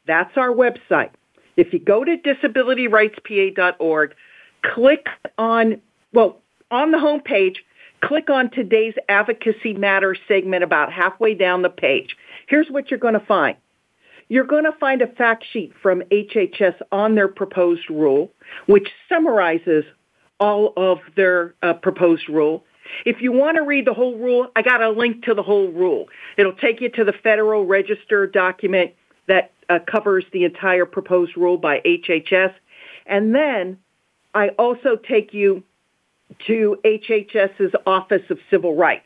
That's 0.08 0.38
our 0.38 0.50
website. 0.50 1.12
If 1.58 1.74
you 1.74 1.80
go 1.80 2.04
to 2.04 2.18
disabilityrightspa.org, 2.18 4.16
click 4.64 5.06
on, 5.38 5.82
well, 6.14 6.38
on 6.70 6.92
the 6.92 7.00
home 7.00 7.22
page, 7.22 7.64
click 8.02 8.30
on 8.30 8.50
today's 8.52 8.94
Advocacy 9.10 9.74
Matters 9.74 10.20
segment 10.28 10.64
about 10.64 10.92
halfway 10.92 11.34
down 11.34 11.62
the 11.62 11.70
page. 11.70 12.16
Here's 12.48 12.70
what 12.70 12.90
you're 12.90 13.00
going 13.00 13.14
to 13.14 13.26
find. 13.26 13.58
You're 14.32 14.46
going 14.46 14.64
to 14.64 14.72
find 14.80 15.02
a 15.02 15.08
fact 15.08 15.44
sheet 15.52 15.74
from 15.84 16.04
HHS 16.04 16.76
on 16.90 17.16
their 17.16 17.28
proposed 17.28 17.90
rule, 17.90 18.32
which 18.66 18.88
summarizes 19.10 19.84
all 20.40 20.72
of 20.78 21.00
their 21.18 21.54
uh, 21.62 21.74
proposed 21.74 22.30
rule. 22.30 22.64
If 23.06 23.22
you 23.22 23.34
want 23.34 23.58
to 23.58 23.64
read 23.64 23.86
the 23.86 23.94
whole 23.94 24.18
rule, 24.18 24.48
I 24.56 24.62
got 24.62 24.82
a 24.82 24.90
link 24.90 25.26
to 25.26 25.34
the 25.34 25.44
whole 25.44 25.68
rule. 25.68 26.06
It'll 26.38 26.54
take 26.54 26.80
you 26.80 26.88
to 26.92 27.04
the 27.04 27.12
Federal 27.12 27.66
Register 27.66 28.26
document 28.26 28.92
that 29.28 29.52
uh, 29.68 29.80
covers 29.80 30.24
the 30.32 30.46
entire 30.46 30.86
proposed 30.86 31.36
rule 31.36 31.58
by 31.58 31.82
HHS. 31.82 32.54
And 33.08 33.36
then 33.36 33.80
I 34.34 34.50
also 34.58 34.96
take 34.96 35.34
you 35.34 35.62
to 36.48 36.78
HHS's 36.86 37.74
Office 37.86 38.24
of 38.30 38.40
Civil 38.50 38.78
Rights. 38.78 39.04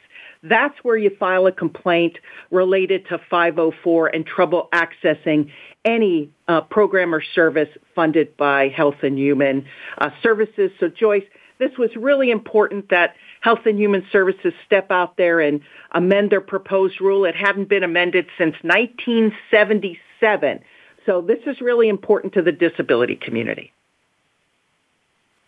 That's 0.48 0.78
where 0.84 0.96
you 0.96 1.10
file 1.10 1.48
a 1.48 1.52
complaint 1.52 2.18
related 2.52 3.08
to 3.10 3.20
504 3.30 4.08
and 4.08 4.26
trouble 4.26 4.70
accessing 4.72 5.52
any 5.84 6.30
uh, 6.48 6.62
program 6.62 7.14
or 7.16 7.22
service 7.22 7.70
funded 7.96 8.38
by 8.38 8.70
Health 8.70 9.02
and 9.02 9.18
Human 9.18 9.66
uh, 9.98 10.12
Services. 10.22 10.72
So 10.80 10.88
Joyce, 10.90 11.24
this 11.58 11.72
was 11.78 11.90
really 11.96 12.30
important 12.30 12.90
that 12.90 13.16
Health 13.42 13.66
and 13.66 13.80
Human 13.80 14.06
Services 14.12 14.54
step 14.66 14.92
out 14.92 15.18
there 15.18 15.40
and 15.40 15.62
amend 15.92 16.32
their 16.32 16.42
proposed 16.42 17.02
rule. 17.02 17.26
It 17.26 17.36
hadn't 17.36 17.70
been 17.70 17.84
amended 17.84 18.28
since 18.38 18.56
1977. 18.62 20.60
So 21.06 21.22
this 21.22 21.40
is 21.48 21.60
really 21.62 21.90
important 21.90 22.34
to 22.34 22.42
the 22.42 22.52
disability 22.52 23.16
community. 23.16 23.72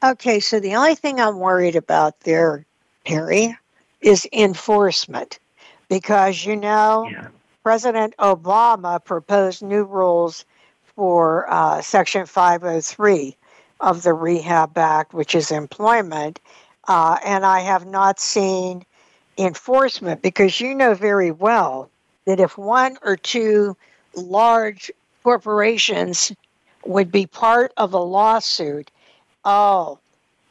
Okay, 0.04 0.40
so 0.40 0.60
the 0.60 0.76
only 0.76 0.96
thing 0.96 1.20
I'm 1.20 1.40
worried 1.40 1.76
about 1.76 2.20
there, 2.22 2.66
Peri, 3.06 3.58
is 4.02 4.28
enforcement. 4.32 5.40
Because, 5.90 6.46
you 6.46 6.56
know, 6.56 7.08
yeah. 7.10 7.28
President 7.64 8.16
Obama 8.18 9.04
proposed 9.04 9.62
new 9.62 9.84
rules 9.84 10.46
for 10.96 11.50
uh, 11.52 11.82
Section 11.82 12.26
503 12.26 13.36
of 13.80 14.04
the 14.04 14.14
Rehab 14.14 14.78
Act, 14.78 15.14
which 15.14 15.36
is 15.36 15.52
employment. 15.52 16.40
Uh, 16.88 17.18
and 17.26 17.46
I 17.46 17.60
have 17.60 17.86
not 17.86 18.20
seen 18.20 18.86
enforcement 19.38 20.22
because 20.22 20.60
you 20.60 20.74
know 20.74 20.94
very 20.94 21.32
well 21.32 21.90
that 22.26 22.40
if 22.40 22.58
one 22.58 22.98
or 23.04 23.16
two 23.16 23.76
large 24.16 24.92
corporations 25.24 26.32
would 26.86 27.12
be 27.12 27.26
part 27.26 27.74
of 27.78 27.94
a 27.94 28.00
lawsuit, 28.00 28.90
oh, 29.46 30.00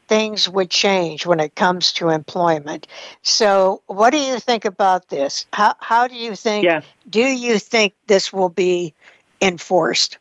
things 0.07 0.49
would 0.49 0.69
change 0.69 1.25
when 1.25 1.39
it 1.39 1.55
comes 1.55 1.91
to 1.93 2.09
employment. 2.09 2.87
So, 3.21 3.81
what 3.87 4.11
do 4.11 4.17
you 4.17 4.39
think 4.39 4.65
about 4.65 5.09
this? 5.09 5.45
How, 5.53 5.75
how 5.79 6.07
do 6.07 6.15
you 6.15 6.35
think, 6.35 6.63
yeah. 6.63 6.81
do 7.09 7.21
you 7.21 7.59
think 7.59 7.93
this 8.07 8.31
will 8.31 8.49
be 8.49 8.93
enforced? 9.41 10.17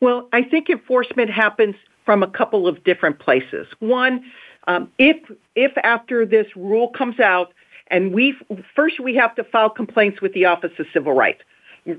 Well, 0.00 0.28
I 0.32 0.42
think 0.42 0.68
enforcement 0.68 1.30
happens 1.30 1.76
from 2.04 2.22
a 2.22 2.26
couple 2.26 2.66
of 2.66 2.82
different 2.82 3.18
places. 3.18 3.68
One, 3.78 4.24
um, 4.66 4.90
if 4.98 5.16
if 5.54 5.72
after 5.78 6.26
this 6.26 6.46
rule 6.56 6.88
comes 6.88 7.20
out, 7.20 7.52
and 7.88 8.12
we 8.12 8.36
first 8.74 9.00
we 9.00 9.14
have 9.14 9.34
to 9.36 9.44
file 9.44 9.70
complaints 9.70 10.20
with 10.20 10.32
the 10.32 10.44
Office 10.46 10.72
of 10.78 10.86
Civil 10.92 11.12
Rights. 11.12 11.42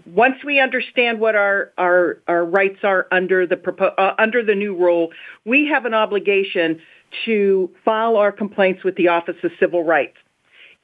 Once 0.05 0.35
we 0.45 0.59
understand 0.59 1.19
what 1.19 1.35
our 1.35 1.71
our, 1.77 2.19
our 2.27 2.45
rights 2.45 2.79
are 2.83 3.07
under 3.11 3.45
the 3.45 3.55
propo- 3.55 3.93
uh, 3.97 4.13
under 4.17 4.43
the 4.43 4.55
new 4.55 4.75
rule, 4.75 5.09
we 5.45 5.67
have 5.67 5.85
an 5.85 5.93
obligation 5.93 6.79
to 7.25 7.69
file 7.83 8.15
our 8.15 8.31
complaints 8.31 8.83
with 8.83 8.95
the 8.95 9.09
Office 9.09 9.35
of 9.43 9.51
Civil 9.59 9.83
Rights. 9.83 10.17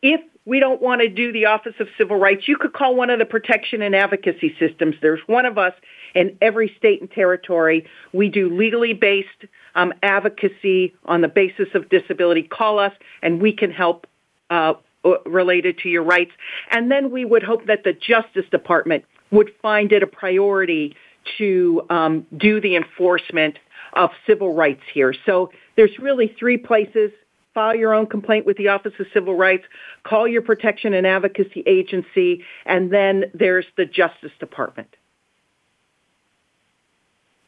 If 0.01 0.21
we 0.45 0.59
don't 0.59 0.81
want 0.81 1.01
to 1.01 1.09
do 1.09 1.31
the 1.31 1.45
Office 1.45 1.75
of 1.79 1.87
Civil 1.97 2.17
Rights, 2.17 2.47
you 2.47 2.57
could 2.57 2.73
call 2.73 2.95
one 2.95 3.09
of 3.09 3.19
the 3.19 3.25
protection 3.25 3.81
and 3.81 3.95
advocacy 3.95 4.55
systems. 4.59 4.95
There's 5.01 5.19
one 5.27 5.45
of 5.45 5.57
us 5.57 5.73
in 6.15 6.37
every 6.41 6.73
state 6.77 7.01
and 7.01 7.11
territory. 7.11 7.85
We 8.13 8.29
do 8.29 8.49
legally 8.49 8.93
based 8.93 9.45
um, 9.75 9.93
advocacy 10.01 10.95
on 11.05 11.21
the 11.21 11.27
basis 11.27 11.67
of 11.75 11.89
disability. 11.89 12.43
Call 12.43 12.79
us 12.79 12.93
and 13.21 13.41
we 13.41 13.53
can 13.53 13.71
help 13.71 14.07
uh, 14.49 14.73
related 15.25 15.77
to 15.79 15.89
your 15.89 16.03
rights. 16.03 16.31
And 16.71 16.91
then 16.91 17.11
we 17.11 17.25
would 17.25 17.43
hope 17.43 17.65
that 17.67 17.83
the 17.83 17.93
Justice 17.93 18.45
Department 18.51 19.05
would 19.31 19.51
find 19.61 19.91
it 19.91 20.03
a 20.03 20.07
priority 20.07 20.95
to 21.37 21.85
um, 21.89 22.25
do 22.35 22.59
the 22.59 22.75
enforcement 22.75 23.59
of 23.93 24.11
civil 24.27 24.53
rights 24.53 24.83
here. 24.93 25.13
So 25.25 25.51
there's 25.75 25.97
really 25.99 26.35
three 26.39 26.57
places. 26.57 27.11
File 27.53 27.75
your 27.75 27.93
own 27.93 28.05
complaint 28.05 28.45
with 28.45 28.57
the 28.57 28.67
Office 28.67 28.93
of 28.99 29.07
Civil 29.13 29.35
Rights, 29.35 29.65
call 30.03 30.27
your 30.27 30.43
protection 30.43 30.93
and 30.93 31.05
advocacy 31.07 31.63
agency, 31.65 32.43
and 32.65 32.91
then 32.93 33.25
there's 33.33 33.65
the 33.75 33.85
Justice 33.85 34.31
Department. 34.39 34.95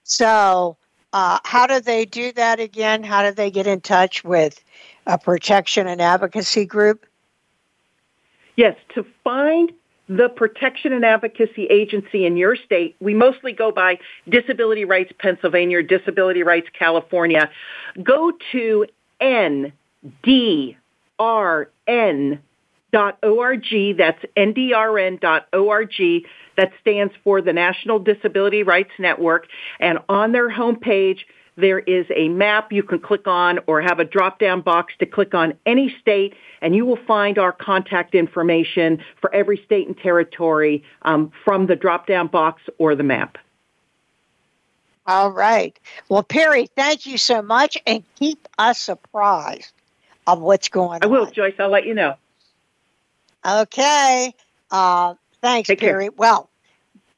So, 0.04 0.76
uh, 1.14 1.40
how 1.44 1.68
do 1.68 1.80
they 1.80 2.06
do 2.06 2.32
that 2.34 2.60
again? 2.60 3.04
How 3.04 3.24
do 3.24 3.34
they 3.34 3.52
get 3.52 3.68
in 3.68 3.80
touch 3.80 4.24
with 4.24 4.64
a 5.06 5.18
protection 5.18 5.88
and 5.88 6.02
advocacy 6.02 6.66
group? 6.66 7.06
Yes, 8.62 8.76
to 8.94 9.04
find 9.24 9.72
the 10.08 10.30
protection 10.30 10.94
and 10.94 11.04
advocacy 11.04 11.66
agency 11.66 12.28
in 12.28 12.38
your 12.38 12.56
state, 12.56 12.96
we 13.00 13.16
mostly 13.16 13.54
go 13.54 13.72
by 13.72 13.98
Disability 14.30 14.86
Rights 14.86 15.12
Pennsylvania 15.18 15.80
or 15.80 15.82
Disability 15.82 16.44
Rights 16.44 16.68
California. 16.78 17.50
Go 18.04 18.34
to 18.52 18.86
ndrn.org. 19.20 19.74
That's 23.98 24.26
ndrn.org. 24.38 25.96
That 26.58 26.72
stands 26.82 27.14
for 27.24 27.42
the 27.42 27.54
National 27.54 27.98
Disability 27.98 28.62
Rights 28.62 28.92
Network. 29.00 29.48
And 29.80 29.98
on 30.08 30.34
their 30.34 30.52
homepage, 30.52 31.22
there 31.58 31.80
is 31.80 32.06
a 32.16 32.30
map 32.30 32.72
you 32.72 32.84
can 32.84 33.00
click 33.00 33.28
on 33.28 33.60
or 33.68 33.82
have 33.82 34.00
a 34.00 34.06
drop 34.06 34.40
down 34.40 34.62
box 34.62 34.94
to 35.00 35.06
click 35.06 35.34
on 35.34 35.54
any 35.66 35.96
state 36.00 36.34
and 36.62 36.76
you 36.76 36.86
will 36.86 37.00
find 37.08 37.38
our 37.38 37.52
contact 37.52 38.16
information 38.16 39.04
for 39.20 39.34
every 39.34 39.62
state 39.66 39.88
and 39.88 39.98
territory 39.98 40.84
um, 41.04 41.32
from 41.44 41.68
the 41.68 41.76
drop 41.76 42.08
down 42.08 42.28
box 42.28 42.62
or 42.78 42.96
the 42.96 43.04
map. 43.04 43.38
All 45.08 45.32
right. 45.32 45.78
Well, 46.10 46.24
Peri, 46.24 46.68
thank 46.76 47.06
you 47.06 47.18
so 47.18 47.42
much 47.42 47.78
and 47.86 48.04
keep 48.16 48.48
us 48.58 48.88
apprised 48.88 49.74
of 50.28 50.40
what's 50.40 50.70
going 50.70 51.04
on. 51.04 51.04
I 51.04 51.08
will. 51.08 51.26
Joyce. 51.26 51.56
I'll 51.60 51.70
let 51.70 51.86
you 51.86 51.96
know. 51.96 52.16
Okay. 53.46 54.34
Uh, 54.70 55.16
thanks, 55.42 55.68
Take 55.68 55.80
Peri. 55.80 56.06
Care. 56.06 56.12
Well, 56.16 56.50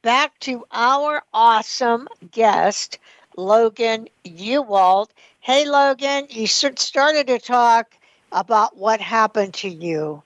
back 0.01 0.39
to 0.41 0.65
our 0.71 1.23
awesome 1.33 2.07
guest, 2.31 2.99
Logan 3.37 4.07
Huwalt. 4.25 5.09
Hey, 5.39 5.65
Logan, 5.65 6.27
you 6.29 6.47
started 6.47 7.27
to 7.27 7.39
talk 7.39 7.93
about 8.31 8.77
what 8.77 9.01
happened 9.01 9.53
to 9.55 9.69
you 9.69 10.23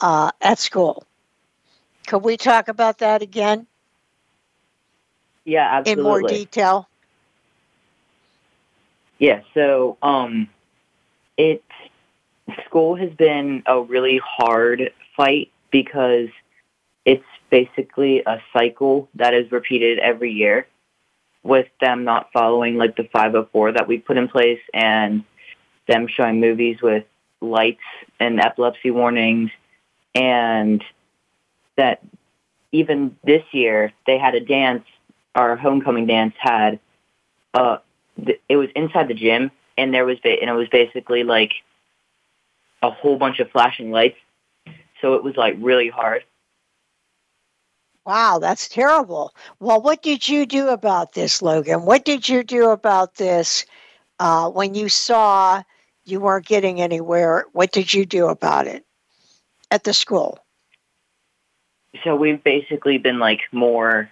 uh, 0.00 0.30
at 0.40 0.58
school. 0.58 1.04
Could 2.06 2.24
we 2.24 2.36
talk 2.36 2.68
about 2.68 2.98
that 2.98 3.22
again? 3.22 3.66
Yeah, 5.44 5.68
absolutely. 5.70 6.02
In 6.02 6.02
more 6.02 6.22
detail. 6.22 6.88
Yeah, 9.18 9.42
so 9.54 9.98
um, 10.02 10.48
it 11.36 11.62
school 12.66 12.96
has 12.96 13.10
been 13.10 13.62
a 13.66 13.80
really 13.80 14.20
hard 14.24 14.92
fight 15.16 15.50
because 15.70 16.28
it's 17.04 17.24
basically 17.50 18.22
a 18.24 18.40
cycle 18.52 19.08
that 19.14 19.34
is 19.34 19.50
repeated 19.52 19.98
every 19.98 20.32
year 20.32 20.66
with 21.42 21.66
them 21.80 22.04
not 22.04 22.30
following 22.32 22.76
like 22.76 22.96
the 22.96 23.04
504 23.04 23.72
that 23.72 23.88
we 23.88 23.98
put 23.98 24.16
in 24.16 24.28
place 24.28 24.60
and 24.74 25.24
them 25.88 26.06
showing 26.06 26.40
movies 26.40 26.82
with 26.82 27.04
lights 27.40 27.80
and 28.18 28.40
epilepsy 28.40 28.90
warnings. 28.90 29.50
And 30.14 30.84
that 31.76 32.02
even 32.72 33.16
this 33.24 33.42
year 33.52 33.92
they 34.06 34.18
had 34.18 34.34
a 34.34 34.40
dance 34.40 34.84
our 35.34 35.56
homecoming 35.56 36.06
dance 36.06 36.34
had 36.38 36.80
uh 37.54 37.78
it 38.48 38.56
was 38.56 38.68
inside 38.74 39.08
the 39.08 39.14
gym 39.14 39.50
and 39.78 39.94
there 39.94 40.04
was 40.04 40.18
ba- 40.20 40.40
and 40.40 40.50
it 40.50 40.54
was 40.54 40.68
basically 40.68 41.22
like 41.24 41.52
a 42.82 42.90
whole 42.90 43.16
bunch 43.16 43.40
of 43.40 43.50
flashing 43.50 43.90
lights. 43.90 44.16
So 45.00 45.14
it 45.14 45.24
was 45.24 45.36
like 45.36 45.56
really 45.58 45.88
hard 45.88 46.24
Wow, 48.10 48.40
that's 48.40 48.68
terrible. 48.68 49.32
Well, 49.60 49.80
what 49.80 50.02
did 50.02 50.28
you 50.28 50.44
do 50.44 50.70
about 50.70 51.12
this, 51.12 51.42
Logan? 51.42 51.84
What 51.84 52.04
did 52.04 52.28
you 52.28 52.42
do 52.42 52.70
about 52.70 53.14
this 53.14 53.64
uh, 54.18 54.50
when 54.50 54.74
you 54.74 54.88
saw 54.88 55.62
you 56.04 56.18
weren't 56.18 56.44
getting 56.44 56.80
anywhere? 56.80 57.44
What 57.52 57.70
did 57.70 57.94
you 57.94 58.04
do 58.04 58.26
about 58.26 58.66
it 58.66 58.84
at 59.70 59.84
the 59.84 59.94
school? 59.94 60.40
So 62.02 62.16
we've 62.16 62.42
basically 62.42 62.98
been 62.98 63.20
like 63.20 63.42
more, 63.52 64.10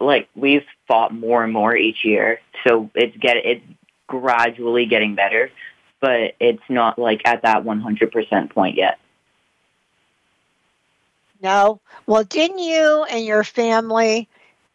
like 0.00 0.30
we've 0.34 0.64
fought 0.88 1.12
more 1.12 1.44
and 1.44 1.52
more 1.52 1.76
each 1.76 2.06
year. 2.06 2.40
So 2.66 2.88
it's 2.94 3.14
get 3.18 3.36
it's 3.36 3.66
gradually 4.06 4.86
getting 4.86 5.14
better, 5.14 5.50
but 6.00 6.36
it's 6.40 6.64
not 6.70 6.98
like 6.98 7.20
at 7.26 7.42
that 7.42 7.64
100% 7.64 8.50
point 8.50 8.78
yet. 8.78 8.98
No. 11.42 11.80
Well, 12.06 12.22
didn't 12.24 12.60
you 12.60 13.04
and 13.10 13.24
your 13.24 13.42
family 13.42 14.28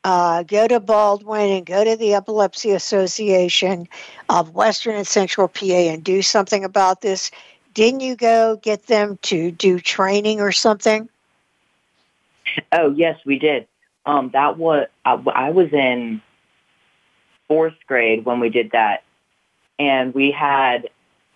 uh, 0.04 0.44
go 0.44 0.68
to 0.68 0.80
Baldwin 0.80 1.50
and 1.50 1.66
go 1.66 1.84
to 1.84 1.96
the 1.96 2.14
Epilepsy 2.14 2.72
Association 2.72 3.88
of 4.30 4.54
Western 4.54 4.96
and 4.96 5.08
Central 5.08 5.48
PA 5.48 5.66
and 5.66 6.04
do 6.04 6.22
something 6.22 6.66
about 6.66 7.02
this? 7.02 7.32
Didn't 7.74 8.02
you 8.02 8.16
go 8.16 8.58
get 8.62 8.88
them 8.88 9.18
to 9.24 9.52
do 9.52 9.80
training 9.80 10.42
or 10.42 10.52
something? 10.52 11.08
Oh 12.72 12.92
yes, 12.92 13.20
we 13.26 13.40
did. 13.40 13.68
Um, 14.06 14.30
that 14.34 14.58
was 14.58 14.88
I, 15.06 15.14
I 15.34 15.50
was 15.52 15.72
in 15.72 16.22
fourth 17.48 17.76
grade 17.88 18.26
when 18.26 18.40
we 18.40 18.50
did 18.50 18.72
that, 18.72 19.04
and 19.78 20.14
we 20.14 20.32
had 20.32 20.90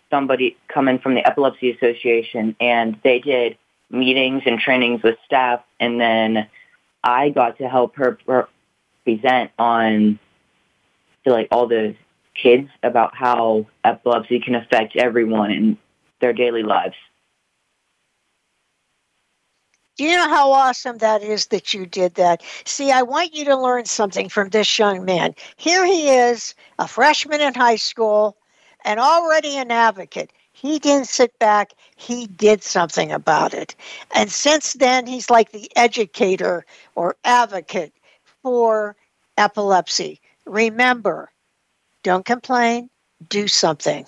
somebody 0.10 0.58
come 0.68 0.88
in 0.88 1.00
from 1.00 1.16
the 1.16 1.26
Epilepsy 1.26 1.72
Association, 1.72 2.56
and 2.60 3.00
they 3.04 3.20
did 3.20 3.58
meetings 3.92 4.44
and 4.46 4.60
trainings 4.60 5.04
with 5.04 5.18
staff, 5.26 5.62
and 5.80 6.00
then 6.00 6.48
I 7.04 7.30
got 7.30 7.58
to 7.58 7.68
help 7.68 7.96
her 7.96 8.18
present 9.04 9.52
on 9.58 10.20
to 11.24 11.32
like 11.32 11.48
all 11.52 11.68
the 11.68 11.96
kids 12.34 12.70
about 12.84 13.16
how 13.16 13.68
epilepsy 13.84 14.40
can 14.40 14.56
affect 14.56 14.96
everyone 14.96 15.52
in 15.52 15.78
their 16.20 16.34
daily 16.34 16.64
lives. 16.64 16.96
Do 19.98 20.06
you 20.06 20.16
know 20.16 20.30
how 20.30 20.52
awesome 20.52 20.98
that 21.00 21.22
is 21.22 21.48
that 21.48 21.74
you 21.74 21.86
did 21.86 22.16
that? 22.16 22.42
See, 22.66 22.92
I 22.92 23.04
want 23.04 23.36
you 23.36 23.46
to 23.46 23.58
learn 23.58 23.86
something 23.86 24.30
from 24.30 24.50
this 24.50 24.80
young 24.80 25.06
man. 25.06 25.36
Here 25.58 25.86
he 25.86 26.10
is, 26.10 26.56
a 26.80 26.88
freshman 26.88 27.42
in 27.42 27.54
high 27.54 27.76
school, 27.76 28.38
and 28.84 29.00
already 29.00 29.58
an 29.58 29.70
advocate. 29.70 30.32
He 30.62 30.78
didn't 30.78 31.08
sit 31.08 31.40
back, 31.40 31.74
he 31.96 32.28
did 32.28 32.62
something 32.62 33.12
about 33.12 33.56
it. 33.56 33.74
And 34.14 34.32
since 34.32 34.74
then, 34.74 35.08
he's 35.08 35.28
like 35.28 35.52
the 35.52 35.72
educator 35.76 36.68
or 36.94 37.16
advocate 37.24 37.94
for 38.44 38.96
epilepsy. 39.40 40.22
Remember, 40.46 41.32
don't 42.04 42.26
complain, 42.26 42.92
do 43.28 43.48
something. 43.48 44.06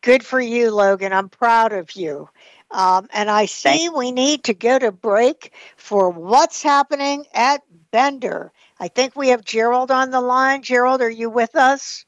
Good 0.00 0.24
for 0.24 0.40
you, 0.40 0.70
Logan. 0.70 1.12
I'm 1.12 1.28
proud 1.28 1.74
of 1.74 1.92
you. 1.92 2.30
Um, 2.70 3.06
and 3.12 3.28
I 3.28 3.44
say 3.44 3.90
we 3.90 4.10
need 4.10 4.44
to 4.44 4.54
go 4.54 4.78
to 4.78 4.90
break 4.90 5.52
for 5.76 6.08
what's 6.08 6.62
happening 6.62 7.26
at 7.34 7.60
Bender. 7.90 8.52
I 8.78 8.88
think 8.88 9.16
we 9.16 9.28
have 9.28 9.44
Gerald 9.44 9.90
on 9.90 10.12
the 10.12 10.22
line. 10.22 10.62
Gerald, 10.62 11.02
are 11.02 11.10
you 11.10 11.28
with 11.28 11.56
us? 11.56 12.06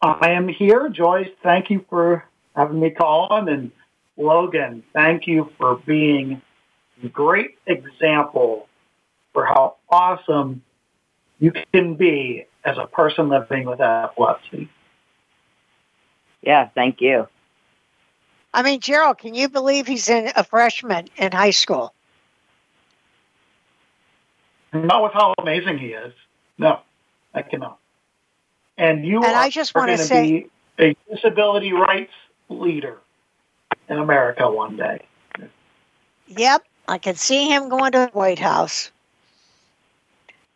I 0.00 0.30
am 0.30 0.48
here, 0.48 0.88
Joyce. 0.88 1.28
Thank 1.42 1.68
you 1.68 1.84
for 1.90 2.24
having 2.60 2.80
me 2.80 2.90
call 2.90 3.28
on. 3.30 3.48
And 3.48 3.70
Logan, 4.16 4.82
thank 4.92 5.26
you 5.26 5.50
for 5.58 5.76
being 5.76 6.42
a 7.02 7.08
great 7.08 7.56
example 7.66 8.68
for 9.32 9.46
how 9.46 9.76
awesome 9.88 10.62
you 11.38 11.52
can 11.72 11.94
be 11.94 12.44
as 12.64 12.76
a 12.76 12.86
person 12.86 13.30
living 13.30 13.64
with 13.64 13.80
epilepsy. 13.80 14.68
Yeah, 16.42 16.68
thank 16.74 17.00
you. 17.00 17.28
I 18.52 18.62
mean, 18.62 18.80
Gerald, 18.80 19.18
can 19.18 19.34
you 19.34 19.48
believe 19.48 19.86
he's 19.86 20.08
in 20.08 20.30
a 20.36 20.44
freshman 20.44 21.08
in 21.16 21.32
high 21.32 21.52
school? 21.52 21.94
Not 24.72 25.02
with 25.02 25.12
how 25.12 25.34
amazing 25.38 25.78
he 25.78 25.88
is. 25.88 26.12
No, 26.58 26.80
I 27.32 27.42
cannot. 27.42 27.78
And 28.76 29.06
you 29.06 29.22
and 29.22 29.36
I 29.36 29.50
just 29.50 29.74
want 29.74 29.90
to 29.90 29.98
say 29.98 30.50
be 30.78 30.84
a 30.84 31.14
disability 31.14 31.72
rights 31.72 32.12
leader 32.50 32.98
in 33.88 33.98
America 33.98 34.50
one 34.50 34.76
day. 34.76 35.06
Yep, 36.28 36.64
I 36.86 36.98
can 36.98 37.14
see 37.14 37.48
him 37.48 37.68
going 37.68 37.92
to 37.92 37.98
the 37.98 38.10
White 38.12 38.38
House 38.38 38.90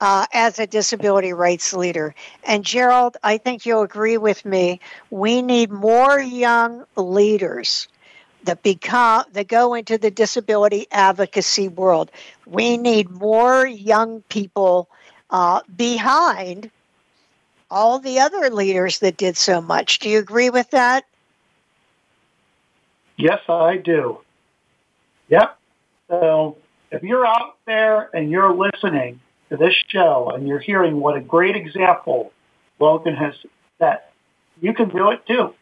uh, 0.01 0.27
as 0.33 0.59
a 0.59 0.67
disability 0.67 1.33
rights 1.33 1.73
leader. 1.73 2.15
And 2.45 2.65
Gerald, 2.65 3.17
I 3.23 3.39
think 3.39 3.65
you'll 3.65 3.83
agree 3.83 4.19
with 4.19 4.45
me. 4.45 4.81
We 5.11 5.43
need 5.43 5.71
more 5.71 6.21
young 6.21 6.85
leaders 6.97 7.89
that 8.45 8.63
become 8.63 9.25
that 9.33 9.49
go 9.49 9.75
into 9.75 9.97
the 9.97 10.11
disability 10.11 10.87
advocacy 10.91 11.69
world. 11.69 12.11
We 12.47 12.77
need 12.77 13.11
more 13.11 13.67
young 13.67 14.21
people 14.29 14.89
uh, 15.31 15.61
behind 15.75 16.71
all 17.71 17.99
the 17.99 18.21
other 18.21 18.51
leaders 18.51 18.99
that 18.99 19.17
did 19.17 19.37
so 19.37 19.61
much. 19.61 19.99
Do 19.99 20.11
you 20.11 20.19
agree 20.19 20.51
with 20.51 20.71
that? 20.71 21.05
Yes, 23.17 23.41
I 23.49 23.77
do. 23.77 24.19
Yep. 25.29 25.59
So 26.09 26.57
if 26.91 27.03
you're 27.03 27.27
out 27.27 27.57
there 27.67 28.11
and 28.15 28.31
you're 28.31 28.55
listening 28.55 29.21
to 29.51 29.57
this 29.57 29.75
show 29.89 30.31
and 30.35 30.47
you're 30.47 30.59
hearing 30.59 31.01
what 31.01 31.17
a 31.17 31.21
great 31.21 31.57
example 31.57 32.33
Logan 32.79 33.15
has 33.15 33.35
set, 33.79 34.13
you 34.61 34.75
can 34.75 34.89
do 34.89 35.11
it 35.11 35.27
too. 35.27 35.55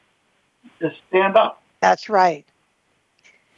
Just 0.81 0.97
stand 1.09 1.37
up. 1.37 1.63
That's 1.81 2.09
right. 2.09 2.45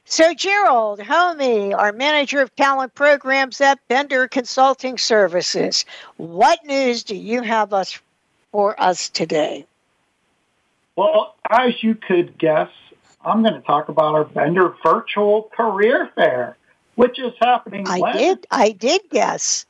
So, 0.06 0.34
Gerald 0.34 1.00
Homey, 1.00 1.72
our 1.72 1.90
manager 1.90 2.42
of 2.42 2.54
talent 2.56 2.94
programs 2.94 3.60
at 3.62 3.86
Bender 3.88 4.28
Consulting 4.28 4.98
Services, 4.98 5.86
what 6.18 6.64
news 6.66 7.04
do 7.04 7.16
you 7.16 7.40
have 7.40 7.72
us 7.72 7.98
for 8.52 8.78
us 8.80 9.08
today? 9.08 9.66
Well, 10.94 11.34
as 11.50 11.82
you 11.82 11.94
could 11.94 12.36
guess, 12.36 12.68
I'm 13.24 13.42
going 13.42 13.54
to 13.54 13.60
talk 13.62 13.88
about 13.88 14.14
our 14.14 14.24
Bender 14.24 14.74
Virtual 14.84 15.50
Career 15.56 16.10
Fair, 16.14 16.56
which 16.94 17.18
is 17.18 17.32
happening. 17.40 17.86
I 17.88 18.12
did. 18.12 18.46
I 18.50 18.70
did 18.70 19.02
guess. 19.10 19.66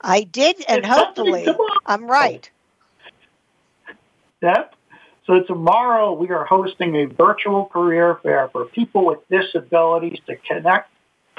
I 0.00 0.22
did, 0.22 0.62
and 0.68 0.78
It's 0.78 0.88
hopefully. 0.88 1.46
I'm 1.86 2.06
right. 2.06 2.50
Yep. 4.42 4.74
So 5.26 5.40
tomorrow 5.42 6.12
we 6.12 6.28
are 6.28 6.44
hosting 6.44 6.96
a 6.96 7.06
virtual 7.06 7.66
career 7.66 8.18
fair 8.22 8.48
for 8.48 8.66
people 8.66 9.06
with 9.06 9.20
disabilities 9.30 10.18
to 10.26 10.36
connect 10.36 10.90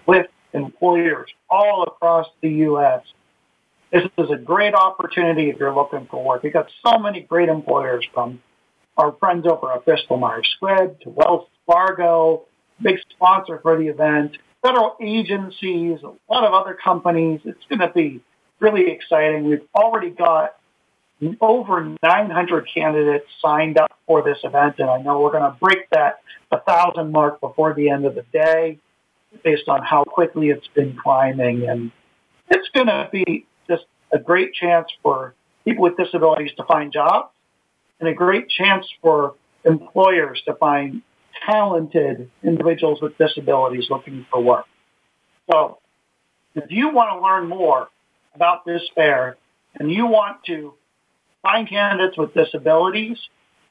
with 0.07 0.26
employers 0.53 1.30
all 1.49 1.84
across 1.84 2.28
the 2.41 2.49
U.S. 2.49 3.03
This 3.91 4.03
is 4.18 4.32
a 4.32 4.38
great 4.38 4.74
opportunity 4.74 5.49
if 5.49 5.57
you're 5.59 5.76
looking 5.76 6.07
for 6.09 6.24
work. 6.24 6.41
We've 6.41 6.51
got 6.51 6.70
so 6.84 6.97
many 6.97 7.22
great 7.22 7.49
employers 7.49 8.05
from 8.11 8.41
our 8.97 9.11
friends 9.13 9.45
over 9.45 9.72
at 9.72 9.86
Bristol 9.86 10.18
Myers 10.18 10.49
Squibb 10.59 10.99
to 11.01 11.09
Wells 11.09 11.47
Fargo, 11.66 12.43
big 12.82 12.97
sponsor 13.11 13.59
for 13.61 13.78
the 13.78 13.88
event, 13.88 14.38
federal 14.61 14.95
agencies, 15.01 15.99
a 16.03 16.34
lot 16.34 16.43
of 16.43 16.53
other 16.53 16.74
companies. 16.74 17.41
It's 17.45 17.63
going 17.70 17.80
to 17.80 17.91
be 17.93 18.22
really 18.59 18.91
exciting. 18.91 19.47
We've 19.47 19.68
already 19.76 20.09
got 20.09 20.55
over 21.39 21.95
900 22.03 22.68
candidates 22.74 23.26
signed 23.41 23.78
up 23.78 23.91
for 24.05 24.22
this 24.22 24.38
event, 24.43 24.76
and 24.80 24.89
I 24.89 25.01
know 25.01 25.22
we're 25.22 25.32
going 25.32 25.51
to 25.51 25.57
break 25.59 25.89
that 25.91 26.20
1,000 26.49 27.11
mark 27.11 27.39
before 27.39 27.74
the 27.74 27.89
end 27.89 28.05
of 28.05 28.16
the 28.16 28.26
day 28.34 28.80
based 29.43 29.68
on 29.68 29.82
how 29.84 30.03
quickly 30.03 30.49
it's 30.49 30.68
been 30.70 30.97
climbing. 31.01 31.68
And 31.68 31.91
it's 32.49 32.70
going 32.74 32.88
to 32.88 33.09
be 33.11 33.45
just 33.68 33.86
a 34.11 34.20
great 34.20 34.53
chance 34.53 34.88
for 35.01 35.34
people 35.63 35.84
with 35.84 35.97
disabilities 35.97 36.51
to 36.57 36.63
find 36.63 36.91
jobs 36.91 37.30
and 37.99 38.09
a 38.09 38.13
great 38.13 38.49
chance 38.49 38.86
for 39.01 39.36
employers 39.63 40.41
to 40.45 40.53
find 40.55 41.01
talented 41.46 42.30
individuals 42.43 43.02
with 43.02 43.18
disabilities 43.18 43.88
looking 43.89 44.26
for 44.32 44.41
work. 44.41 44.66
So 45.52 45.80
if 46.56 46.66
you 46.70 46.89
want 46.89 47.12
to 47.12 47.20
learn 47.24 47.48
more 47.48 47.89
about 48.34 48.66
this 48.66 48.82
fair 48.96 49.38
and 49.76 49.91
you 49.91 50.08
want 50.08 50.43
to 50.46 50.74
find 51.41 51.70
candidates 51.70 52.18
with 52.18 52.34
disabilities 52.34 53.18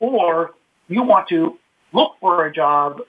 or 0.00 0.54
you 0.88 1.02
want 1.02 1.28
to 1.28 1.58
look 1.92 2.12
for 2.20 2.46
a 2.46 2.52
job 2.52 3.00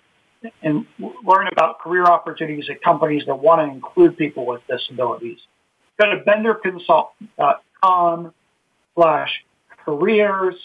and 0.62 0.86
learn 1.00 1.48
about 1.52 1.80
career 1.80 2.06
opportunities 2.06 2.70
at 2.70 2.80
companies 2.82 3.24
that 3.28 3.36
want 3.36 3.60
to 3.62 3.66
include 3.74 4.18
people 4.18 4.46
with 4.46 4.62
disabilities, 4.70 5.40
go 6.00 6.06
to 6.06 6.24
benderconsult.com 6.24 8.34
slash 8.96 9.44
careers 9.84 10.56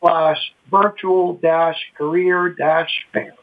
slash 0.00 0.38
virtual 0.70 1.34
dash 1.34 1.76
career 1.96 2.48
dash 2.50 3.06
fair. 3.12 3.34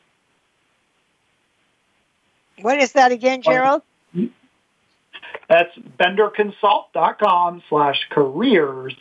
What 2.61 2.79
is 2.79 2.93
that 2.93 3.11
again, 3.11 3.41
Gerald? 3.41 3.81
That's 5.49 5.75
benderconsult.com 5.99 7.63
slash 7.69 8.07
careers 8.09 8.95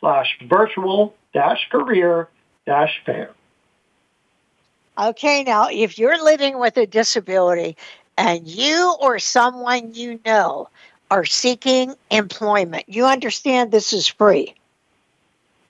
slash 0.00 0.38
virtual 0.48 1.14
dash 1.32 1.68
career 1.70 2.28
dash 2.66 3.00
fair. 3.04 3.30
Okay, 4.98 5.44
now 5.44 5.68
if 5.70 5.98
you're 5.98 6.22
living 6.22 6.58
with 6.58 6.76
a 6.76 6.86
disability 6.86 7.76
and 8.16 8.46
you 8.46 8.96
or 9.00 9.18
someone 9.18 9.94
you 9.94 10.20
know 10.26 10.68
are 11.10 11.24
seeking 11.24 11.94
employment, 12.10 12.84
you 12.88 13.06
understand 13.06 13.70
this 13.70 13.92
is 13.92 14.08
free, 14.08 14.54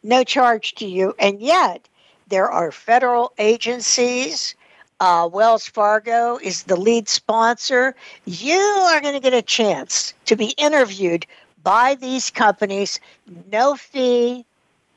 no 0.03 0.25
charge 0.25 0.75
to 0.77 0.87
you, 0.87 1.15
and 1.19 1.41
yet 1.41 1.89
there 2.29 2.51
are 2.51 2.73
federal 2.73 3.33
agencies. 3.39 4.55
Uh, 5.01 5.29
Wells 5.33 5.67
Fargo 5.67 6.39
is 6.43 6.65
the 6.65 6.77
lead 6.77 7.09
sponsor. 7.09 7.95
You 8.25 8.59
are 8.59 9.01
going 9.01 9.15
to 9.15 9.21
get 9.21 9.35
a 9.35 9.43
chance 9.43 10.13
to 10.25 10.35
be 10.35 10.55
interviewed 10.59 11.25
by 11.63 11.95
these 11.95 12.31
companies, 12.31 12.99
no 13.51 13.77
fee, 13.77 14.45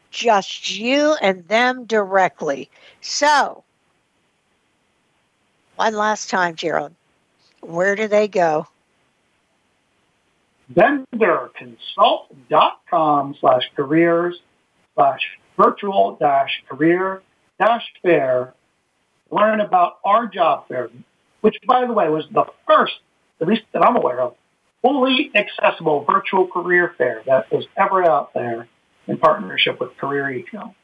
just 0.09 0.77
you 0.77 1.15
and 1.21 1.47
them 1.47 1.85
directly. 1.85 2.69
So, 3.01 3.63
one 5.75 5.95
last 5.95 6.29
time, 6.29 6.55
Gerald, 6.55 6.93
where 7.61 7.95
do 7.95 8.07
they 8.07 8.27
go? 8.27 8.67
benderconsult.com 10.73 13.35
slash 13.39 13.63
careers 13.75 14.39
slash 14.95 15.37
virtual 15.57 16.15
dash 16.19 16.63
career 16.69 17.21
dash 17.59 17.85
fair. 18.01 18.53
Learn 19.31 19.61
about 19.61 19.99
our 20.03 20.27
job 20.27 20.67
fair, 20.67 20.89
which 21.41 21.57
by 21.65 21.85
the 21.85 21.93
way 21.93 22.09
was 22.09 22.25
the 22.31 22.45
first, 22.67 22.99
at 23.39 23.47
least 23.47 23.63
that 23.73 23.83
I'm 23.83 23.95
aware 23.95 24.21
of, 24.21 24.35
fully 24.81 25.31
accessible 25.35 26.03
virtual 26.03 26.47
career 26.47 26.93
fair 26.97 27.23
that 27.25 27.51
was 27.51 27.65
ever 27.77 28.03
out 28.03 28.33
there 28.33 28.67
in 29.07 29.17
partnership 29.17 29.79
with 29.79 29.95
Career 29.97 30.29
Eco. 30.31 30.75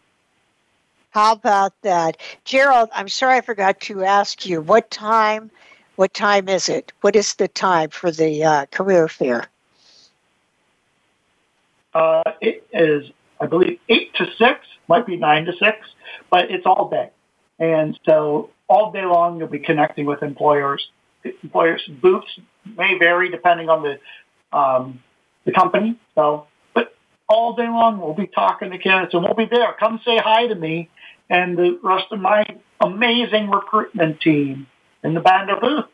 How 1.11 1.33
about 1.33 1.73
that? 1.81 2.17
Gerald, 2.45 2.89
I'm 2.93 3.07
sorry 3.07 3.37
I 3.37 3.41
forgot 3.41 3.79
to 3.81 4.03
ask 4.03 4.45
you 4.45 4.61
what 4.61 4.91
time 4.91 5.51
what 5.97 6.13
time 6.13 6.47
is 6.47 6.69
it? 6.69 6.93
What 7.01 7.15
is 7.15 7.33
the 7.33 7.47
time 7.47 7.89
for 7.89 8.11
the 8.11 8.43
uh, 8.43 8.65
career 8.67 9.07
fair? 9.07 9.47
Uh, 11.93 12.21
it 12.39 12.67
is, 12.71 13.09
I 13.41 13.47
believe, 13.47 13.79
8 13.89 14.13
to 14.13 14.27
6, 14.37 14.59
might 14.87 15.07
be 15.07 15.17
9 15.17 15.45
to 15.45 15.53
6, 15.53 15.77
but 16.29 16.51
it's 16.51 16.67
all 16.67 16.87
day. 16.89 17.09
And 17.60 17.99
so 18.05 18.51
all 18.68 18.91
day 18.91 19.05
long 19.05 19.39
you'll 19.39 19.47
be 19.47 19.60
connecting 19.60 20.05
with 20.05 20.22
employers. 20.24 20.88
Employers' 21.43 21.88
booths 21.88 22.39
may 22.78 22.97
vary 22.97 23.30
depending 23.30 23.70
on 23.70 23.84
the 23.84 24.58
um, 24.58 25.03
the 25.45 25.51
company. 25.51 25.99
So, 26.16 26.47
but 26.74 26.95
all 27.28 27.55
day 27.55 27.68
long 27.68 27.99
we'll 27.99 28.14
be 28.14 28.28
talking 28.28 28.72
to 28.72 28.78
candidates 28.78 29.14
and 29.14 29.24
we'll 29.24 29.34
be 29.34 29.45
there. 29.45 29.74
Come 29.80 29.99
say 30.05 30.18
hi 30.18 30.47
to 30.47 30.55
me 30.55 30.89
and 31.30 31.58
the 31.58 31.80
rest 31.84 32.05
of 32.12 32.20
my 32.20 32.45
amazing 32.80 33.49
recruitment 33.49 34.22
team 34.22 34.68
in 35.03 35.14
the 35.14 35.20
Bender 35.20 35.58
booth. 35.60 35.86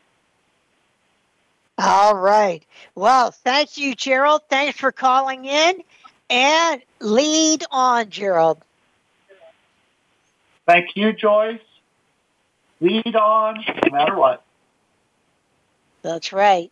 All 1.77 2.15
right. 2.15 2.63
Well, 2.95 3.31
thank 3.31 3.77
you, 3.77 3.95
Gerald. 3.95 4.41
Thanks 4.49 4.79
for 4.79 4.91
calling 4.91 5.45
in. 5.45 5.81
And 6.29 6.81
lead 6.99 7.63
on, 7.71 8.09
Gerald. 8.09 8.63
Thank 10.65 10.95
you, 10.95 11.13
Joyce. 11.13 11.59
Lead 12.79 13.15
on, 13.15 13.63
no 13.85 13.91
matter 13.91 14.15
what. 14.15 14.43
That's 16.01 16.33
right. 16.33 16.71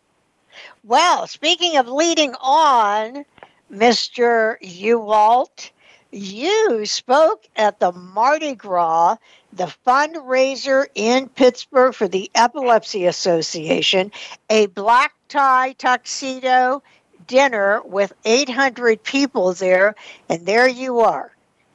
Well, 0.84 1.26
speaking 1.26 1.76
of 1.78 1.88
leading 1.88 2.34
on, 2.40 3.24
Mr. 3.72 4.60
Huwalt, 4.62 5.70
you 6.10 6.84
spoke 6.84 7.46
at 7.56 7.80
the 7.80 7.92
Mardi 7.92 8.54
Gras, 8.54 9.16
the 9.54 9.74
fundraiser 9.86 10.86
in 10.94 11.30
Pittsburgh 11.30 11.94
for 11.94 12.06
the 12.06 12.30
Epilepsy 12.34 13.06
Association, 13.06 14.12
a 14.50 14.66
black 14.66 15.14
tie 15.28 15.72
tuxedo 15.72 16.82
dinner 17.26 17.80
with 17.82 18.12
800 18.26 19.02
people 19.02 19.54
there, 19.54 19.94
and 20.28 20.44
there 20.44 20.68
you 20.68 21.00
are. 21.00 21.31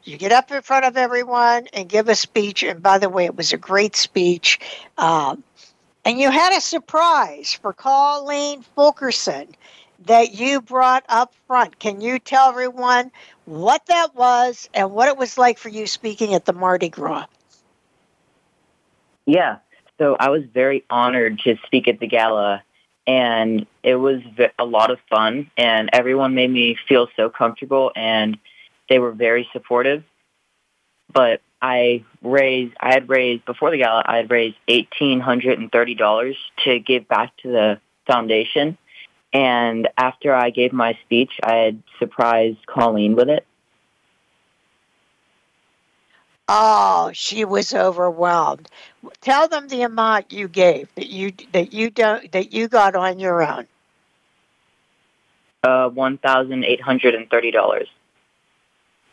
You 0.08 0.18
get 0.18 0.32
up 0.32 0.52
in 0.52 0.62
front 0.62 0.86
of 0.86 0.98
everyone 0.98 1.68
and 1.74 1.90
give 1.90 2.08
a 2.08 2.16
speech. 2.16 2.64
And 2.64 2.82
by 2.82 2.98
the 2.98 3.10
way, 3.10 3.26
it 3.26 3.36
was 3.36 3.54
a 3.54 3.58
great 3.58 3.96
speech. 3.96 4.60
Um, 4.98 5.44
And 6.06 6.18
you 6.22 6.32
had 6.32 6.56
a 6.58 6.62
surprise 6.62 7.52
for 7.52 7.74
Colleen 7.74 8.62
Fulkerson 8.62 9.50
that 10.06 10.34
you 10.34 10.62
brought 10.62 11.04
up 11.10 11.34
front. 11.48 11.80
Can 11.80 12.00
you 12.00 12.18
tell 12.18 12.48
everyone 12.48 13.12
what 13.44 13.86
that 13.88 14.16
was 14.16 14.70
and 14.74 14.92
what 14.94 15.10
it 15.10 15.18
was 15.18 15.38
like 15.38 15.58
for 15.58 15.68
you 15.68 15.86
speaking 15.86 16.34
at 16.34 16.46
the 16.46 16.54
Mardi 16.54 16.88
Gras? 16.88 17.26
Yeah. 19.26 19.58
So 19.98 20.16
I 20.18 20.30
was 20.30 20.44
very 20.54 20.86
honored 20.90 21.40
to 21.40 21.58
speak 21.66 21.90
at 21.90 22.00
the 22.00 22.08
gala, 22.08 22.64
and 23.06 23.66
it 23.84 23.96
was 23.96 24.22
a 24.58 24.64
lot 24.64 24.92
of 24.92 25.00
fun, 25.10 25.52
and 25.58 25.90
everyone 25.92 26.36
made 26.36 26.52
me 26.52 26.78
feel 26.88 27.10
so 27.18 27.30
comfortable, 27.30 27.92
and 27.98 28.38
they 28.90 29.00
were 29.00 29.12
very 29.12 29.48
supportive. 29.54 30.04
But 31.12 31.42
I 31.62 32.04
raised, 32.22 32.76
I 32.80 32.94
had 32.94 33.10
raised 33.10 33.46
before 33.46 33.72
the 33.72 33.78
gala, 33.78 34.04
I 34.06 34.18
had 34.18 34.30
raised 34.30 34.58
eighteen 34.68 35.20
hundred 35.20 35.60
and 35.60 35.72
thirty 35.72 35.96
dollars 35.96 36.38
to 36.66 36.80
give 36.80 37.08
back 37.08 37.36
to 37.38 37.52
the 37.52 37.80
foundation. 38.06 38.78
And 39.34 39.90
after 39.98 40.34
I 40.34 40.50
gave 40.50 40.74
my 40.74 40.98
speech, 41.06 41.32
I 41.44 41.56
had 41.56 41.84
surprised 42.00 42.66
Colleen 42.66 43.16
with 43.16 43.30
it. 43.30 43.46
Oh, 46.50 47.12
she 47.14 47.44
was 47.44 47.74
overwhelmed. 47.74 48.70
Tell 49.20 49.50
them 49.50 49.68
the 49.68 49.82
amount 49.82 50.32
you 50.32 50.48
gave 50.48 50.94
that 50.96 51.08
you 51.08 51.34
that 51.52 51.74
you 51.74 51.90
don't 51.90 52.32
that 52.32 52.54
you 52.54 52.68
got 52.68 52.96
on 52.96 53.20
your 53.20 53.44
own. 53.44 53.68
Uh, 55.64 55.90
one 55.90 56.18
thousand 56.18 56.64
eight 56.64 56.82
hundred 56.82 57.16
and 57.16 57.30
thirty 57.30 57.52
dollars. 57.52 57.90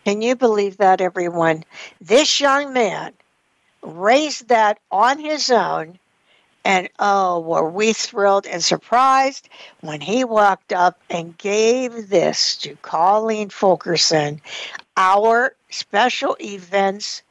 Can 0.05 0.21
you 0.21 0.37
believe 0.37 0.77
that, 0.77 1.01
everyone? 1.01 1.65
This 2.01 2.39
young 2.39 2.73
man 2.73 3.13
raised 3.83 4.49
that 4.49 4.79
on 4.91 5.19
his 5.19 5.51
own, 5.51 5.99
and 6.65 6.89
oh, 6.99 7.41
were 7.41 7.71
we 7.71 7.93
thrilled 7.93 8.47
and 8.47 8.63
surprised 8.63 9.49
when 9.81 10.01
he 10.01 10.25
walked 10.25 10.73
up 10.73 11.01
and 11.09 11.37
gave 11.39 12.09
this 12.09 12.57
to 12.59 12.77
Colleen 12.83 13.49
Fulkerson, 13.49 14.41
our 14.97 15.55
special 15.71 16.37
events 16.41 17.23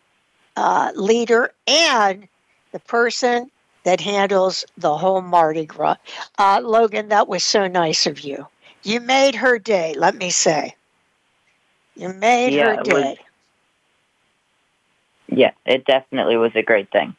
uh, 0.55 0.91
leader 0.95 1.51
and 1.67 2.27
the 2.71 2.79
person 2.79 3.49
that 3.83 4.01
handles 4.01 4.65
the 4.77 4.97
whole 4.97 5.21
Mardi 5.21 5.65
Gras. 5.65 5.97
Uh, 6.39 6.59
Logan, 6.63 7.09
that 7.09 7.27
was 7.27 7.43
so 7.43 7.67
nice 7.67 8.05
of 8.05 8.21
you. 8.21 8.47
You 8.83 8.99
made 8.99 9.35
her 9.35 9.59
day, 9.59 9.93
let 9.95 10.15
me 10.15 10.29
say. 10.29 10.75
You 11.95 12.09
made 12.09 12.53
Yeah, 12.53 12.73
her 12.73 12.77
it 12.77 12.83
day. 12.83 12.91
was- 12.93 13.17
Yeah, 15.27 15.51
it 15.65 15.85
definitely 15.85 16.37
was 16.37 16.55
a 16.55 16.61
great 16.61 16.91
thing. 16.91 17.15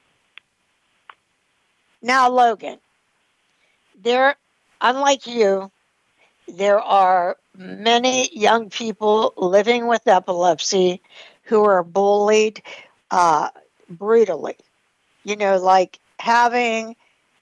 Now, 2.03 2.29
Logan, 2.31 2.79
there, 4.03 4.37
unlike 4.81 5.27
you, 5.27 5.71
there 6.49 6.81
are 6.81 7.37
many 7.57 8.29
young 8.37 8.71
people 8.71 9.33
living 9.37 9.87
with 9.87 10.07
epilepsy 10.07 11.01
who 11.45 11.65
are 11.65 11.83
bullied 11.83 12.63
uh, 13.11 13.49
brutally. 13.89 14.57
You 15.25 15.37
know, 15.37 15.59
like 15.59 15.99
having 16.19 16.97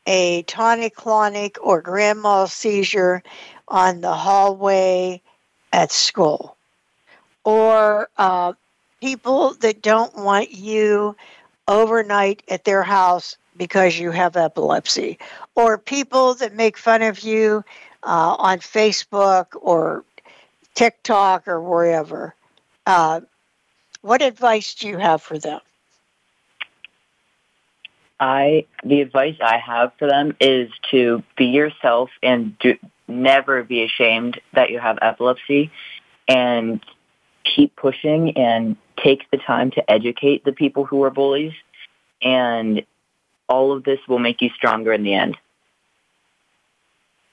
a 0.07 0.43
tonic-clonic 0.43 1.59
or 1.62 1.80
grand 1.83 2.22
mal 2.22 2.47
seizure 2.47 3.22
on 3.68 4.01
the 4.01 4.12
hallway 4.12 5.22
at 5.72 5.91
school, 5.93 6.57
or 7.45 8.09
uh, 8.16 8.53
people 9.01 9.55
that 9.55 9.82
don't 9.82 10.16
want 10.16 10.53
you 10.53 11.16
overnight 11.68 12.43
at 12.49 12.64
their 12.64 12.82
house 12.82 13.36
because 13.57 13.99
you 13.99 14.11
have 14.11 14.36
epilepsy, 14.36 15.18
or 15.55 15.76
people 15.76 16.34
that 16.34 16.55
make 16.55 16.78
fun 16.78 17.03
of 17.03 17.20
you 17.20 17.62
uh, 18.03 18.36
on 18.38 18.59
Facebook 18.59 19.47
or 19.61 20.05
TikTok 20.74 21.47
or 21.47 21.61
wherever. 21.61 22.34
Uh, 22.86 23.20
what 24.01 24.22
advice 24.22 24.74
do 24.74 24.88
you 24.88 24.99
have 24.99 25.22
for 25.22 25.38
them? 25.38 25.61
I 28.18 28.66
the 28.84 29.01
advice 29.01 29.36
I 29.43 29.59
have 29.59 29.93
for 29.99 30.09
them 30.09 30.36
is 30.40 30.70
to 30.93 31.22
be 31.36 31.47
yourself 31.47 32.11
and 32.22 32.57
do, 32.59 32.78
never 33.09 33.62
be 33.64 33.82
ashamed 33.82 34.40
that 34.55 34.70
you 34.70 34.78
have 34.78 34.99
epilepsy 35.03 35.72
and 36.28 36.80
keep 37.45 37.74
pushing 37.76 38.36
and 38.36 38.76
take 39.03 39.30
the 39.30 39.38
time 39.38 39.70
to 39.72 39.90
educate 39.90 40.45
the 40.45 40.53
people 40.53 40.84
who 40.84 41.03
are 41.03 41.11
bullies 41.11 41.53
and 42.22 42.84
all 43.49 43.72
of 43.72 43.84
this 43.84 43.99
will 44.09 44.18
make 44.18 44.40
you 44.40 44.51
stronger 44.51 44.93
in 44.93 45.03
the 45.03 45.14
end. 45.14 45.36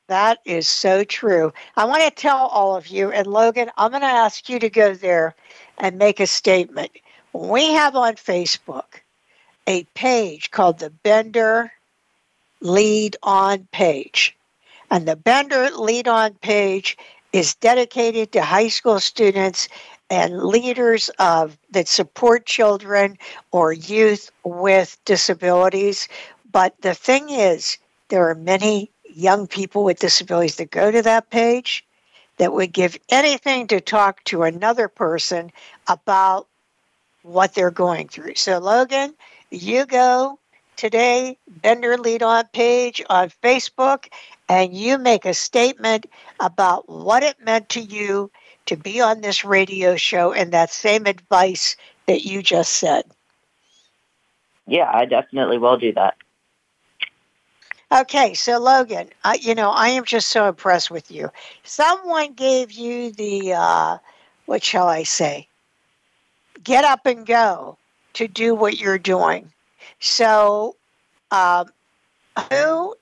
That 0.08 0.40
is 0.44 0.68
so 0.68 1.04
true. 1.04 1.54
I 1.78 1.86
want 1.86 2.04
to 2.04 2.10
tell 2.10 2.48
all 2.48 2.76
of 2.76 2.88
you, 2.88 3.12
and 3.12 3.28
Logan, 3.28 3.70
I'm 3.78 3.92
going 3.92 4.02
to 4.02 4.08
ask 4.08 4.50
you 4.50 4.58
to 4.60 4.70
go 4.70 4.96
there 4.96 5.36
and 5.78 6.00
make 6.00 6.20
a 6.20 6.26
statement. 6.26 6.92
We 7.32 7.72
have 7.74 7.96
on 7.96 8.16
Facebook 8.16 9.02
a 9.68 9.84
page 9.94 10.50
called 10.50 10.80
the 10.80 10.90
Bender 10.90 11.72
Lead 12.60 13.18
On 13.22 13.68
page. 13.72 14.36
And 14.90 15.08
the 15.08 15.16
Bender 15.16 15.70
Lead 15.70 16.08
On 16.08 16.34
page 16.34 16.98
is 17.32 17.54
dedicated 17.56 18.32
to 18.32 18.42
high 18.42 18.70
school 18.70 19.00
students 19.00 19.70
and 20.10 20.44
leaders 20.44 21.10
of 21.20 21.58
that 21.72 21.88
support 21.88 22.46
children 22.46 23.18
or 23.52 23.72
youth 23.72 24.32
with 24.44 24.98
disabilities. 25.06 26.08
But 26.52 26.80
the 26.82 26.96
thing 26.96 27.30
is, 27.30 27.78
there 28.10 28.30
are 28.30 28.36
many 28.36 28.90
young 29.14 29.48
people 29.48 29.84
with 29.84 30.00
disabilities 30.00 30.56
that 30.56 30.72
go 30.72 30.92
to 30.92 31.02
that 31.02 31.30
page 31.30 31.86
that 32.38 32.54
would 32.54 32.72
give 32.72 32.98
anything 33.10 33.68
to 33.68 33.82
talk 33.82 34.24
to 34.24 34.44
another 34.44 34.88
person 34.88 35.52
about 35.88 36.48
what 37.22 37.54
they're 37.54 37.72
going 37.72 38.08
through. 38.08 38.36
So, 38.36 38.60
Logan, 38.60 39.14
you 39.52 39.86
go 39.86 40.40
today, 40.78 41.38
Bender 41.48 41.98
Lead 41.98 42.24
On 42.24 42.46
page 42.54 43.04
on 43.10 43.30
Facebook, 43.44 44.08
and 44.48 44.74
you 44.74 44.98
make 44.98 45.26
a 45.26 45.34
statement 45.34 46.06
about 46.40 46.88
what 46.88 47.22
it 47.22 47.36
meant 47.44 47.70
to 47.70 47.82
you 47.82 48.32
to 48.70 48.78
be 48.78 49.02
on 49.02 49.22
this 49.22 49.44
radio 49.44 49.96
show 49.96 50.32
and 50.32 50.52
that 50.52 50.72
same 50.72 51.08
advice 51.08 51.76
that 52.06 52.24
you 52.24 52.44
just 52.44 52.74
said. 52.74 53.04
Yeah, 54.68 54.88
I 54.94 55.06
definitely 55.06 55.58
will 55.58 55.78
do 55.78 55.92
that. 55.94 56.16
Okay, 57.92 58.36
so 58.36 58.60
Logan, 58.60 59.10
I, 59.24 59.40
you 59.42 59.56
know, 59.56 59.72
I 59.72 59.90
am 59.90 60.06
just 60.06 60.30
so 60.30 60.48
impressed 60.48 60.92
with 60.92 61.10
you. 61.10 61.32
Someone 61.64 62.34
gave 62.34 62.72
you 62.72 63.12
the, 63.12 63.54
uh, 63.54 63.98
what 64.46 64.64
shall 64.64 64.88
I 64.88 65.02
say, 65.02 65.48
get 66.64 66.86
up 66.86 67.08
and 67.08 67.26
go 67.26 67.76
to 68.14 68.28
do 68.28 68.54
what 68.54 68.80
you're 68.80 69.00
doing. 69.00 69.52
So, 70.00 70.76
um, 71.32 71.72
who 72.52 72.96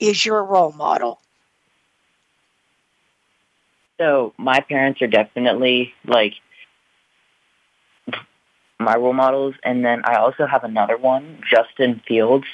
is 0.00 0.24
your 0.24 0.42
role 0.42 0.72
model? 0.72 1.20
So 3.98 4.34
my 4.36 4.60
parents 4.60 5.00
are 5.02 5.06
definitely 5.06 5.94
like 6.04 6.34
my 8.78 8.94
role 8.96 9.14
models, 9.14 9.54
and 9.64 9.84
then 9.84 10.02
I 10.04 10.16
also 10.16 10.46
have 10.46 10.64
another 10.64 10.98
one, 10.98 11.40
Justin 11.50 12.02
Fields. 12.06 12.44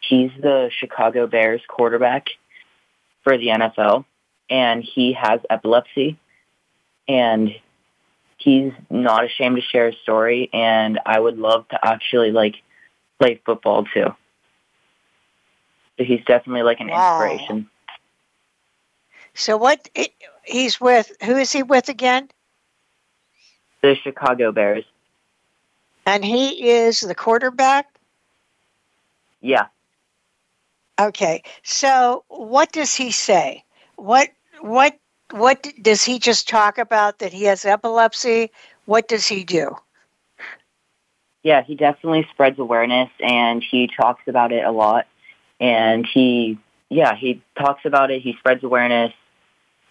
He's 0.00 0.30
the 0.40 0.70
Chicago 0.76 1.26
Bears 1.26 1.60
quarterback 1.68 2.26
for 3.22 3.38
the 3.38 3.48
NFL, 3.48 4.04
and 4.50 4.82
he 4.82 5.12
has 5.12 5.40
epilepsy, 5.48 6.18
and 7.06 7.50
he's 8.38 8.72
not 8.90 9.24
ashamed 9.24 9.56
to 9.56 9.62
share 9.62 9.86
his 9.90 10.00
story. 10.02 10.50
And 10.52 10.98
I 11.06 11.18
would 11.18 11.38
love 11.38 11.68
to 11.68 11.78
actually 11.84 12.32
like 12.32 12.56
play 13.20 13.40
football 13.46 13.84
too. 13.84 14.14
So 15.98 16.04
he's 16.04 16.24
definitely 16.26 16.62
like 16.62 16.80
an 16.80 16.88
Wow. 16.88 17.00
inspiration. 17.00 17.68
So, 19.34 19.56
what 19.56 19.88
i- 19.96 20.10
he's 20.48 20.80
with, 20.80 21.12
who 21.24 21.36
is 21.36 21.52
he 21.52 21.62
with 21.62 21.88
again? 21.88 22.28
The 23.82 23.94
Chicago 23.94 24.52
Bears. 24.52 24.84
And 26.06 26.24
he 26.24 26.70
is 26.70 27.00
the 27.00 27.14
quarterback? 27.14 27.86
Yeah. 29.40 29.66
Okay. 30.98 31.42
So, 31.62 32.24
what 32.28 32.72
does 32.72 32.94
he 32.94 33.10
say? 33.10 33.62
What, 33.96 34.30
what, 34.60 34.98
what 35.30 35.66
does 35.82 36.02
he 36.02 36.18
just 36.18 36.48
talk 36.48 36.78
about 36.78 37.18
that 37.18 37.32
he 37.32 37.44
has 37.44 37.64
epilepsy? 37.64 38.50
What 38.86 39.06
does 39.06 39.26
he 39.26 39.44
do? 39.44 39.76
Yeah, 41.42 41.62
he 41.62 41.76
definitely 41.76 42.26
spreads 42.32 42.58
awareness 42.58 43.10
and 43.20 43.62
he 43.62 43.88
talks 43.88 44.22
about 44.26 44.50
it 44.50 44.64
a 44.64 44.72
lot. 44.72 45.06
And 45.60 46.06
he, 46.06 46.58
yeah, 46.88 47.14
he 47.14 47.42
talks 47.56 47.84
about 47.84 48.10
it. 48.10 48.22
He 48.22 48.34
spreads 48.38 48.64
awareness. 48.64 49.12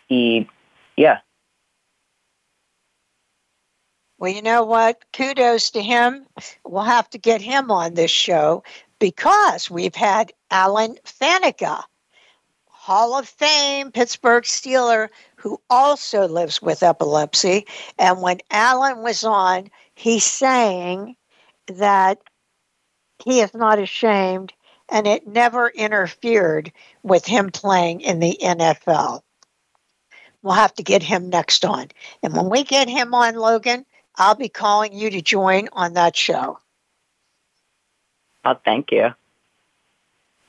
He, 0.08 0.50
yeah, 0.96 1.20
Well, 4.20 4.32
you 4.32 4.42
know 4.42 4.64
what? 4.64 5.04
Kudos 5.14 5.70
to 5.72 5.82
him. 5.82 6.26
We'll 6.66 6.84
have 6.84 7.10
to 7.12 7.20
get 7.20 7.40
him 7.40 7.70
on 7.70 7.94
this 7.94 8.10
show 8.10 8.64
because 9.00 9.70
we've 9.70 9.96
had 9.96 10.34
Alan 10.50 10.98
Faneca, 11.06 11.84
Hall 12.68 13.18
of 13.20 13.28
Fame 13.28 13.92
Pittsburgh 13.92 14.44
Steeler, 14.44 15.10
who 15.36 15.62
also 15.70 16.28
lives 16.28 16.64
with 16.64 16.82
epilepsy. 16.82 17.68
And 18.00 18.24
when 18.24 18.40
Alan 18.50 19.04
was 19.04 19.24
on, 19.24 19.70
he's 19.94 20.24
saying 20.24 21.16
that 21.68 22.18
he 23.24 23.42
is 23.42 23.54
not 23.54 23.78
ashamed 23.78 24.52
and 24.90 25.06
it 25.06 25.28
never 25.28 25.70
interfered 25.70 26.72
with 27.04 27.26
him 27.26 27.52
playing 27.52 28.02
in 28.02 28.20
the 28.20 28.36
NFL. 28.42 29.22
We'll 30.42 30.56
have 30.56 30.74
to 30.76 30.84
get 30.84 31.04
him 31.04 31.30
next 31.30 31.66
on. 31.66 31.88
And 32.24 32.36
when 32.36 32.50
we 32.50 32.64
get 32.64 32.90
him 32.90 33.14
on, 33.14 33.36
Logan, 33.36 33.86
I'll 34.16 34.36
be 34.36 34.50
calling 34.50 34.94
you 34.94 35.10
to 35.10 35.22
join 35.22 35.70
on 35.74 35.94
that 35.94 36.16
show. 36.16 36.60
Oh, 38.46 38.56
thank 38.64 38.92
you. 38.92 39.14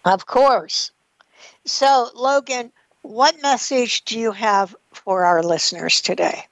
Of 0.04 0.26
course. 0.26 0.92
So, 1.64 2.08
Logan, 2.14 2.72
what 3.02 3.40
message 3.42 4.04
do 4.04 4.18
you 4.18 4.32
have 4.32 4.74
for 4.92 5.24
our 5.24 5.42
listeners 5.42 6.00
today? 6.00 6.44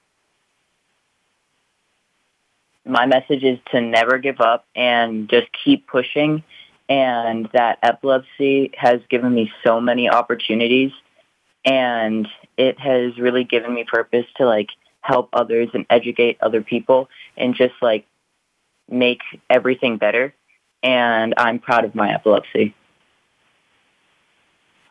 My 2.85 3.05
message 3.05 3.43
is 3.43 3.59
to 3.71 3.81
never 3.81 4.17
give 4.17 4.39
up 4.39 4.65
and 4.75 5.29
just 5.29 5.47
keep 5.63 5.87
pushing. 5.87 6.43
And 6.89 7.49
that 7.51 7.79
epilepsy 7.83 8.71
has 8.77 9.01
given 9.09 9.33
me 9.33 9.51
so 9.63 9.81
many 9.81 10.09
opportunities 10.09 10.91
and 11.65 12.27
it 12.57 12.79
has 12.79 13.17
really 13.17 13.43
given 13.43 13.73
me 13.73 13.83
purpose 13.83 14.25
to 14.37 14.45
like 14.45 14.69
help 15.01 15.29
others 15.33 15.69
and 15.73 15.85
educate 15.89 16.37
other 16.41 16.61
people 16.61 17.09
and 17.37 17.55
just 17.55 17.75
like 17.81 18.05
make 18.89 19.21
everything 19.49 19.97
better. 19.97 20.33
And 20.83 21.33
I'm 21.37 21.59
proud 21.59 21.85
of 21.85 21.95
my 21.95 22.13
epilepsy. 22.13 22.75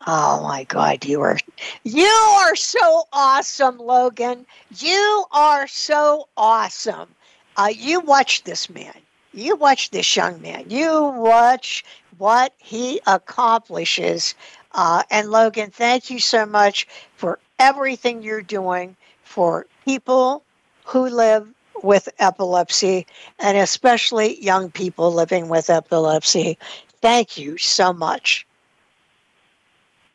Oh 0.05 0.41
my 0.43 0.63
God, 0.63 1.05
you 1.05 1.21
are 1.21 1.37
you 1.83 2.05
are 2.05 2.55
so 2.55 3.03
awesome, 3.11 3.77
Logan. 3.77 4.45
You 4.77 5.25
are 5.31 5.67
so 5.67 6.29
awesome. 6.37 7.09
Uh, 7.57 7.71
you 7.75 7.99
watch 7.99 8.43
this 8.43 8.69
man. 8.69 8.93
You 9.33 9.55
watch 9.55 9.91
this 9.91 10.15
young 10.15 10.41
man. 10.41 10.65
You 10.69 11.03
watch 11.03 11.83
what 12.17 12.53
he 12.57 13.01
accomplishes. 13.05 14.35
Uh, 14.71 15.03
and 15.11 15.29
Logan, 15.29 15.71
thank 15.71 16.09
you 16.09 16.19
so 16.19 16.45
much 16.45 16.87
for 17.15 17.39
everything 17.59 18.21
you're 18.21 18.41
doing 18.41 18.95
for 19.23 19.65
people 19.85 20.43
who 20.85 21.09
live 21.09 21.47
with 21.83 22.09
epilepsy 22.19 23.05
and 23.39 23.57
especially 23.57 24.43
young 24.43 24.71
people 24.71 25.13
living 25.13 25.49
with 25.49 25.69
epilepsy. 25.69 26.57
Thank 27.01 27.37
you 27.37 27.57
so 27.57 27.93
much. 27.93 28.47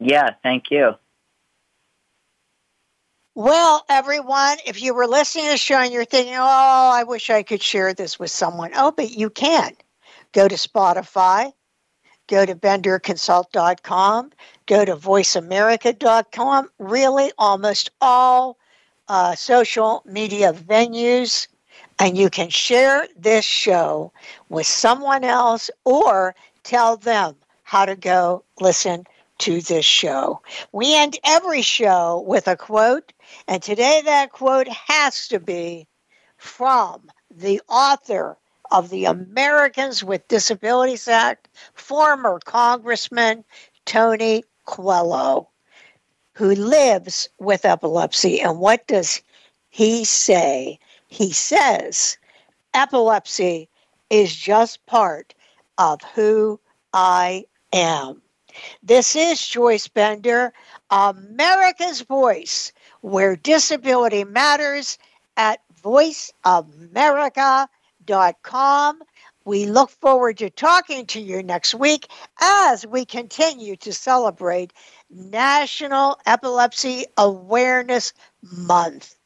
Yeah, 0.01 0.30
thank 0.43 0.70
you. 0.70 0.95
Well, 3.34 3.84
everyone, 3.88 4.59
if 4.66 4.82
you 4.82 4.93
were 4.93 5.07
listening 5.07 5.47
to 5.47 5.53
the 5.53 5.57
show 5.57 5.76
and 5.76 5.93
you're 5.93 6.05
thinking, 6.05 6.34
oh, 6.36 6.90
I 6.93 7.05
wish 7.05 7.30
I 7.30 7.43
could 7.43 7.62
share 7.62 7.95
this 7.95 8.18
with 8.18 8.30
someone, 8.30 8.72
oh, 8.74 8.93
but 8.95 9.11
you 9.11 9.30
can. 9.30 9.74
Go 10.32 10.49
to 10.49 10.55
Spotify, 10.57 11.53
go 12.29 12.47
to 12.47 12.55
benderconsult.com, 12.55 14.33
go 14.66 14.85
to 14.85 14.97
voiceamerica.com, 14.97 16.68
really 16.79 17.33
almost 17.39 17.91
all 18.01 18.59
uh, 19.09 19.35
social 19.35 20.03
media 20.07 20.53
venues, 20.53 21.49
and 21.99 22.16
you 22.16 22.31
can 22.31 22.49
share 22.49 23.07
this 23.16 23.45
show 23.45 24.12
with 24.49 24.66
someone 24.66 25.25
else 25.25 25.70
or 25.85 26.35
tell 26.62 26.97
them 26.97 27.37
how 27.62 27.85
to 27.85 27.97
go 27.97 28.45
listen 28.61 29.05
to 29.39 29.61
this 29.61 29.85
show. 29.85 30.41
We 30.73 30.97
end 30.97 31.18
every 31.25 31.62
show 31.62 32.25
with 32.27 32.47
a 32.47 32.57
quote, 32.57 33.12
and 33.49 33.62
today 33.62 34.03
that 34.05 34.31
quote 34.31 34.68
has 34.68 35.29
to 35.29 35.41
be 35.41 35.87
from 36.37 37.11
the 37.31 37.61
author 37.68 38.37
of 38.73 38.89
the 38.89 39.05
Americans 39.05 40.03
with 40.03 40.27
Disabilities 40.29 41.07
Act, 41.07 41.49
former 41.75 42.41
Congressman 42.45 43.45
Tony 43.85 44.45
Coelho, 44.64 45.49
who 46.33 46.55
lives 46.55 47.29
with 47.39 47.66
epilepsy. 47.66 48.41
And 48.41 48.59
what 48.59 48.87
does 48.87 49.20
he 49.68 50.05
say? 50.05 50.79
He 51.07 51.33
says, 51.33 52.16
epilepsy 52.73 53.68
is 54.09 54.35
just 54.35 54.85
part 54.87 55.35
of 55.77 56.01
who 56.14 56.59
I 56.95 57.45
am. 57.73 58.23
This 58.83 59.14
is 59.14 59.47
Joyce 59.47 59.89
Bender, 59.89 60.53
America's 60.91 62.01
Voice, 62.01 62.73
where 63.03 63.37
disability 63.37 64.25
matters 64.25 64.99
at 65.37 65.61
voiceamerica.com. 65.83 67.68
We 69.44 69.66
look 69.66 69.90
forward 69.90 70.38
to 70.38 70.50
talking 70.50 71.07
to 71.07 71.20
you 71.20 71.42
next 71.42 71.74
week 71.74 72.07
as 72.40 72.86
we 72.86 73.05
continue 73.05 73.76
to 73.76 73.92
celebrate 73.92 74.72
National 75.11 76.18
Epilepsy 76.26 77.07
Awareness 77.16 78.12
Month. 78.42 79.16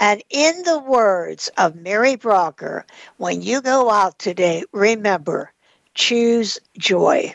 And 0.00 0.22
in 0.30 0.62
the 0.62 0.78
words 0.78 1.50
of 1.56 1.76
Mary 1.76 2.16
Brocker, 2.16 2.84
when 3.16 3.42
you 3.42 3.60
go 3.60 3.90
out 3.90 4.18
today, 4.18 4.64
remember, 4.72 5.52
choose 5.94 6.58
joy. 6.78 7.34